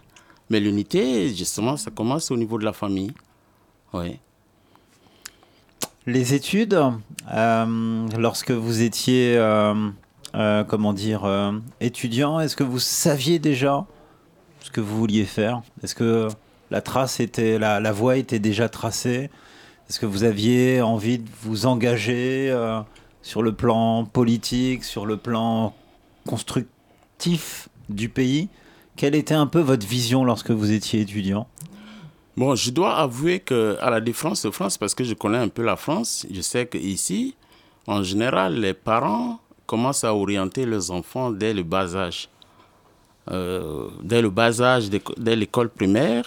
Mais 0.51 0.61
l'unité, 0.61 1.35
justement, 1.35 1.77
ça 1.77 1.91
commence 1.91 2.31
au 2.31 2.37
niveau 2.37 2.59
de 2.59 2.65
la 2.65 2.73
famille. 2.73 3.13
Oui. 3.95 4.19
Les 6.07 6.35
études, 6.35 6.79
euh, 7.33 8.09
lorsque 8.19 8.51
vous 8.51 8.83
étiez, 8.83 9.37
euh, 9.37 9.89
euh, 10.35 10.65
comment 10.65 10.93
dire, 10.93 11.31
étudiant, 11.81 12.41
est-ce 12.41 12.57
que 12.57 12.65
vous 12.65 12.81
saviez 12.81 13.39
déjà 13.39 13.87
ce 14.61 14.73
que 14.73 14.81
vous 14.81 14.97
vouliez 14.97 15.25
faire? 15.25 15.63
Est-ce 15.85 15.95
que 15.95 16.27
la 16.73 16.81
trace 16.81 17.21
était, 17.21 17.57
la, 17.61 17.93
voie 17.93 18.17
était 18.17 18.41
déjà 18.41 18.69
tracée? 18.69 19.31
Est-ce 19.89 20.01
que 20.01 20.07
vous 20.07 20.25
aviez 20.25 20.83
envie 20.83 21.21
de 21.21 21.29
vous 21.43 21.67
engager 21.67 22.53
sur 23.23 23.43
le 23.43 23.53
plan 23.53 24.05
politique, 24.05 24.83
sur 24.83 25.07
le 25.07 25.19
plan 25.19 25.73
constructif 26.27 27.69
du 27.89 28.09
pays? 28.09 28.49
Quelle 28.97 29.15
était 29.15 29.35
un 29.35 29.47
peu 29.47 29.61
votre 29.61 29.87
vision 29.87 30.25
lorsque 30.25 30.51
vous 30.51 30.73
étiez 30.73 31.01
étudiant? 31.01 31.47
Bon, 32.37 32.55
je 32.57 32.71
dois 32.71 32.95
avouer 32.97 33.39
que 33.41 33.77
à 33.81 33.91
la 33.91 34.01
différence 34.01 34.45
de 34.45 34.51
France, 34.51 34.77
parce 34.77 34.95
que 34.95 35.05
je 35.05 35.15
connais 35.15 35.39
un 35.39 35.49
peu 35.49 35.63
la 35.63 35.77
France, 35.77 36.27
je 36.31 36.41
sais 36.41 36.67
qu'ici, 36.67 37.35
en 37.87 38.03
général, 38.03 38.59
les 38.59 38.75
parents 38.75 39.39
commencent 39.67 40.05
à 40.05 40.15
orienter 40.15 40.67
leurs 40.67 40.91
enfants 40.91 41.31
dès 41.31 41.55
le 41.55 41.63
bas 41.63 41.95
âge. 41.95 42.29
Euh, 43.31 43.87
dès 44.03 44.21
le 44.21 44.31
bas 44.31 44.61
âge, 44.61 44.91
dès 45.17 45.37
l'école 45.37 45.71
primaire, 45.71 46.25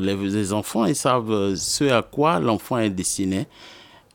les, 0.00 0.16
les 0.16 0.52
enfants, 0.52 0.84
ils 0.86 0.96
savent 0.96 1.30
euh, 1.30 1.54
ce 1.56 1.84
à 1.84 2.02
quoi 2.02 2.40
l'enfant 2.40 2.78
est 2.78 2.90
destiné 2.90 3.46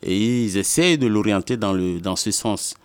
et 0.01 0.43
ils 0.45 0.57
essayent 0.57 0.97
de 0.97 1.07
l'orienter 1.07 1.55
dans, 1.57 1.74
le, 1.74 1.99
dans 2.01 2.16
ce 2.16 2.32
sens. 2.32 2.76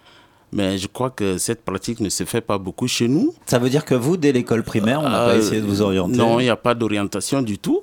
Mais 0.53 0.79
je 0.79 0.87
crois 0.87 1.11
que 1.11 1.37
cette 1.37 1.63
pratique 1.65 2.01
ne 2.01 2.09
se 2.09 2.25
fait 2.25 2.41
pas 2.41 2.57
beaucoup 2.59 2.87
chez 2.89 3.09
nous. 3.09 3.35
Ça 3.47 3.59
veut 3.59 3.69
dire 3.69 3.85
que 3.85 3.95
vous, 3.95 4.17
dès 4.17 4.33
l'école 4.33 4.63
primaire, 4.63 5.01
on 5.01 5.09
n'a 5.09 5.19
pas 5.27 5.35
Euh, 5.35 5.39
essayé 5.39 5.61
de 5.61 5.67
vous 5.67 5.83
orienter? 5.83 6.17
Non, 6.17 6.41
il 6.41 6.45
n'y 6.45 6.49
a 6.51 6.57
pas 6.57 6.75
d'orientation 6.75 7.43
du 7.43 7.59
tout. 7.59 7.83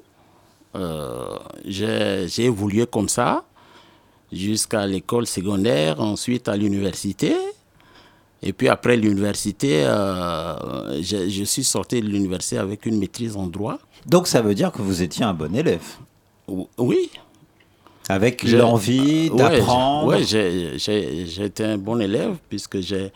Euh, 0.75 1.37
j'ai 1.65 2.43
évolué 2.45 2.85
comme 2.85 3.09
ça 3.09 3.43
jusqu'à 4.31 4.85
l'école 4.85 5.27
secondaire, 5.27 5.99
ensuite 6.01 6.47
à 6.47 6.55
l'université. 6.57 7.35
Et 8.43 8.53
puis 8.53 8.67
après 8.69 8.97
l'université, 8.97 9.85
euh, 9.85 11.01
je, 11.01 11.29
je 11.29 11.43
suis 11.43 11.63
sorti 11.63 12.01
de 12.01 12.07
l'université 12.07 12.57
avec 12.57 12.85
une 12.85 12.99
maîtrise 12.99 13.35
en 13.35 13.47
droit. 13.47 13.79
Donc 14.05 14.27
ça 14.27 14.41
veut 14.41 14.53
dire 14.53 14.71
que 14.71 14.81
vous 14.81 15.01
étiez 15.01 15.25
un 15.25 15.33
bon 15.33 15.55
élève 15.55 15.83
Oui. 16.77 17.09
Avec 18.07 18.43
l'envie 18.43 19.29
Ouais, 19.31 19.37
d'apprendre. 19.37 20.07
Oui, 20.15 20.23
j'ai 20.25 21.43
été 21.43 21.63
un 21.63 21.77
bon 21.77 21.99
élève 21.99 22.35
puisque 22.49 22.79
j'ai 22.81 23.11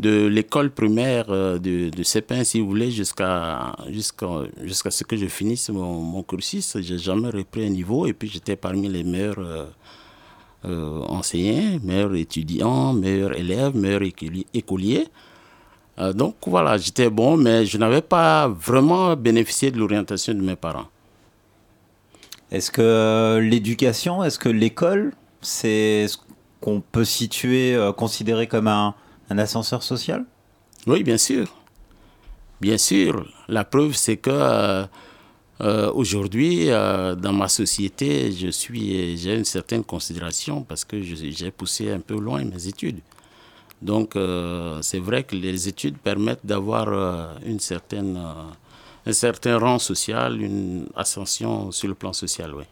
de 0.00 0.26
l'école 0.26 0.70
primaire 0.70 1.26
euh, 1.28 1.58
de, 1.58 1.90
de 1.90 2.02
CP1, 2.02 2.44
si 2.44 2.60
vous 2.60 2.66
voulez, 2.68 2.90
jusqu'à 2.90 3.76
jusqu'à 3.90 4.26
jusqu'à 4.62 4.90
ce 4.90 5.04
que 5.04 5.16
je 5.16 5.26
finisse 5.26 5.68
mon, 5.70 6.00
mon 6.00 6.22
cursus. 6.22 6.76
J'ai 6.80 6.98
jamais 6.98 7.30
repris 7.30 7.66
un 7.66 7.70
niveau 7.70 8.06
et 8.06 8.12
puis 8.12 8.28
j'étais 8.28 8.56
parmi 8.56 8.88
les 8.88 9.04
meilleurs 9.04 9.38
euh, 9.38 9.66
euh, 10.64 11.00
enseignants, 11.08 11.78
meilleurs 11.84 12.14
étudiants, 12.14 12.92
meilleurs 12.94 13.36
élèves, 13.38 13.76
meilleurs 13.76 14.02
écoli- 14.02 14.46
écoliers. 14.54 15.06
Donc 16.14 16.36
voilà, 16.46 16.78
j'étais 16.78 17.10
bon, 17.10 17.36
mais 17.36 17.66
je 17.66 17.76
n'avais 17.76 18.00
pas 18.00 18.48
vraiment 18.48 19.14
bénéficié 19.16 19.70
de 19.70 19.76
l'orientation 19.76 20.32
de 20.32 20.40
mes 20.40 20.56
parents. 20.56 20.86
Est-ce 22.50 22.70
que 22.70 23.38
l'éducation, 23.38 24.24
est-ce 24.24 24.38
que 24.38 24.48
l'école, 24.48 25.12
c'est 25.42 26.08
ce 26.08 26.16
qu'on 26.62 26.80
peut 26.80 27.04
situer, 27.04 27.76
considérer 27.98 28.46
comme 28.46 28.68
un, 28.68 28.94
un 29.30 29.38
ascenseur 29.38 29.82
social? 29.82 30.24
Oui, 30.86 31.02
bien 31.02 31.16
sûr. 31.16 31.46
Bien 32.60 32.76
sûr. 32.76 33.26
La 33.48 33.64
preuve, 33.64 33.94
c'est 33.94 34.16
que 34.18 34.30
euh, 34.30 34.84
euh, 35.62 35.90
aujourd'hui, 35.92 36.70
euh, 36.70 37.14
dans 37.14 37.32
ma 37.32 37.48
société, 37.48 38.32
je 38.32 38.48
suis, 38.48 39.16
j'ai 39.16 39.36
une 39.36 39.44
certaine 39.44 39.84
considération 39.84 40.62
parce 40.62 40.84
que 40.84 41.00
j'ai 41.00 41.50
poussé 41.50 41.90
un 41.90 42.00
peu 42.00 42.18
loin 42.18 42.44
mes 42.44 42.66
études. 42.66 43.00
Donc, 43.80 44.12
c'est 44.82 44.98
vrai 44.98 45.24
que 45.24 45.34
les 45.34 45.66
études 45.66 45.96
permettent 45.96 46.44
d'avoir 46.44 47.38
une 47.46 47.60
certaine, 47.60 48.20
un 49.06 49.12
certain 49.12 49.56
rang 49.56 49.78
social, 49.78 50.38
une 50.38 50.86
ascension 50.94 51.72
sur 51.72 51.88
le 51.88 51.94
plan 51.94 52.12
social, 52.12 52.54
oui. 52.54 52.64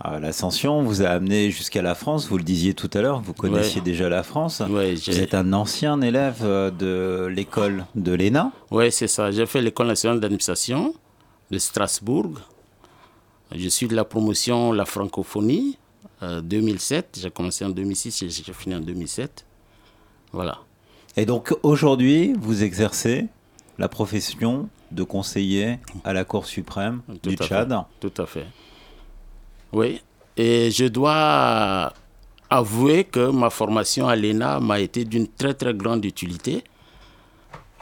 Ah, 0.00 0.18
L'ascension 0.18 0.82
vous 0.82 1.02
a 1.02 1.08
amené 1.08 1.50
jusqu'à 1.50 1.80
la 1.80 1.94
France, 1.94 2.26
vous 2.28 2.36
le 2.36 2.42
disiez 2.42 2.74
tout 2.74 2.90
à 2.94 3.00
l'heure, 3.00 3.20
vous 3.20 3.32
connaissiez 3.32 3.80
Ouais. 3.80 3.84
déjà 3.84 4.08
la 4.08 4.22
France. 4.22 4.60
Ouais, 4.68 4.94
vous 4.94 5.20
êtes 5.20 5.34
un 5.34 5.52
ancien 5.52 6.00
élève 6.02 6.38
euh, 6.42 6.70
de 6.70 7.26
l'école 7.26 7.86
de 7.94 8.12
l'ENA. 8.12 8.52
Oui, 8.70 8.90
c'est 8.90 9.06
ça. 9.06 9.30
J'ai 9.30 9.46
fait 9.46 9.62
l'école 9.62 9.86
nationale 9.86 10.20
d'administration 10.20 10.94
de 11.50 11.58
Strasbourg. 11.58 12.32
Je 13.54 13.68
suis 13.68 13.86
de 13.86 13.94
la 13.94 14.04
promotion 14.04 14.72
La 14.72 14.84
Francophonie, 14.84 15.78
euh, 16.22 16.40
2007. 16.40 17.18
J'ai 17.22 17.30
commencé 17.30 17.64
en 17.64 17.70
2006 17.70 18.22
et 18.22 18.28
j'ai 18.28 18.52
fini 18.52 18.74
en 18.74 18.80
2007. 18.80 19.44
Voilà. 20.32 20.58
Et 21.16 21.24
donc 21.24 21.54
aujourd'hui, 21.62 22.34
vous 22.38 22.64
exercez 22.64 23.26
la 23.78 23.88
profession 23.88 24.68
de 24.90 25.02
conseiller 25.04 25.78
à 26.04 26.12
la 26.12 26.24
Cour 26.24 26.46
suprême 26.46 27.02
Tout 27.22 27.30
du 27.30 27.36
fait. 27.36 27.44
Tchad. 27.44 27.76
Tout 28.00 28.12
à 28.18 28.26
fait. 28.26 28.46
Oui. 29.74 30.00
Et 30.36 30.70
je 30.70 30.86
dois 30.86 31.92
avouer 32.48 33.04
que 33.04 33.30
ma 33.30 33.50
formation 33.50 34.06
à 34.06 34.14
l'ENA 34.14 34.60
m'a 34.60 34.78
été 34.78 35.04
d'une 35.04 35.26
très 35.26 35.54
très 35.54 35.74
grande 35.74 36.04
utilité. 36.04 36.62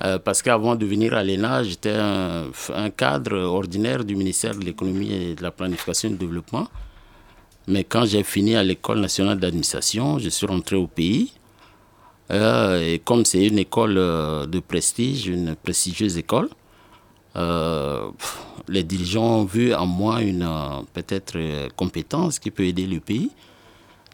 Euh, 0.03 0.19
parce 0.19 0.41
qu'avant 0.43 0.75
de 0.75 0.87
venir 0.87 1.13
à 1.15 1.23
l'ENA, 1.23 1.63
j'étais 1.65 1.95
un, 1.95 2.91
cadre 2.97 3.37
ordinaire 3.37 4.05
du 4.05 4.17
ministère 4.17 4.55
de 4.55 4.65
l'économie 4.65 5.13
et 5.13 5.35
de 5.35 5.43
la 5.43 5.51
planification 5.51 6.09
et 6.09 6.13
du 6.13 6.19
développement. 6.19 6.67
Mais 7.69 7.85
quand 7.85 8.07
j'ai 8.07 8.23
fini 8.25 8.57
à 8.57 8.65
l'école 8.65 8.99
nationale 9.01 9.39
d'administration, 9.39 10.19
je 10.19 10.31
suis 10.31 10.47
rentré 10.47 10.77
au 10.77 10.87
pays. 10.87 11.33
Euh, 12.31 12.95
et 12.95 12.99
comme 13.01 13.27
c'est 13.27 13.47
une 13.47 13.59
école 13.59 13.99
euh, 13.99 14.47
de 14.47 14.61
prestige, 14.61 15.27
une 15.27 15.55
prestigieuse 15.55 16.17
école, 16.17 16.49
euh, 17.37 18.11
les 18.69 18.85
dirigeants 18.85 19.41
ont 19.41 19.45
vu 19.45 19.75
en 19.75 19.87
moi 19.87 20.23
une 20.23 20.43
euh, 20.43 20.83
peut-être 20.93 21.35
euh, 21.37 21.69
compétence 21.77 22.39
qui 22.39 22.51
peut 22.51 22.65
aider 22.65 22.87
le 22.87 23.01
pays. 23.01 23.31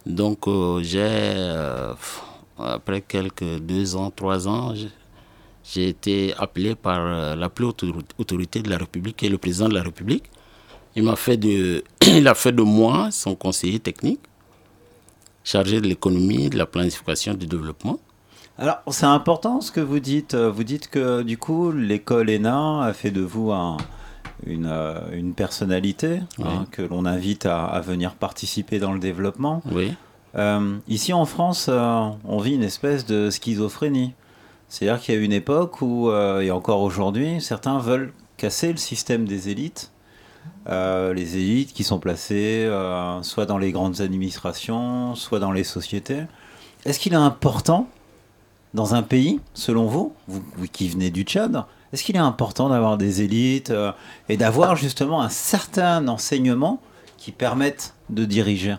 Donc 0.07 0.47
j'ai, 0.83 1.37
après 2.59 3.03
quelques 3.03 3.59
deux 3.61 3.95
ans, 3.97 4.11
trois 4.11 4.49
ans, 4.49 4.75
j'ai- 4.75 5.89
été 5.89 6.33
appelé 6.39 6.75
par 6.75 7.37
la 7.37 7.49
plus 7.51 7.67
haute 7.67 7.83
autor- 7.83 8.03
autorité 8.19 8.63
de 8.63 8.71
la 8.71 8.79
République, 8.79 9.17
qui 9.19 9.27
est 9.27 9.29
le 9.29 9.37
président 9.39 9.69
de 9.69 9.75
la 9.75 9.83
République. 9.83 10.25
Il 10.97 11.07
a 11.09 12.35
fait 12.35 12.53
de 12.53 12.63
moi 12.63 13.11
son 13.11 13.35
conseiller 13.35 13.79
technique, 13.81 14.21
chargé 15.45 15.81
de 15.81 15.87
l'économie, 15.87 16.49
de 16.49 16.57
la 16.57 16.65
planification, 16.67 17.35
du 17.35 17.47
développement. 17.47 17.99
Alors, 18.59 18.79
c'est 18.89 19.07
important 19.07 19.61
ce 19.61 19.71
que 19.71 19.81
vous 19.81 20.01
dites. 20.01 20.35
Vous 20.35 20.65
dites 20.65 20.89
que 20.89 21.23
du 21.23 21.39
coup, 21.39 21.71
l'école 21.71 22.29
ENA 22.31 22.83
a 22.83 22.93
fait 22.93 23.11
de 23.13 23.21
vous 23.21 23.53
un- 23.53 23.77
une, 24.47 24.67
euh, 24.67 24.99
une 25.13 25.33
personnalité 25.35 26.21
hein, 26.43 26.67
que 26.71 26.83
l'on 26.83 27.05
invite 27.07 27.47
à, 27.47 27.65
à 27.67 27.81
venir 27.81 28.15
participer 28.15 28.79
dans 28.79 28.93
le 28.93 28.99
développement. 28.99 29.63
Oui. 29.71 29.95
Euh, 30.37 30.77
ici 30.89 31.13
en 31.13 31.25
France, 31.25 31.67
euh, 31.69 32.09
on 32.25 32.39
vit 32.39 32.55
une 32.55 32.63
espèce 32.63 33.07
de 33.07 33.31
schizophrénie. 33.31 34.13
C'est-à-dire 34.69 35.01
qu'il 35.03 35.15
y 35.15 35.19
a 35.19 35.21
une 35.21 35.33
époque 35.33 35.81
où, 35.81 36.11
euh, 36.11 36.41
et 36.41 36.51
encore 36.51 36.83
aujourd'hui, 36.83 37.41
certains 37.41 37.79
veulent 37.79 38.13
casser 38.37 38.71
le 38.73 38.77
système 38.79 39.25
des 39.25 39.49
élites. 39.49 39.91
Euh, 40.69 41.15
les 41.15 41.37
élites 41.37 41.73
qui 41.73 41.83
sont 41.85 41.99
placées 41.99 42.65
euh, 42.67 43.23
soit 43.23 43.47
dans 43.47 43.59
les 43.59 43.73
grandes 43.73 44.01
administrations, 44.01 45.15
soit 45.15 45.39
dans 45.39 45.53
les 45.53 45.65
sociétés. 45.65 46.23
Est-ce 46.85 47.01
qu'il 47.01 47.13
est 47.13 47.17
important 47.17 47.89
dans 48.75 48.95
un 48.95 49.03
pays, 49.03 49.41
selon 49.55 49.87
vous, 49.87 50.13
vous, 50.27 50.43
vous 50.57 50.67
qui 50.71 50.89
venez 50.89 51.11
du 51.11 51.23
Tchad, 51.23 51.65
est-ce 51.93 52.05
qu'il 52.05 52.17
est 52.17 52.21
important 52.21 52.69
d'avoir 52.69 52.99
des 52.99 53.23
élites 53.23 53.71
euh, 53.71 53.93
et 54.29 54.37
d'avoir 54.37 54.77
justement 54.77 55.23
un 55.23 55.31
certain 55.31 56.07
enseignement 56.09 56.81
qui 57.17 57.33
permette 57.33 57.95
de 58.11 58.25
diriger? 58.25 58.77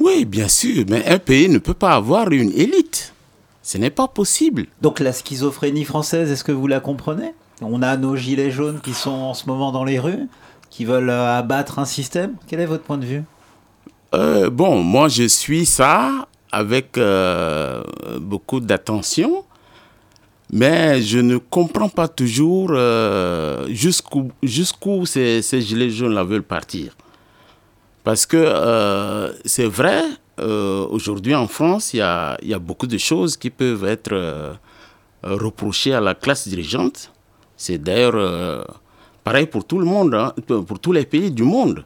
Oui, 0.00 0.24
bien 0.24 0.48
sûr, 0.48 0.84
mais 0.88 1.06
un 1.06 1.18
pays 1.18 1.48
ne 1.48 1.58
peut 1.58 1.74
pas 1.74 1.94
avoir 1.94 2.30
une 2.32 2.50
élite. 2.52 3.14
Ce 3.62 3.78
n'est 3.78 3.90
pas 3.90 4.08
possible. 4.08 4.66
Donc 4.82 5.00
la 5.00 5.12
schizophrénie 5.12 5.84
française, 5.84 6.30
est-ce 6.30 6.44
que 6.44 6.52
vous 6.52 6.66
la 6.66 6.80
comprenez? 6.80 7.32
On 7.62 7.80
a 7.80 7.96
nos 7.96 8.14
gilets 8.16 8.50
jaunes 8.50 8.80
qui 8.80 8.92
sont 8.92 9.10
en 9.10 9.34
ce 9.34 9.46
moment 9.46 9.72
dans 9.72 9.84
les 9.84 9.98
rues, 9.98 10.28
qui 10.68 10.84
veulent 10.84 11.08
euh, 11.08 11.38
abattre 11.38 11.78
un 11.78 11.86
système. 11.86 12.34
Quel 12.46 12.60
est 12.60 12.66
votre 12.66 12.82
point 12.82 12.98
de 12.98 13.06
vue? 13.06 13.22
Euh, 14.14 14.50
bon, 14.50 14.82
moi 14.82 15.08
je 15.08 15.24
suis 15.24 15.64
ça 15.64 16.28
avec 16.54 16.96
euh, 16.98 17.82
beaucoup 18.20 18.60
d'attention, 18.60 19.44
mais 20.52 21.02
je 21.02 21.18
ne 21.18 21.38
comprends 21.38 21.88
pas 21.88 22.06
toujours 22.06 22.68
euh, 22.70 23.66
jusqu'où 23.72 25.06
ces, 25.06 25.42
ces 25.42 25.60
gilets 25.60 25.90
jaunes-là 25.90 26.22
veulent 26.22 26.44
partir. 26.44 26.92
Parce 28.04 28.24
que 28.24 28.36
euh, 28.36 29.32
c'est 29.44 29.66
vrai, 29.66 30.02
euh, 30.38 30.86
aujourd'hui 30.90 31.34
en 31.34 31.48
France, 31.48 31.92
il 31.92 31.96
y 31.96 32.02
a, 32.02 32.38
y 32.42 32.54
a 32.54 32.58
beaucoup 32.60 32.86
de 32.86 32.98
choses 32.98 33.36
qui 33.36 33.50
peuvent 33.50 33.84
être 33.84 34.56
reprochées 35.22 35.94
à 35.94 36.00
la 36.00 36.14
classe 36.14 36.46
dirigeante. 36.46 37.10
C'est 37.56 37.78
d'ailleurs 37.78 38.66
pareil 39.24 39.46
pour 39.46 39.64
tout 39.64 39.78
le 39.78 39.86
monde, 39.86 40.14
hein, 40.14 40.34
pour 40.46 40.78
tous 40.78 40.92
les 40.92 41.06
pays 41.06 41.30
du 41.30 41.42
monde. 41.42 41.84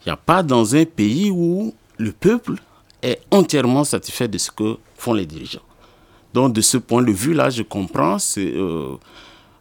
Il 0.00 0.08
n'y 0.08 0.12
a 0.12 0.16
pas 0.16 0.42
dans 0.42 0.76
un 0.76 0.84
pays 0.84 1.30
où 1.30 1.74
le 1.98 2.12
peuple 2.12 2.54
est 3.02 3.20
entièrement 3.30 3.84
satisfait 3.84 4.28
de 4.28 4.38
ce 4.38 4.50
que 4.50 4.76
font 4.96 5.12
les 5.14 5.26
dirigeants. 5.26 5.62
Donc 6.34 6.52
de 6.52 6.60
ce 6.60 6.76
point 6.78 7.02
de 7.02 7.12
vue-là, 7.12 7.50
je 7.50 7.62
comprends 7.62 8.16
euh, 8.38 8.96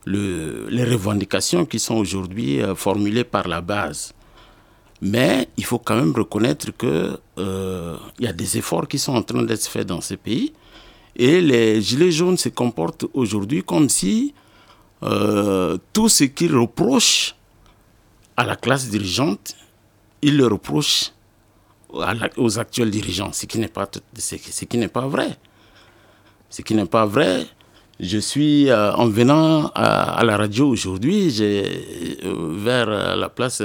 le- 0.06 0.68
les 0.70 0.84
revendications 0.84 1.66
qui 1.66 1.80
sont 1.80 1.96
aujourd'hui 1.96 2.62
euh, 2.62 2.76
formulées 2.76 3.24
par 3.24 3.48
la 3.48 3.62
base. 3.62 4.14
Mais 5.02 5.48
il 5.58 5.64
faut 5.66 5.78
quand 5.78 5.96
même 5.96 6.12
reconnaître 6.14 6.72
qu'il 6.76 7.18
y 8.20 8.28
a 8.28 8.34
des 8.34 8.58
efforts 8.58 8.88
qui 8.88 8.98
sont 8.98 9.14
en 9.14 9.22
train 9.22 9.44
d'être 9.44 9.68
faits 9.68 9.86
dans 9.88 10.02
ces 10.02 10.18
pays. 10.18 10.54
Et 11.16 11.40
les 11.42 11.82
Gilets 11.82 12.12
jaunes 12.12 12.38
se 12.38 12.50
comportent 12.50 13.06
aujourd'hui 13.14 13.62
comme 13.64 13.90
si 13.90 14.34
euh, 15.04 15.78
tout 15.94 16.10
ce 16.10 16.24
qu'ils 16.24 16.56
reprochent 16.56 17.36
à 18.36 18.44
la 18.46 18.56
classe 18.56 18.90
dirigeante, 18.90 19.56
ils 20.24 20.36
le 20.38 20.48
reprochent 20.48 21.12
aux 22.38 22.60
actuels 22.60 22.92
dirigeants, 22.92 23.32
ce 23.34 23.46
qui 23.46 23.60
n'est 23.60 23.68
pas, 23.68 23.90
ce 24.18 24.36
qui- 24.66 24.78
n'est 24.78 24.88
pas 24.88 25.08
vrai. 25.08 25.38
Ce 26.50 26.62
qui 26.62 26.76
n'est 26.76 26.86
pas 26.86 27.06
vrai. 27.06 27.46
Je 28.00 28.20
suis, 28.20 28.70
euh, 28.70 28.94
en 28.94 29.08
venant 29.08 29.72
à, 29.74 30.24
la 30.24 30.38
radio 30.38 30.68
aujourd'hui, 30.68 31.36
euh, 31.42 32.54
vers 32.56 32.88
euh, 32.90 33.16
la 33.16 33.28
place 33.28 33.64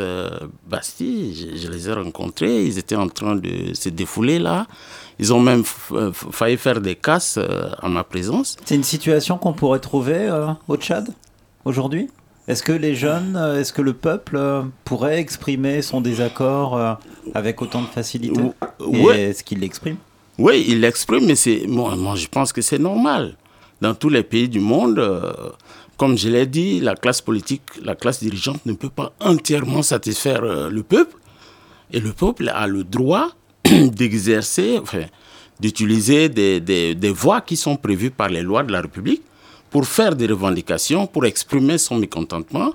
Bastille, 0.67 1.59
je, 1.63 1.69
les 1.69 1.89
ai 1.89 1.93
rencontrés. 1.93 2.65
Ils 2.65 2.79
étaient 2.79 2.97
en 2.97 3.09
train 3.09 3.37
de 3.37 3.75
se 3.75 3.91
défouler 3.91 4.39
là. 4.39 4.67
Ils 5.19 5.35
ont 5.35 5.41
même 5.41 5.65
failli 5.65 6.57
faire 6.57 6.81
des 6.81 6.95
casses 6.97 7.39
en 7.83 7.91
ma 7.91 8.05
présence. 8.05 8.57
C'est 8.65 8.75
une 8.75 8.83
situation 8.83 9.37
qu'on 9.37 9.53
pourrait 9.53 9.81
trouver 9.81 10.31
au 10.67 10.77
Tchad 10.77 11.11
aujourd'hui? 11.67 12.09
Est-ce 12.49 12.63
que 12.63 12.73
les 12.73 12.95
jeunes, 12.97 13.37
est-ce 13.59 13.73
que 13.73 13.83
le 13.83 13.93
peuple 13.93 14.65
pourrait 14.85 15.19
exprimer 15.21 15.83
son 15.83 16.01
désaccord 16.01 16.99
avec 17.35 17.61
autant 17.63 17.83
de 17.83 17.87
facilité 17.87 18.41
ouais. 18.81 19.21
Est-ce 19.23 19.45
qu'il 19.45 19.61
l'exprime 19.61 19.97
Oui, 20.39 20.65
il 20.69 20.81
l'exprime, 20.81 21.27
mais 21.27 21.35
c'est, 21.35 21.67
moi, 21.67 21.97
moi, 21.97 22.15
je 22.17 22.27
pense 22.29 22.53
que 22.53 22.63
c'est 22.63 22.79
normal. 22.79 23.37
Dans 23.81 23.95
tous 23.95 24.09
les 24.09 24.23
pays 24.23 24.49
du 24.49 24.61
monde, 24.61 24.99
euh, 24.99 25.33
comme 25.97 26.17
je 26.17 26.29
l'ai 26.29 26.47
dit, 26.47 26.81
la 26.81 26.95
classe 26.95 27.21
politique, 27.21 27.63
la 27.83 27.95
classe 27.95 28.21
dirigeante 28.23 28.65
ne 28.67 28.73
peut 28.73 28.89
pas 28.91 29.13
entièrement 29.21 29.83
satisfaire 29.83 30.43
euh, 30.45 30.71
le 30.71 30.83
peuple. 30.83 31.17
Et 31.93 32.01
le 32.01 32.13
peuple 32.13 32.49
a 32.49 32.67
le 32.67 32.85
droit 32.85 33.31
d'exercer, 33.65 34.79
enfin, 34.81 35.05
d'utiliser 35.61 36.29
des, 36.29 36.61
des, 36.61 36.95
des 36.95 37.11
voies 37.11 37.41
qui 37.41 37.57
sont 37.57 37.77
prévues 37.77 38.11
par 38.11 38.29
les 38.29 38.43
lois 38.43 38.63
de 38.63 38.73
la 38.73 38.81
République 38.81 39.23
pour 39.71 39.87
faire 39.87 40.15
des 40.15 40.27
revendications, 40.27 41.07
pour 41.07 41.25
exprimer 41.25 41.79
son 41.79 41.97
mécontentement 41.97 42.73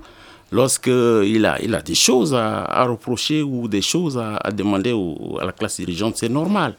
lorsqu'il 0.52 1.46
a, 1.46 1.62
il 1.62 1.76
a 1.76 1.82
des 1.82 1.96
choses 1.96 2.34
à, 2.34 2.86
reprocher 2.86 3.42
ou 3.42 3.68
des 3.68 3.82
choses 3.82 4.18
à, 4.18 4.52
demander 4.52 4.94
à 5.40 5.46
la 5.46 5.52
classe 5.52 5.78
dirigeante, 5.78 6.18
c'est 6.18 6.30
normal. 6.30 6.76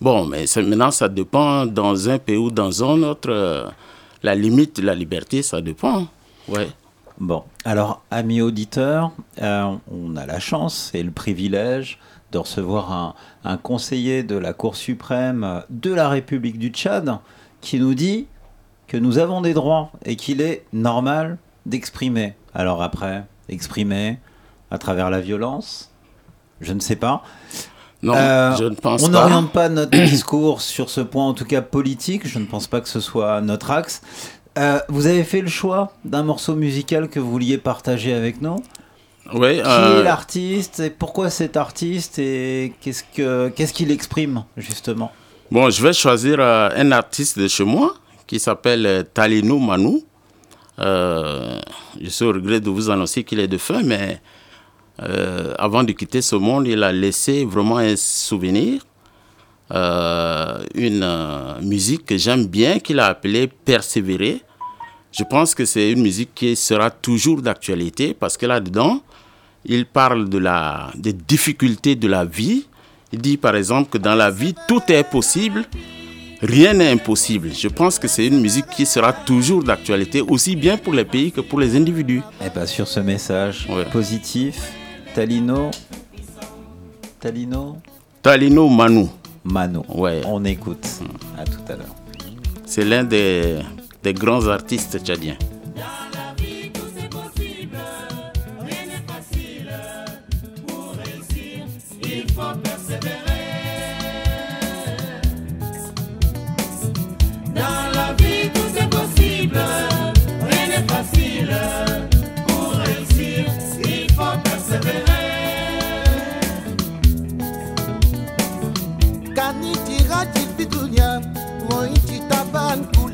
Bon, 0.00 0.26
mais 0.26 0.44
maintenant, 0.56 0.90
ça 0.90 1.08
dépend 1.08 1.64
dans 1.66 2.08
un 2.08 2.18
pays 2.18 2.36
ou 2.36 2.50
dans 2.50 2.84
un 2.84 3.02
autre. 3.02 3.30
euh, 3.30 3.66
la 4.22 4.34
limite 4.34 4.78
la 4.78 4.94
liberté, 4.94 5.42
ça 5.42 5.60
dépend. 5.60 6.06
Ouais. 6.48 6.68
Bon, 7.18 7.44
alors, 7.64 8.02
amis 8.10 8.42
auditeurs, 8.42 9.12
euh, 9.40 9.72
on 9.90 10.16
a 10.16 10.26
la 10.26 10.38
chance 10.38 10.90
et 10.94 11.02
le 11.02 11.10
privilège 11.10 11.98
de 12.32 12.38
recevoir 12.38 12.92
un, 12.92 13.14
un 13.44 13.56
conseiller 13.56 14.22
de 14.22 14.36
la 14.36 14.52
Cour 14.52 14.76
suprême 14.76 15.62
de 15.70 15.94
la 15.94 16.08
République 16.08 16.58
du 16.58 16.68
Tchad 16.68 17.18
qui 17.60 17.78
nous 17.78 17.94
dit 17.94 18.26
que 18.86 18.96
nous 18.96 19.18
avons 19.18 19.40
des 19.40 19.54
droits 19.54 19.90
et 20.04 20.16
qu'il 20.16 20.40
est 20.40 20.64
normal 20.72 21.38
d'exprimer. 21.64 22.34
Alors 22.56 22.82
après, 22.82 23.24
exprimer 23.48 24.18
à 24.70 24.78
travers 24.78 25.10
la 25.10 25.20
violence, 25.20 25.92
je 26.60 26.72
ne 26.72 26.80
sais 26.80 26.96
pas. 26.96 27.22
Non, 28.02 28.14
je 28.58 28.64
ne 28.64 28.74
pense 28.74 29.02
on 29.02 29.06
pas. 29.06 29.12
n'oriente 29.12 29.52
pas 29.52 29.68
notre 29.68 29.96
discours 30.04 30.62
sur 30.62 30.90
ce 30.90 31.02
point, 31.02 31.24
en 31.24 31.34
tout 31.34 31.44
cas 31.44 31.60
politique. 31.60 32.26
Je 32.26 32.38
ne 32.38 32.46
pense 32.46 32.66
pas 32.66 32.80
que 32.80 32.88
ce 32.88 33.00
soit 33.00 33.40
notre 33.42 33.70
axe. 33.70 34.00
Euh, 34.58 34.80
vous 34.88 35.06
avez 35.06 35.22
fait 35.22 35.42
le 35.42 35.48
choix 35.48 35.92
d'un 36.04 36.22
morceau 36.22 36.54
musical 36.54 37.08
que 37.08 37.20
vous 37.20 37.30
vouliez 37.30 37.58
partager 37.58 38.14
avec 38.14 38.40
nous. 38.40 38.56
Oui, 39.34 39.56
Qui 39.56 39.62
euh, 39.66 40.00
est 40.00 40.04
l'artiste 40.04 40.80
et 40.80 40.90
pourquoi 40.90 41.30
cet 41.30 41.56
artiste 41.56 42.18
et 42.18 42.72
qu'est-ce 42.80 43.02
que 43.02 43.48
qu'est-ce 43.48 43.72
qu'il 43.72 43.90
exprime 43.90 44.44
justement? 44.56 45.12
Bon, 45.50 45.68
je 45.70 45.82
vais 45.82 45.92
choisir 45.92 46.38
euh, 46.40 46.68
un 46.76 46.92
artiste 46.92 47.38
de 47.38 47.48
chez 47.48 47.64
moi 47.64 47.94
qui 48.26 48.38
s'appelle 48.40 48.86
euh, 48.86 49.02
Talino 49.02 49.58
Manou. 49.58 50.02
Euh, 50.78 51.58
je 52.00 52.08
suis 52.08 52.24
au 52.24 52.32
regret 52.32 52.60
de 52.60 52.70
vous 52.70 52.90
annoncer 52.90 53.24
qu'il 53.24 53.40
est 53.40 53.48
défunt, 53.48 53.82
mais 53.82 54.20
euh, 55.02 55.54
avant 55.58 55.84
de 55.84 55.92
quitter 55.92 56.22
ce 56.22 56.36
monde, 56.36 56.66
il 56.66 56.82
a 56.82 56.92
laissé 56.92 57.44
vraiment 57.44 57.78
un 57.78 57.96
souvenir, 57.96 58.82
euh, 59.72 60.64
une 60.74 61.06
musique 61.62 62.06
que 62.06 62.16
j'aime 62.16 62.46
bien, 62.46 62.78
qu'il 62.78 63.00
a 63.00 63.06
appelée 63.06 63.48
Persévérer. 63.48 64.42
Je 65.12 65.24
pense 65.24 65.54
que 65.54 65.64
c'est 65.64 65.92
une 65.92 66.02
musique 66.02 66.34
qui 66.34 66.56
sera 66.56 66.90
toujours 66.90 67.40
d'actualité 67.40 68.12
parce 68.12 68.36
que 68.36 68.44
là-dedans, 68.46 69.00
il 69.64 69.86
parle 69.86 70.28
de 70.28 70.38
la, 70.38 70.90
des 70.94 71.12
difficultés 71.12 71.96
de 71.96 72.06
la 72.06 72.24
vie. 72.24 72.66
Il 73.12 73.20
dit 73.20 73.36
par 73.36 73.56
exemple 73.56 73.90
que 73.90 73.98
dans 73.98 74.14
la 74.14 74.30
vie, 74.30 74.54
tout 74.68 74.82
est 74.88 75.04
possible, 75.04 75.64
rien 76.42 76.74
n'est 76.74 76.90
impossible. 76.90 77.50
Je 77.54 77.68
pense 77.68 77.98
que 77.98 78.08
c'est 78.08 78.26
une 78.26 78.40
musique 78.40 78.66
qui 78.68 78.86
sera 78.86 79.12
toujours 79.12 79.62
d'actualité, 79.62 80.20
aussi 80.20 80.56
bien 80.56 80.76
pour 80.76 80.92
les 80.92 81.04
pays 81.04 81.32
que 81.32 81.40
pour 81.40 81.60
les 81.60 81.76
individus. 81.76 82.22
Eh 82.44 82.50
bien, 82.50 82.66
sur 82.66 82.86
ce 82.88 83.00
message 83.00 83.66
positif, 83.92 84.72
Talino. 85.14 85.70
Talino 87.18 87.78
Talino 88.22 88.68
Manu. 88.68 89.06
Manu. 89.44 89.78
Ouais. 89.88 90.20
On 90.26 90.44
écoute. 90.44 90.86
À 91.38 91.44
tout 91.44 91.72
à 91.72 91.76
l'heure. 91.76 91.94
C'est 92.64 92.84
l'un 92.84 93.04
des, 93.04 93.58
des 94.02 94.12
grands 94.12 94.46
artistes 94.48 94.98
tchadiens. 95.02 95.36
Il 102.02 102.32
faut 102.32 102.75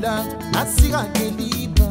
taban 0.03 0.25
kula 0.25 0.25
nasira 0.53 1.07
geliba 1.15 1.91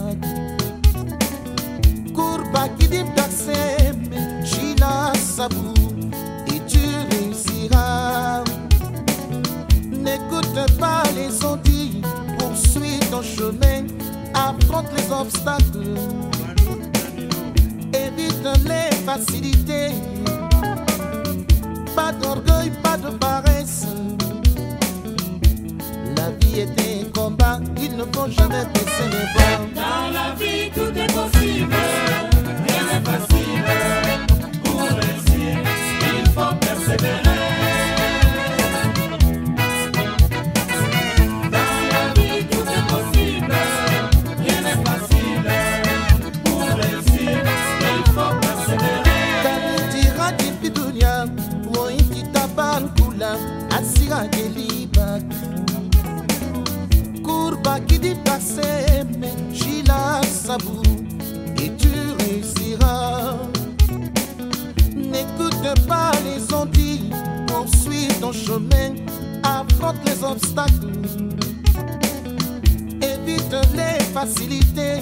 kurba 2.15 2.67
kidim 2.77 3.07
taksem 3.15 3.97
shila 4.43 5.13
sabou 5.15 5.73
et 6.47 6.61
tu 6.67 6.83
réussiras 7.11 8.43
n'écoute 9.91 10.79
pas 10.79 11.03
les 11.15 11.45
ondits 11.45 12.01
poursuis 12.37 12.99
ton 13.09 13.21
chemin 13.21 13.85
affronte 14.33 14.87
les 14.95 15.11
obstacles. 15.11 15.95
Évite 17.93 18.47
les 18.65 18.95
facilités. 19.05 19.91
Pas 21.95 22.11
d'orgueil, 22.13 22.71
pas 22.81 22.97
de 22.97 23.09
paresse. 23.17 23.85
La 26.15 26.29
vie 26.39 26.61
est 26.61 27.00
combat, 27.31 27.59
il 27.77 27.95
ne 27.95 28.03
faut 28.03 28.29
jamais 28.29 28.65
baisser 28.73 29.07
les 29.11 29.25
bras. 29.33 29.57
Dans 29.75 30.11
la 30.11 30.35
vie, 30.35 30.69
tout 30.73 30.97
est 30.97 31.13
possible. 31.13 31.75
Rien 32.67 32.83
n'est 32.85 33.05
facile. 33.05 33.63
Pour 34.63 34.81
réussir, 34.81 35.57
il 36.19 36.29
faut 36.31 36.55
persévérer. 36.59 37.30
Kurba 57.61 57.79
kidi 57.87 58.15
paseme 58.25 59.29
shila 59.53 60.21
sabou 60.23 60.81
et 61.57 61.71
tu 61.77 61.89
réussiras 62.19 63.35
n'écoute 64.95 65.87
pas 65.87 66.11
les 66.25 66.53
ondits 66.53 67.09
poursuis 67.47 68.07
ton 68.19 68.31
chemin 68.31 68.95
affronte 69.43 69.97
les 70.05 70.23
obstacles 70.23 70.87
évite 73.01 73.55
les 73.75 74.03
facilités 74.13 75.01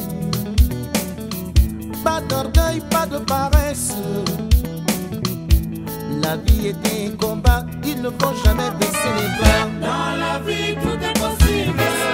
pas 2.01 2.21
d'orgueil, 2.21 2.81
pas 2.89 3.05
de 3.05 3.17
paresse. 3.17 3.93
La 6.23 6.37
vie 6.37 6.67
est 6.67 7.09
un 7.11 7.17
combat, 7.17 7.65
il 7.85 8.01
ne 8.01 8.09
faut 8.09 8.33
jamais 8.45 8.71
baisser 8.79 9.11
les 9.17 9.29
bras. 9.37 9.67
Dans 9.81 10.17
la 10.17 10.39
vie, 10.39 10.75
tout 10.81 10.97
est 11.03 11.19
possible. 11.19 12.08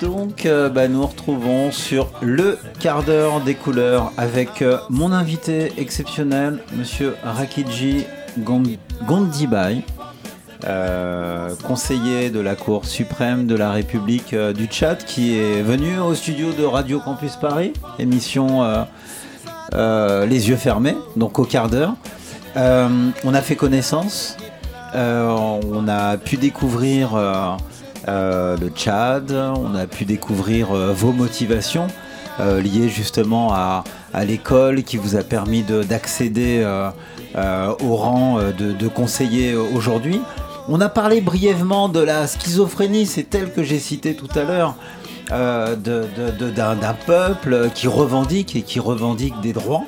Donc, 0.00 0.46
euh, 0.46 0.68
bah, 0.68 0.88
nous 0.88 1.04
retrouvons 1.06 1.70
sur 1.72 2.08
le 2.20 2.58
quart 2.80 3.02
d'heure 3.02 3.40
des 3.40 3.54
couleurs 3.54 4.12
avec 4.16 4.62
euh, 4.62 4.78
mon 4.90 5.12
invité 5.12 5.72
exceptionnel, 5.78 6.58
monsieur 6.76 7.14
Rakidji 7.24 8.04
Gond- 8.38 8.62
Gondibay. 9.06 9.82
euh, 10.66 11.50
conseiller 11.66 12.30
de 12.30 12.40
la 12.40 12.56
Cour 12.56 12.84
suprême 12.84 13.46
de 13.46 13.54
la 13.54 13.70
République 13.70 14.34
du 14.34 14.66
Tchad, 14.66 15.04
qui 15.04 15.38
est 15.38 15.62
venu 15.62 15.98
au 16.00 16.14
studio 16.16 16.48
de 16.52 16.64
Radio 16.64 16.98
Campus 16.98 17.36
Paris, 17.36 17.72
émission 18.00 18.64
Les 19.72 20.48
yeux 20.48 20.56
fermés, 20.56 20.96
donc 21.16 21.38
au 21.38 21.44
quart 21.44 21.68
d'heure. 21.68 21.94
On 22.56 23.34
a 23.34 23.40
fait 23.40 23.54
connaissance, 23.54 24.36
on 24.94 25.86
a 25.88 26.16
pu 26.16 26.36
découvrir 26.38 27.10
le 28.08 28.68
Tchad, 28.68 29.32
on 29.32 29.74
a 29.74 29.86
pu 29.86 30.04
découvrir 30.04 30.72
euh, 30.72 30.92
vos 30.92 31.12
motivations 31.12 31.86
euh, 32.40 32.60
liées 32.60 32.88
justement 32.88 33.52
à, 33.52 33.84
l'école 34.24 34.82
qui 34.82 34.96
vous 34.96 35.16
a 35.16 35.22
permis 35.22 35.62
de- 35.62 35.82
d'accéder 35.82 36.62
euh, 36.64 36.90
euh, 37.36 37.72
au 37.84 37.94
rang 37.94 38.38
euh, 38.38 38.52
de, 38.52 38.88
conseiller 38.88 39.52
euh, 39.52 39.62
aujourd'hui. 39.74 40.20
On 40.68 40.80
a 40.80 40.88
parlé 40.88 41.20
brièvement 41.20 41.88
de 41.88 42.00
la 42.00 42.26
schizophrénie, 42.26 43.06
c'est 43.06 43.34
elle 43.34 43.52
que 43.52 43.62
j'ai 43.62 43.78
cité 43.78 44.14
tout 44.14 44.28
à 44.38 44.44
l'heure, 44.44 44.74
euh, 45.30 45.76
d'un 45.76 46.94
peuple 47.06 47.70
qui 47.74 47.86
revendique 47.86 48.56
et 48.56 48.62
qui 48.62 48.80
revendique 48.80 49.40
des 49.40 49.52
droits. 49.52 49.84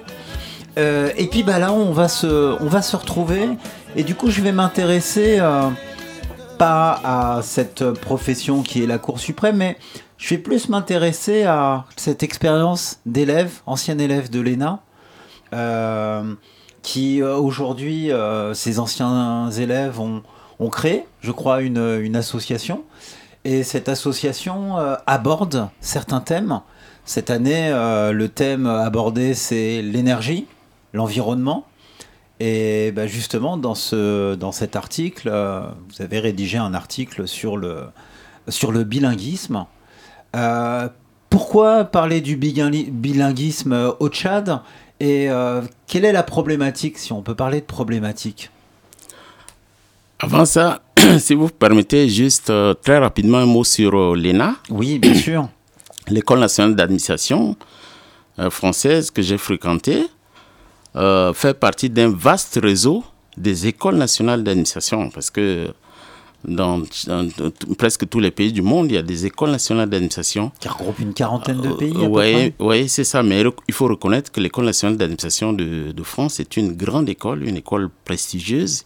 Euh, 0.79 1.11
et 1.17 1.27
puis 1.27 1.43
bah 1.43 1.59
là, 1.59 1.73
on 1.73 1.93
va 1.93 2.09
se, 2.09 2.57
on 2.61 2.67
va 2.67 2.83
se 2.83 2.97
retrouver. 2.97 3.49
Et 3.97 4.05
du 4.05 4.15
coup, 4.15 4.31
je 4.31 4.41
vais 4.41 4.53
m'intéresser 4.53 5.39
euh, 5.41 5.69
pas 6.61 7.01
à 7.05 7.41
cette 7.43 7.91
profession 7.91 8.63
qui 8.63 8.83
est 8.83 8.87
la 8.87 8.99
Cour 8.99 9.19
suprême, 9.19 9.57
mais 9.57 9.79
je 10.19 10.29
vais 10.29 10.39
plus 10.39 10.69
m'intéresser 10.69 11.45
à 11.45 11.87
cette 11.97 12.23
expérience 12.23 13.01
d'élève, 13.07 13.61
ancien 13.65 13.99
élève 13.99 14.29
de 14.29 14.41
l'ENA, 14.41 14.83
euh, 15.55 16.35
qui 16.83 17.23
euh, 17.23 17.39
aujourd'hui, 17.39 18.13
euh, 18.13 18.53
ces 18.53 18.79
anciens 18.79 19.51
élèves 19.53 20.01
ont, 20.01 20.23
ont 20.59 20.69
créé, 20.69 21.07
je 21.23 21.31
crois, 21.31 21.63
une, 21.63 22.15
association. 22.15 22.85
Et 23.45 23.63
cette 23.63 23.89
association 23.89 24.79
euh, 24.79 24.97
aborde 25.07 25.71
certains 25.81 26.21
thèmes. 26.21 26.61
Cette 27.07 27.31
année, 27.31 27.71
euh, 27.71 28.13
le 28.13 28.29
thème 28.29 28.67
abordé, 28.67 29.33
c'est 29.33 29.81
l'énergie, 29.81 30.47
l'environnement. 30.93 31.65
Et 32.41 32.91
bah, 32.93 33.07
justement, 33.07 33.59
dans, 33.59 33.75
ce, 33.75 34.35
dans 34.35 34.51
cet 34.51 34.75
article, 34.75 35.29
euh, 35.31 35.61
vous 35.91 36.03
avez 36.03 36.19
rédigé 36.19 36.57
un 36.57 36.73
article 36.73 37.29
sur 37.29 37.59
le, 37.59 37.83
sur 38.49 38.73
le 38.73 38.83
bilinguisme. 38.85 39.67
Euh, 40.35 40.89
pourquoi 41.29 41.85
parler 41.85 42.23
du 42.23 42.37
bilinguisme 42.37 43.93
au 44.01 44.09
Tchad 44.09 44.63
Et 45.01 45.31
euh, 45.31 45.61
quelle 45.87 46.07
est 46.07 46.13
la 46.13 46.23
problématique, 46.23 46.99
si 46.99 47.13
on 47.13 47.21
peut 47.21 47.35
parler 47.35 47.61
de 47.61 47.67
problématique? 47.67 48.51
Avant 50.19 50.47
ça, 50.47 50.81
si 51.19 51.35
vous 51.35 51.49
permettez 51.49 52.09
juste 52.09 52.49
euh, 52.49 52.73
très 52.73 52.99
rapidement 52.99 53.39
un 53.39 53.47
mot 53.47 53.65
sur 53.65 54.17
l'ENA. 54.17 54.57
Oui, 54.71 54.99
bien 54.99 55.15
sûr. 55.15 55.49
L'École 56.09 56.41
nationale 56.41 56.75
d'administration 56.75 57.55
française 58.49 59.11
que 59.11 59.21
j'ai 59.21 59.37
fréquentée 59.37 60.07
euh, 60.97 61.33
fait 61.33 61.55
partie 61.55 61.91
d'un 61.91 62.11
vaste 62.11 62.59
réseau 62.63 63.05
des 63.37 63.67
écoles 63.67 63.97
nationales 63.97 64.43
d'administration 64.43 65.09
parce 65.11 65.31
que 65.31 65.73
dans, 66.45 66.79
dans- 67.07 67.29
dans 67.37 67.51
t- 67.51 67.75
presque 67.77 68.09
tous 68.09 68.19
les 68.19 68.31
pays 68.31 68.53
du 68.53 68.63
monde, 68.63 68.87
il 68.91 68.95
y 68.95 68.99
a 68.99 69.03
des 69.03 69.27
écoles 69.27 69.51
nationales 69.51 69.89
d'administration. 69.91 70.51
Qui 70.59 70.69
regroupent 70.69 70.99
une 71.01 71.13
quarantaine 71.15 71.61
de 71.61 71.69
pays 71.75 71.91
à 71.91 72.01
peu 72.01 72.07
Oui, 72.07 72.53
oui, 72.59 72.89
c'est 72.89 73.05
ça. 73.05 73.23
Mais 73.23 73.43
il 73.69 73.75
faut 73.75 73.87
reconnaître 73.87 74.33
que 74.33 74.41
l'École 74.41 74.65
nationale 74.65 74.97
d'administration 74.97 75.53
de, 75.53 75.93
de 75.93 76.03
France 76.03 76.41
est 76.41 76.57
une 76.57 76.73
grande 76.75 77.09
école, 77.11 77.47
une 77.47 77.57
école 77.59 77.91
prestigieuse 78.07 78.85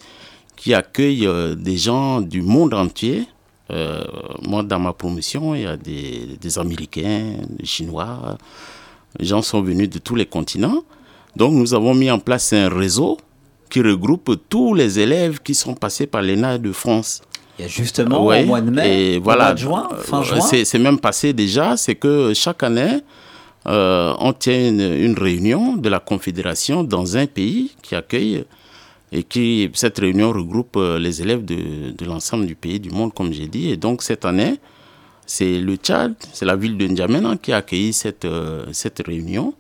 qui 0.56 0.74
accueille 0.74 1.26
euh, 1.26 1.54
des 1.54 1.76
gens 1.76 2.20
du 2.20 2.42
monde 2.42 2.74
entier. 2.74 3.26
Euh, 3.70 4.04
moi, 4.42 4.62
dans 4.62 4.80
ma 4.80 4.92
promotion, 4.92 5.54
il 5.54 5.62
y 5.62 5.66
a 5.66 5.76
des, 5.76 6.36
des 6.40 6.58
Américains, 6.58 7.36
des 7.48 7.64
Chinois. 7.66 8.36
Les 9.18 9.24
gens 9.26 9.42
sont 9.42 9.62
venus 9.62 9.88
de 9.88 9.98
tous 10.00 10.16
les 10.16 10.26
continents. 10.26 10.82
Donc, 11.36 11.52
nous 11.54 11.74
avons 11.74 11.94
mis 11.94 12.10
en 12.10 12.18
place 12.18 12.52
un 12.52 12.68
réseau 12.68 13.18
qui 13.70 13.80
regroupe 13.82 14.36
tous 14.48 14.74
les 14.74 14.98
élèves 15.00 15.40
qui 15.42 15.54
sont 15.54 15.74
passés 15.74 16.06
par 16.06 16.22
l'ENA 16.22 16.58
de 16.58 16.72
France. 16.72 17.22
Il 17.58 17.62
y 17.62 17.64
a 17.64 17.68
justement 17.68 18.24
Ouais, 18.24 18.42
au 18.42 18.46
mois 18.46 18.60
de 18.60 18.70
mai, 18.70 19.14
et 19.14 19.18
au 19.18 19.22
voilà, 19.22 19.44
mois 19.46 19.54
de 19.54 19.58
juin, 19.58 19.88
fin 20.02 20.20
euh, 20.20 20.22
juin. 20.24 20.40
c'est- 20.40 20.78
même 20.78 20.98
passé 20.98 21.32
déjà, 21.32 21.76
c'est 21.76 21.94
que 21.94 22.32
chaque 22.34 22.62
année, 22.62 23.00
euh, 23.66 24.12
on 24.18 24.32
tient 24.32 24.68
une, 24.68 24.80
une 24.80 25.14
réunion 25.18 25.76
de 25.76 25.88
la 25.88 26.00
Confédération 26.00 26.82
dans 26.84 27.16
un 27.16 27.26
pays 27.26 27.72
qui 27.82 27.94
accueille 27.94 28.44
et 29.12 29.22
qui, 29.22 29.70
cette 29.74 29.98
réunion 29.98 30.32
regroupe 30.32 30.76
euh, 30.76 30.98
les 30.98 31.22
élèves 31.22 31.44
de, 31.44 31.92
de 31.96 32.04
l'ensemble 32.04 32.46
du 32.46 32.56
pays, 32.56 32.80
du 32.80 32.90
monde, 32.90 33.14
comme 33.14 33.32
j'ai 33.32 33.46
dit. 33.46 33.70
Et 33.70 33.76
donc 33.76 34.02
cette 34.02 34.24
année, 34.24 34.56
c'est 35.26 35.58
le 35.60 35.76
Tchad, 35.76 36.14
c'est 36.32 36.44
la 36.44 36.56
ville 36.56 36.76
de 36.76 36.86
N'Djamena 36.88 37.36
qui 37.36 37.52
a 37.52 37.58
accueilli 37.58 37.92
cette, 37.92 38.24
euh, 38.24 38.64
cette 38.72 39.00
réunion 39.06 39.54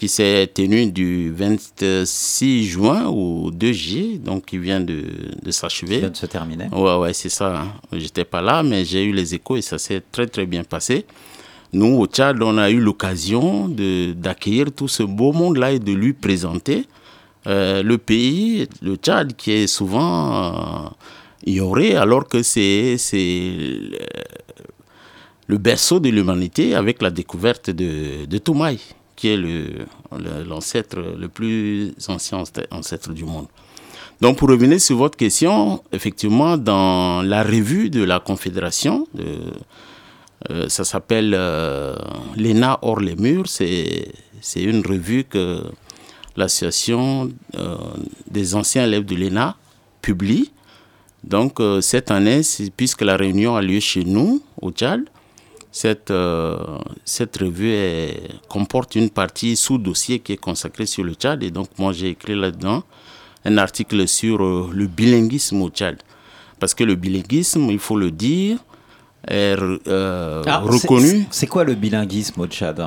qui 0.00 0.08
s'est 0.08 0.46
tenue 0.54 0.86
du 0.90 1.30
26 1.30 2.64
juin 2.64 3.08
au 3.08 3.50
2 3.50 3.70
juillet, 3.72 4.16
donc 4.16 4.46
qui 4.46 4.56
vient 4.56 4.80
de, 4.80 5.04
de 5.42 5.50
s'achever. 5.50 5.96
Qui 5.96 6.00
vient 6.00 6.08
de 6.08 6.16
se 6.16 6.24
terminer. 6.24 6.68
Ouais, 6.72 6.96
ouais, 6.96 7.12
c'est 7.12 7.28
ça. 7.28 7.60
hein. 7.60 7.72
J'étais 7.92 8.24
pas 8.24 8.40
là, 8.40 8.62
mais 8.62 8.86
j'ai 8.86 9.04
eu 9.04 9.12
les 9.12 9.34
échos 9.34 9.56
et 9.58 9.60
ça 9.60 9.76
s'est 9.76 10.02
très, 10.10 10.26
très 10.26 10.46
bien 10.46 10.64
passé. 10.64 11.04
Nous, 11.74 11.98
au 11.98 12.06
Tchad, 12.06 12.42
on 12.42 12.56
a 12.56 12.70
eu 12.70 12.80
l'occasion 12.80 13.68
d'accueillir 13.68 14.72
tout 14.74 14.88
ce 14.88 15.02
beau 15.02 15.32
monde-là 15.32 15.72
et 15.72 15.78
de 15.78 15.92
lui 15.92 16.14
présenter 16.14 16.86
euh, 17.46 17.82
le 17.82 17.98
pays, 17.98 18.68
le 18.80 18.96
Tchad, 18.96 19.36
qui 19.36 19.52
est 19.52 19.66
souvent 19.66 20.86
euh, 20.86 20.88
ignoré, 21.44 21.94
alors 21.96 22.26
que 22.26 22.42
c'est 22.42 22.96
le 25.46 25.58
berceau 25.58 26.00
de 26.00 26.08
l'humanité 26.08 26.74
avec 26.74 27.02
la 27.02 27.10
découverte 27.10 27.68
de, 27.68 28.24
de 28.24 28.38
Toumaï, 28.38 28.78
qui 29.20 29.28
est 29.28 29.36
le- 29.36 29.84
le- 30.24 30.42
l'ancêtre, 30.48 30.96
le, 31.22 31.28
plus 31.28 31.92
ancien 32.08 32.42
ancêtre 32.70 33.12
du 33.12 33.24
monde. 33.24 33.46
Donc, 34.22 34.38
pour 34.38 34.48
revenir 34.48 34.80
sur 34.80 34.96
votre 34.96 35.16
question, 35.18 35.82
effectivement, 35.92 36.56
dans 36.56 37.20
la 37.22 37.42
revue 37.42 37.90
de 37.90 38.02
la 38.02 38.18
Confédération, 38.20 39.06
euh, 40.50 40.68
ça 40.68 40.84
s'appelle 40.84 41.34
euh, 41.36 41.94
l'ENA 42.36 42.78
hors 42.82 43.00
les 43.00 43.14
murs. 43.16 43.46
C'est 43.46 44.62
une 44.72 44.82
revue 44.86 45.24
que 45.24 45.62
l'association 46.36 47.30
euh, 47.58 47.76
des 48.30 48.54
anciens 48.54 48.84
élèves 48.86 49.04
de 49.04 49.16
l'ENA 49.16 49.56
publie. 50.00 50.50
Donc, 51.24 51.60
cette 51.82 52.10
année, 52.10 52.40
puisque 52.78 53.02
la 53.02 53.16
réunion 53.18 53.54
a 53.54 53.60
lieu 53.60 53.80
chez 53.80 54.04
nous, 54.04 54.42
au 54.62 54.70
Tchad, 54.70 55.02
cette, 55.72 56.10
euh, 56.10 56.56
cette 57.04 57.36
revue 57.38 57.70
est- 57.70 58.20
comporte 58.48 58.94
une 58.96 59.10
partie 59.10 59.56
sous-dossier 59.56 60.18
qui 60.18 60.32
est 60.32 60.36
consacrée 60.36 60.86
sur 60.86 61.04
le 61.04 61.14
Tchad. 61.14 61.42
Et 61.42 61.50
donc, 61.50 61.68
moi, 61.78 61.92
j'ai 61.92 62.08
écrit 62.10 62.34
là-dedans 62.34 62.82
un 63.44 63.58
article 63.58 64.06
sur 64.08 64.42
euh, 64.44 64.68
le 64.72 64.86
bilinguisme 64.86 65.62
au 65.62 65.70
Tchad. 65.70 65.96
Parce 66.58 66.74
que 66.74 66.84
le 66.84 66.94
bilinguisme, 66.96 67.70
il 67.70 67.78
faut 67.78 67.96
le 67.96 68.10
dire, 68.10 68.58
est 69.28 69.56
euh, 69.86 70.42
Ah, 70.46 70.58
reconnu. 70.58 71.26
C'est 71.30 71.46
quoi 71.46 71.64
le 71.64 71.74
bilinguisme 71.74 72.40
au 72.40 72.46
Tchad? 72.46 72.82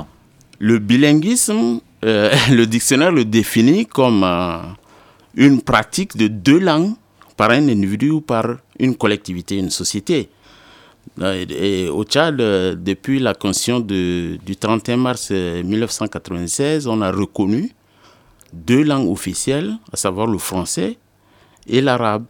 Le 0.60 0.80
bilinguisme, 0.80 1.80
le 2.04 2.66
dictionnaire 2.66 3.12
le 3.12 3.24
définit 3.24 3.86
comme 3.86 4.24
une 5.36 5.62
pratique 5.62 6.18
de 6.18 6.28
deux 6.28 6.60
langues 6.60 6.92
par 7.38 7.50
un 7.52 7.68
individu 7.70 8.10
ou 8.12 8.22
par 8.22 8.58
une 8.78 8.96
collectivité, 8.96 9.58
une 9.58 9.70
société. 9.72 10.30
Euh, 11.22 11.90
au 11.92 12.04
Tchad, 12.06 12.42
euh, 12.42 12.76
depuis 12.76 13.20
la 13.20 13.34
Constitution 13.36 13.80
du 13.80 14.40
31 14.60 14.98
mars 14.98 15.30
euh, 15.32 15.62
1996, 15.64 16.88
on 16.88 17.02
a 17.02 17.12
reconnu 17.12 17.72
deux 18.52 18.84
langues 18.84 19.10
officielles, 19.10 19.76
à 19.92 19.98
savoir 19.98 20.26
le 20.28 20.38
français 20.40 20.98
et 21.68 21.82
l'arabe. 21.82 22.26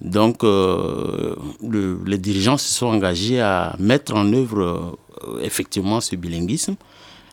Donc, 0.00 0.44
euh, 0.44 1.34
le- 1.66 1.98
les 2.06 2.18
dirigeants 2.18 2.58
se 2.58 2.72
sont 2.74 2.86
engagés 2.88 3.40
à 3.40 3.74
mettre 3.78 4.14
en 4.14 4.30
œuvre 4.34 4.96
euh, 5.26 5.40
effectivement 5.40 6.00
ce 6.02 6.14
bilinguisme. 6.16 6.76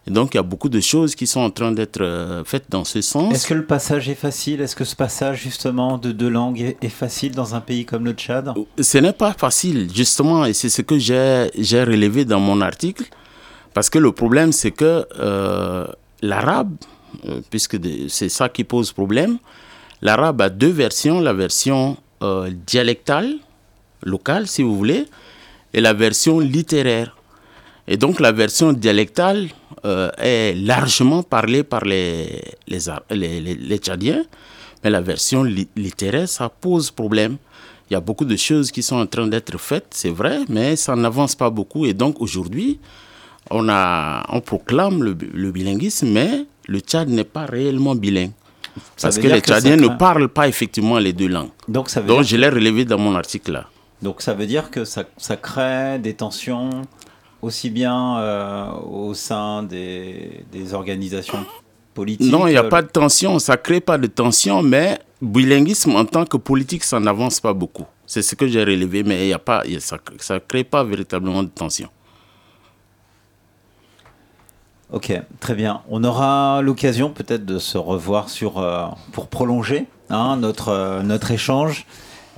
Et 0.07 0.11
donc, 0.11 0.33
il 0.33 0.37
y 0.37 0.39
a 0.39 0.43
beaucoup 0.43 0.69
de 0.69 0.79
choses 0.79 1.13
qui 1.13 1.27
sont 1.27 1.41
en 1.41 1.51
train 1.51 1.71
d'être 1.71 2.01
euh, 2.01 2.43
faites 2.43 2.65
dans 2.69 2.83
ce 2.83 3.01
sens. 3.01 3.33
Est-ce 3.33 3.47
que 3.47 3.53
le 3.53 3.65
passage 3.65 4.09
est 4.09 4.15
facile? 4.15 4.61
Est-ce 4.61 4.75
que 4.75 4.83
ce 4.83 4.95
passage 4.95 5.41
justement 5.41 5.99
de 5.99 6.11
deux 6.11 6.29
langues 6.29 6.75
est, 6.81 6.89
facile 6.89 7.33
dans 7.33 7.53
un 7.53 7.61
pays 7.61 7.85
comme 7.85 8.05
le 8.05 8.13
Tchad? 8.13 8.51
Ce 8.79 8.97
n'est 8.97 9.13
pas 9.13 9.33
facile, 9.33 9.89
justement, 9.93 10.45
et 10.45 10.53
c'est 10.53 10.69
ce 10.69 10.81
que 10.81 10.97
j'ai 10.97 11.83
relevé 11.83 12.25
dans 12.25 12.39
mon 12.39 12.61
article, 12.61 13.05
parce 13.75 13.89
que 13.91 13.99
le 13.99 14.11
problème, 14.11 14.51
c'est 14.51 14.71
que 14.71 15.05
euh, 15.19 15.85
l'arabe, 16.23 16.73
euh, 17.27 17.41
puisque 17.51 17.77
c'est 18.09 18.29
ça 18.29 18.49
qui 18.49 18.63
pose 18.63 18.91
problème, 18.91 19.37
l'arabe 20.01 20.41
a 20.41 20.49
deux 20.49 20.71
versions, 20.71 21.19
la 21.19 21.33
version 21.33 21.97
euh, 22.23 22.49
dialectale, 22.65 23.35
locale, 24.03 24.47
si 24.47 24.63
vous 24.63 24.75
voulez, 24.75 25.05
et 25.73 25.81
la 25.81 25.93
version 25.93 26.39
littéraire. 26.39 27.15
Et 27.87 27.97
donc 27.97 28.19
la 28.19 28.31
version 28.31 28.73
dialectale 28.73 29.49
euh, 29.85 30.09
est 30.17 30.53
largement 30.55 31.23
parlée 31.23 31.63
par 31.63 31.83
les, 31.85 32.41
les, 32.67 32.89
Ar- 32.89 33.03
les, 33.09 33.39
les- 33.41 33.55
les 33.55 33.77
Tchadiens, 33.77 34.23
mais 34.83 34.89
la 34.89 35.01
version 35.01 35.43
li- 35.43 35.67
littéraire, 35.75 36.27
ça 36.29 36.49
pose 36.49 36.91
problème. 36.91 37.37
Il 37.89 37.93
y 37.93 37.97
a 37.97 38.01
beaucoup 38.01 38.25
de 38.25 38.35
choses 38.37 38.71
qui 38.71 38.81
sont 38.83 38.95
en 38.97 39.05
train 39.05 39.27
d'être 39.27 39.57
faites, 39.57 39.87
c'est 39.91 40.09
vrai, 40.09 40.39
mais 40.49 40.75
ça 40.75 40.95
n'avance 40.95 41.35
pas 41.35 41.49
beaucoup. 41.49 41.85
Et 41.85 41.93
donc 41.93 42.21
aujourd'hui, 42.21 42.79
on, 43.49 43.67
a, 43.69 44.25
on 44.29 44.39
proclame 44.41 45.03
le, 45.03 45.17
le 45.33 45.51
bilinguisme, 45.51 46.07
mais 46.09 46.45
le 46.67 46.79
Tchad 46.79 47.09
n'est 47.09 47.25
pas 47.25 47.45
réellement 47.45 47.95
bilingue. 47.95 48.31
Ça 48.95 49.07
Parce 49.07 49.17
que 49.17 49.27
les 49.27 49.41
que 49.41 49.47
ça 49.49 49.55
Tchadiens 49.55 49.75
ne 49.75 49.89
parlent 49.89 50.29
pas 50.29 50.47
effectivement 50.47 50.97
les 50.99 51.11
deux 51.11 51.27
langues. 51.27 51.49
Donc 51.67 51.89
ça 51.89 51.99
veut 51.99 52.07
Donc 52.07 52.21
dire 52.21 52.27
je 52.29 52.37
l'ai 52.37 52.47
relevé 52.49 52.85
dans 52.85 52.97
mon 52.97 53.15
article 53.15 53.51
là. 53.51 53.65
Donc 54.01 54.21
ça 54.21 54.33
veut 54.33 54.45
dire 54.47 54.71
que 54.71 54.85
ça, 54.85 55.03
ça 55.17 55.35
crée 55.35 55.99
des 55.99 56.13
tensions 56.13 56.69
aussi 57.41 57.69
bien 57.69 58.17
euh, 58.19 58.71
au 58.89 59.13
sein 59.13 59.63
des, 59.63 60.43
des 60.51 60.73
organisations 60.73 61.45
politiques. 61.93 62.31
Non, 62.31 62.47
il 62.47 62.51
n'y 62.51 62.57
a 62.57 62.63
euh, 62.63 62.69
pas 62.69 62.81
de 62.81 62.87
tension, 62.87 63.39
ça 63.39 63.53
ne 63.53 63.57
crée 63.57 63.81
pas 63.81 63.97
de 63.97 64.07
tension, 64.07 64.61
mais 64.61 64.99
bilinguisme 65.21 65.95
en 65.95 66.05
tant 66.05 66.25
que 66.25 66.37
politique, 66.37 66.83
ça 66.83 66.99
n'avance 66.99 67.39
pas 67.39 67.53
beaucoup. 67.53 67.85
C'est 68.05 68.21
ce 68.21 68.35
que 68.35 68.47
j'ai 68.47 68.63
relevé, 68.63 69.03
mais 69.03 69.27
y 69.27 69.33
a 69.33 69.39
pas, 69.39 69.63
il 69.65 69.73
y 69.73 69.75
a- 69.77 69.79
ça 69.79 69.97
ne 70.33 70.39
crée 70.39 70.63
pas 70.63 70.83
véritablement 70.83 71.43
de 71.43 71.49
tension. 71.49 71.89
Ok, 74.91 75.13
très 75.39 75.55
bien. 75.55 75.81
On 75.89 76.03
aura 76.03 76.61
l'occasion 76.61 77.11
peut-être 77.11 77.45
de 77.45 77.59
se 77.59 77.77
revoir 77.77 78.29
sur, 78.29 78.57
euh, 78.57 78.85
pour 79.13 79.27
prolonger 79.27 79.85
hein, 80.09 80.35
notre, 80.35 80.67
euh, 80.69 81.01
notre 81.01 81.31
échange. 81.31 81.85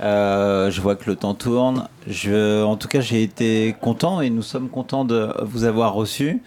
Euh, 0.00 0.70
je 0.70 0.80
vois 0.80 0.96
que 0.96 1.08
le 1.08 1.16
temps 1.16 1.34
tourne. 1.34 1.88
Je, 2.06 2.62
en 2.64 2.76
tout 2.76 2.88
cas, 2.88 3.00
j'ai 3.00 3.22
été 3.22 3.74
content 3.80 4.20
et 4.20 4.30
nous 4.30 4.42
sommes 4.42 4.68
contents 4.68 5.04
de 5.04 5.32
vous 5.42 5.64
avoir 5.64 5.94
reçu. 5.94 6.42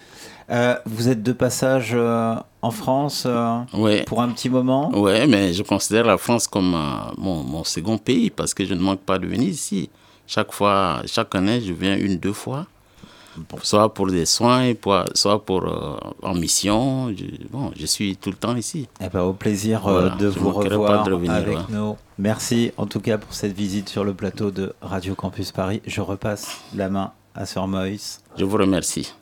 Euh, 0.50 0.74
vous 0.86 1.08
êtes 1.08 1.22
de 1.22 1.32
passage 1.32 1.90
euh, 1.94 2.34
en 2.62 2.70
France 2.70 3.26
Ouais. 3.74 4.02
pour 4.04 4.22
un 4.22 4.28
petit 4.28 4.48
moment. 4.50 4.90
Oui, 4.94 5.26
mais 5.26 5.52
je 5.52 5.62
considère 5.62 6.04
la 6.06 6.16
France 6.18 6.46
comme 6.46 6.76
mon, 7.18 7.42
mon 7.42 7.64
second 7.64 7.98
pays 7.98 8.30
parce 8.30 8.54
que 8.54 8.64
je 8.64 8.74
ne 8.74 8.80
manque 8.80 9.00
pas 9.00 9.18
de 9.18 9.26
venir 9.26 9.48
ici. 9.48 9.90
Chaque 10.26 10.52
fois, 10.52 11.02
chaque 11.06 11.34
année, 11.34 11.60
je 11.60 11.72
viens 11.72 11.96
une, 11.96 12.18
deux 12.18 12.32
fois. 12.34 12.66
Soit 13.62 13.92
pour 13.94 14.06
des 14.08 14.26
soins, 14.26 14.74
pour- 14.74 15.04
soit 15.14 15.44
pour 15.44 15.64
euh, 15.66 15.96
en 16.22 16.34
mission. 16.34 17.08
Je, 17.16 17.24
bon, 17.50 17.72
je 17.78 17.86
suis 17.86 18.16
tout 18.16 18.30
le 18.30 18.36
temps 18.36 18.56
ici. 18.56 18.88
Eh 19.00 19.08
ben, 19.08 19.22
au 19.22 19.32
plaisir 19.32 19.86
euh, 19.86 19.92
Voilà, 20.00 20.16
de 20.16 20.26
vous 20.28 20.50
revoir 20.52 21.02
pas 21.02 21.08
de 21.08 21.12
revenir, 21.14 21.32
avec 21.32 21.56
ouais. 21.58 21.64
nous. 21.70 21.96
Merci 22.18 22.72
en 22.76 22.86
tout 22.86 23.00
cas 23.00 23.18
pour 23.18 23.32
cette 23.34 23.52
visite 23.52 23.88
sur 23.88 24.04
le 24.04 24.14
plateau 24.14 24.50
de 24.50 24.72
Radio 24.82 25.14
Campus 25.14 25.52
Paris. 25.52 25.80
Je 25.86 26.00
repasse 26.00 26.60
la 26.74 26.88
main 26.88 27.12
à 27.34 27.46
Sir 27.46 27.66
Moïse. 27.68 28.20
Je 28.36 28.44
vous 28.44 28.56
remercie. 28.56 29.12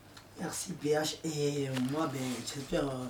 Merci 0.40 0.72
PH 0.82 1.16
et 1.24 1.66
euh, 1.68 1.70
moi 1.92 2.08
ben, 2.12 2.20
j'espère 2.46 2.84
euh, 2.84 3.06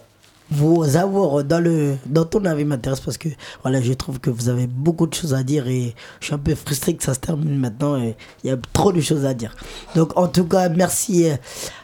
vous 0.51 0.97
avoir 0.97 1.43
dans 1.45 1.59
le 1.63 1.97
dans 2.07 2.25
ton 2.25 2.45
avis 2.45 2.65
m'intéresse 2.65 3.01
parce 3.01 3.19
que 3.19 3.29
voilà 3.63 3.81
je 3.81 3.93
trouve 3.93 4.21
que 4.21 4.31
vous 4.31 4.49
avez 4.49 4.67
beaucoup 4.67 5.07
de 5.07 5.15
choses 5.15 5.35
à 5.35 5.43
dire 5.43 5.67
et 5.67 5.95
je 6.21 6.27
suis 6.27 6.35
un 6.35 6.39
peu 6.39 6.55
frustré 6.55 6.95
que 6.95 7.03
ça 7.03 7.15
se 7.15 7.19
termine 7.21 7.59
maintenant 7.59 7.97
et 8.01 8.17
il 8.45 8.51
y 8.51 8.53
a 8.53 8.57
trop 8.73 8.93
de 8.93 9.01
choses 9.01 9.25
à 9.25 9.35
dire. 9.35 9.55
Donc 9.95 10.17
en 10.17 10.29
tout 10.29 10.45
cas 10.45 10.69
merci 10.69 11.29
euh, 11.29 11.37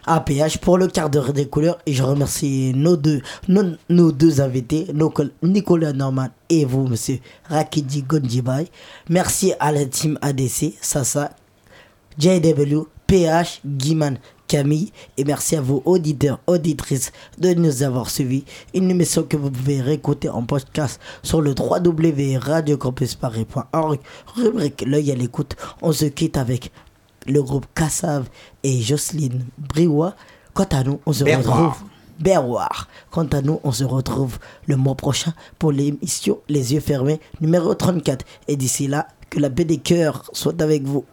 à 0.07 0.21
PH 0.21 0.59
pour 0.59 0.79
le 0.79 0.87
quart 0.87 1.11
d'heure 1.11 1.33
des 1.33 1.47
couleurs 1.47 1.79
et 1.87 1.93
je 1.93 2.03
remercie 2.03 2.73
nos 2.75 2.97
deux 2.97 3.21
nos, 3.49 3.73
nos 3.89 4.13
deux 4.13 4.41
invités 4.41 4.87
Nicolas 5.43 5.93
Norman 5.93 6.29
et 6.49 6.65
vous 6.65 6.87
monsieur 6.87 7.19
Rakidi 7.49 8.03
Gondjibai. 8.03 8.69
Merci 9.09 9.53
à 9.59 9.73
la 9.73 9.85
team 9.87 10.19
ADC 10.23 10.75
Sasa 10.81 11.31
JW, 12.19 12.87
PH, 13.07 13.61
Guiman, 13.65 14.19
Camille, 14.53 14.92
et 15.16 15.24
merci 15.24 15.57
à 15.57 15.62
vos 15.62 15.80
auditeurs, 15.86 16.38
auditrices 16.46 17.11
de 17.38 17.55
nous 17.55 17.82
avoir 17.82 18.11
suivis. 18.11 18.44
Une 18.74 18.90
émission 18.90 19.22
que 19.22 19.38
vous 19.38 19.50
pouvez 19.50 19.80
réécouter 19.80 20.28
en 20.28 20.42
podcast 20.42 21.00
sur 21.22 21.40
le 21.40 21.55
www.radiocampusparis.org, 21.59 23.98
rubrique 24.36 24.84
L'œil 24.86 25.11
à 25.11 25.14
l'écoute. 25.14 25.57
On 25.80 25.92
se 25.92 26.05
quitte 26.05 26.36
avec 26.36 26.70
le 27.26 27.42
groupe 27.42 27.64
Kassav 27.74 28.28
et 28.62 28.82
Jocelyne 28.82 29.46
Briouat. 29.57 30.14
Quant 30.53 30.68
à 30.70 30.84
nous, 30.84 31.00
on 31.07 31.14
se 31.14 31.24
retrouve. 31.24 31.76
Berroir. 32.20 32.88
Quant 33.11 33.28
à 33.28 33.40
nous, 33.40 33.59
on 33.64 33.72
se 33.72 33.84
retrouve 33.84 34.38
le 34.66 34.76
mois 34.76 34.96
prochain 34.96 35.32
pour 35.59 35.72
l'émission 35.72 36.40
Les 36.50 36.74
yeux 36.74 36.80
fermés 36.80 37.20
numéro 37.40 37.74
34. 37.74 38.22
Et 38.48 38.57
d'ici 38.57 38.86
là, 38.86 39.09
que 39.30 39.40
la 39.40 39.48
paix 39.48 39.64
des 39.64 39.78
cœurs 39.78 40.28
soit 40.34 40.61
avec 40.61 40.82
vous. 40.82 41.07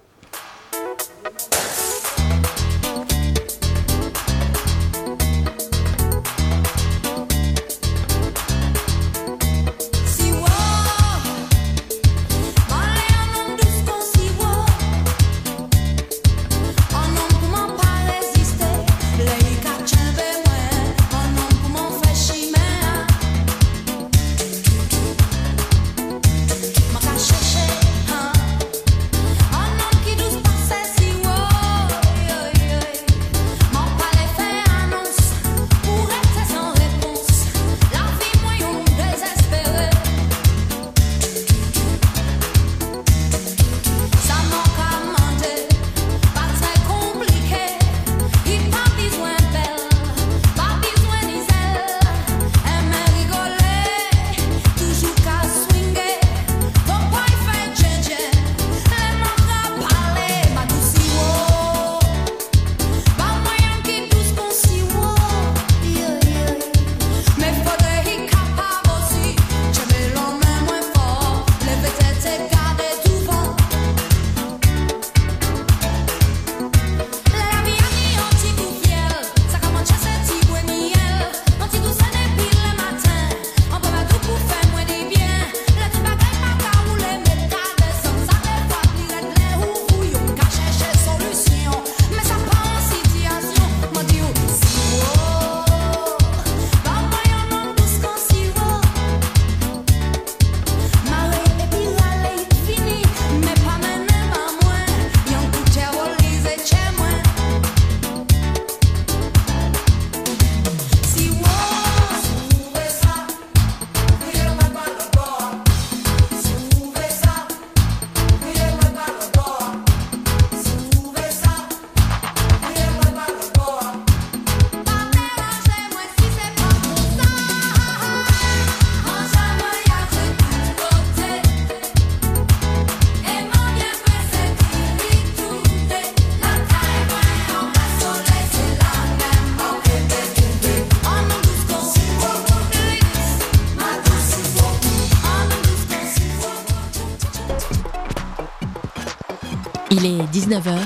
Il 150.02 150.06
est 150.06 150.24
19h 150.32 150.78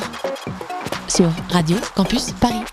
sur 1.07 1.30
Radio 1.51 1.78
Campus 1.93 2.32
Paris. 2.32 2.72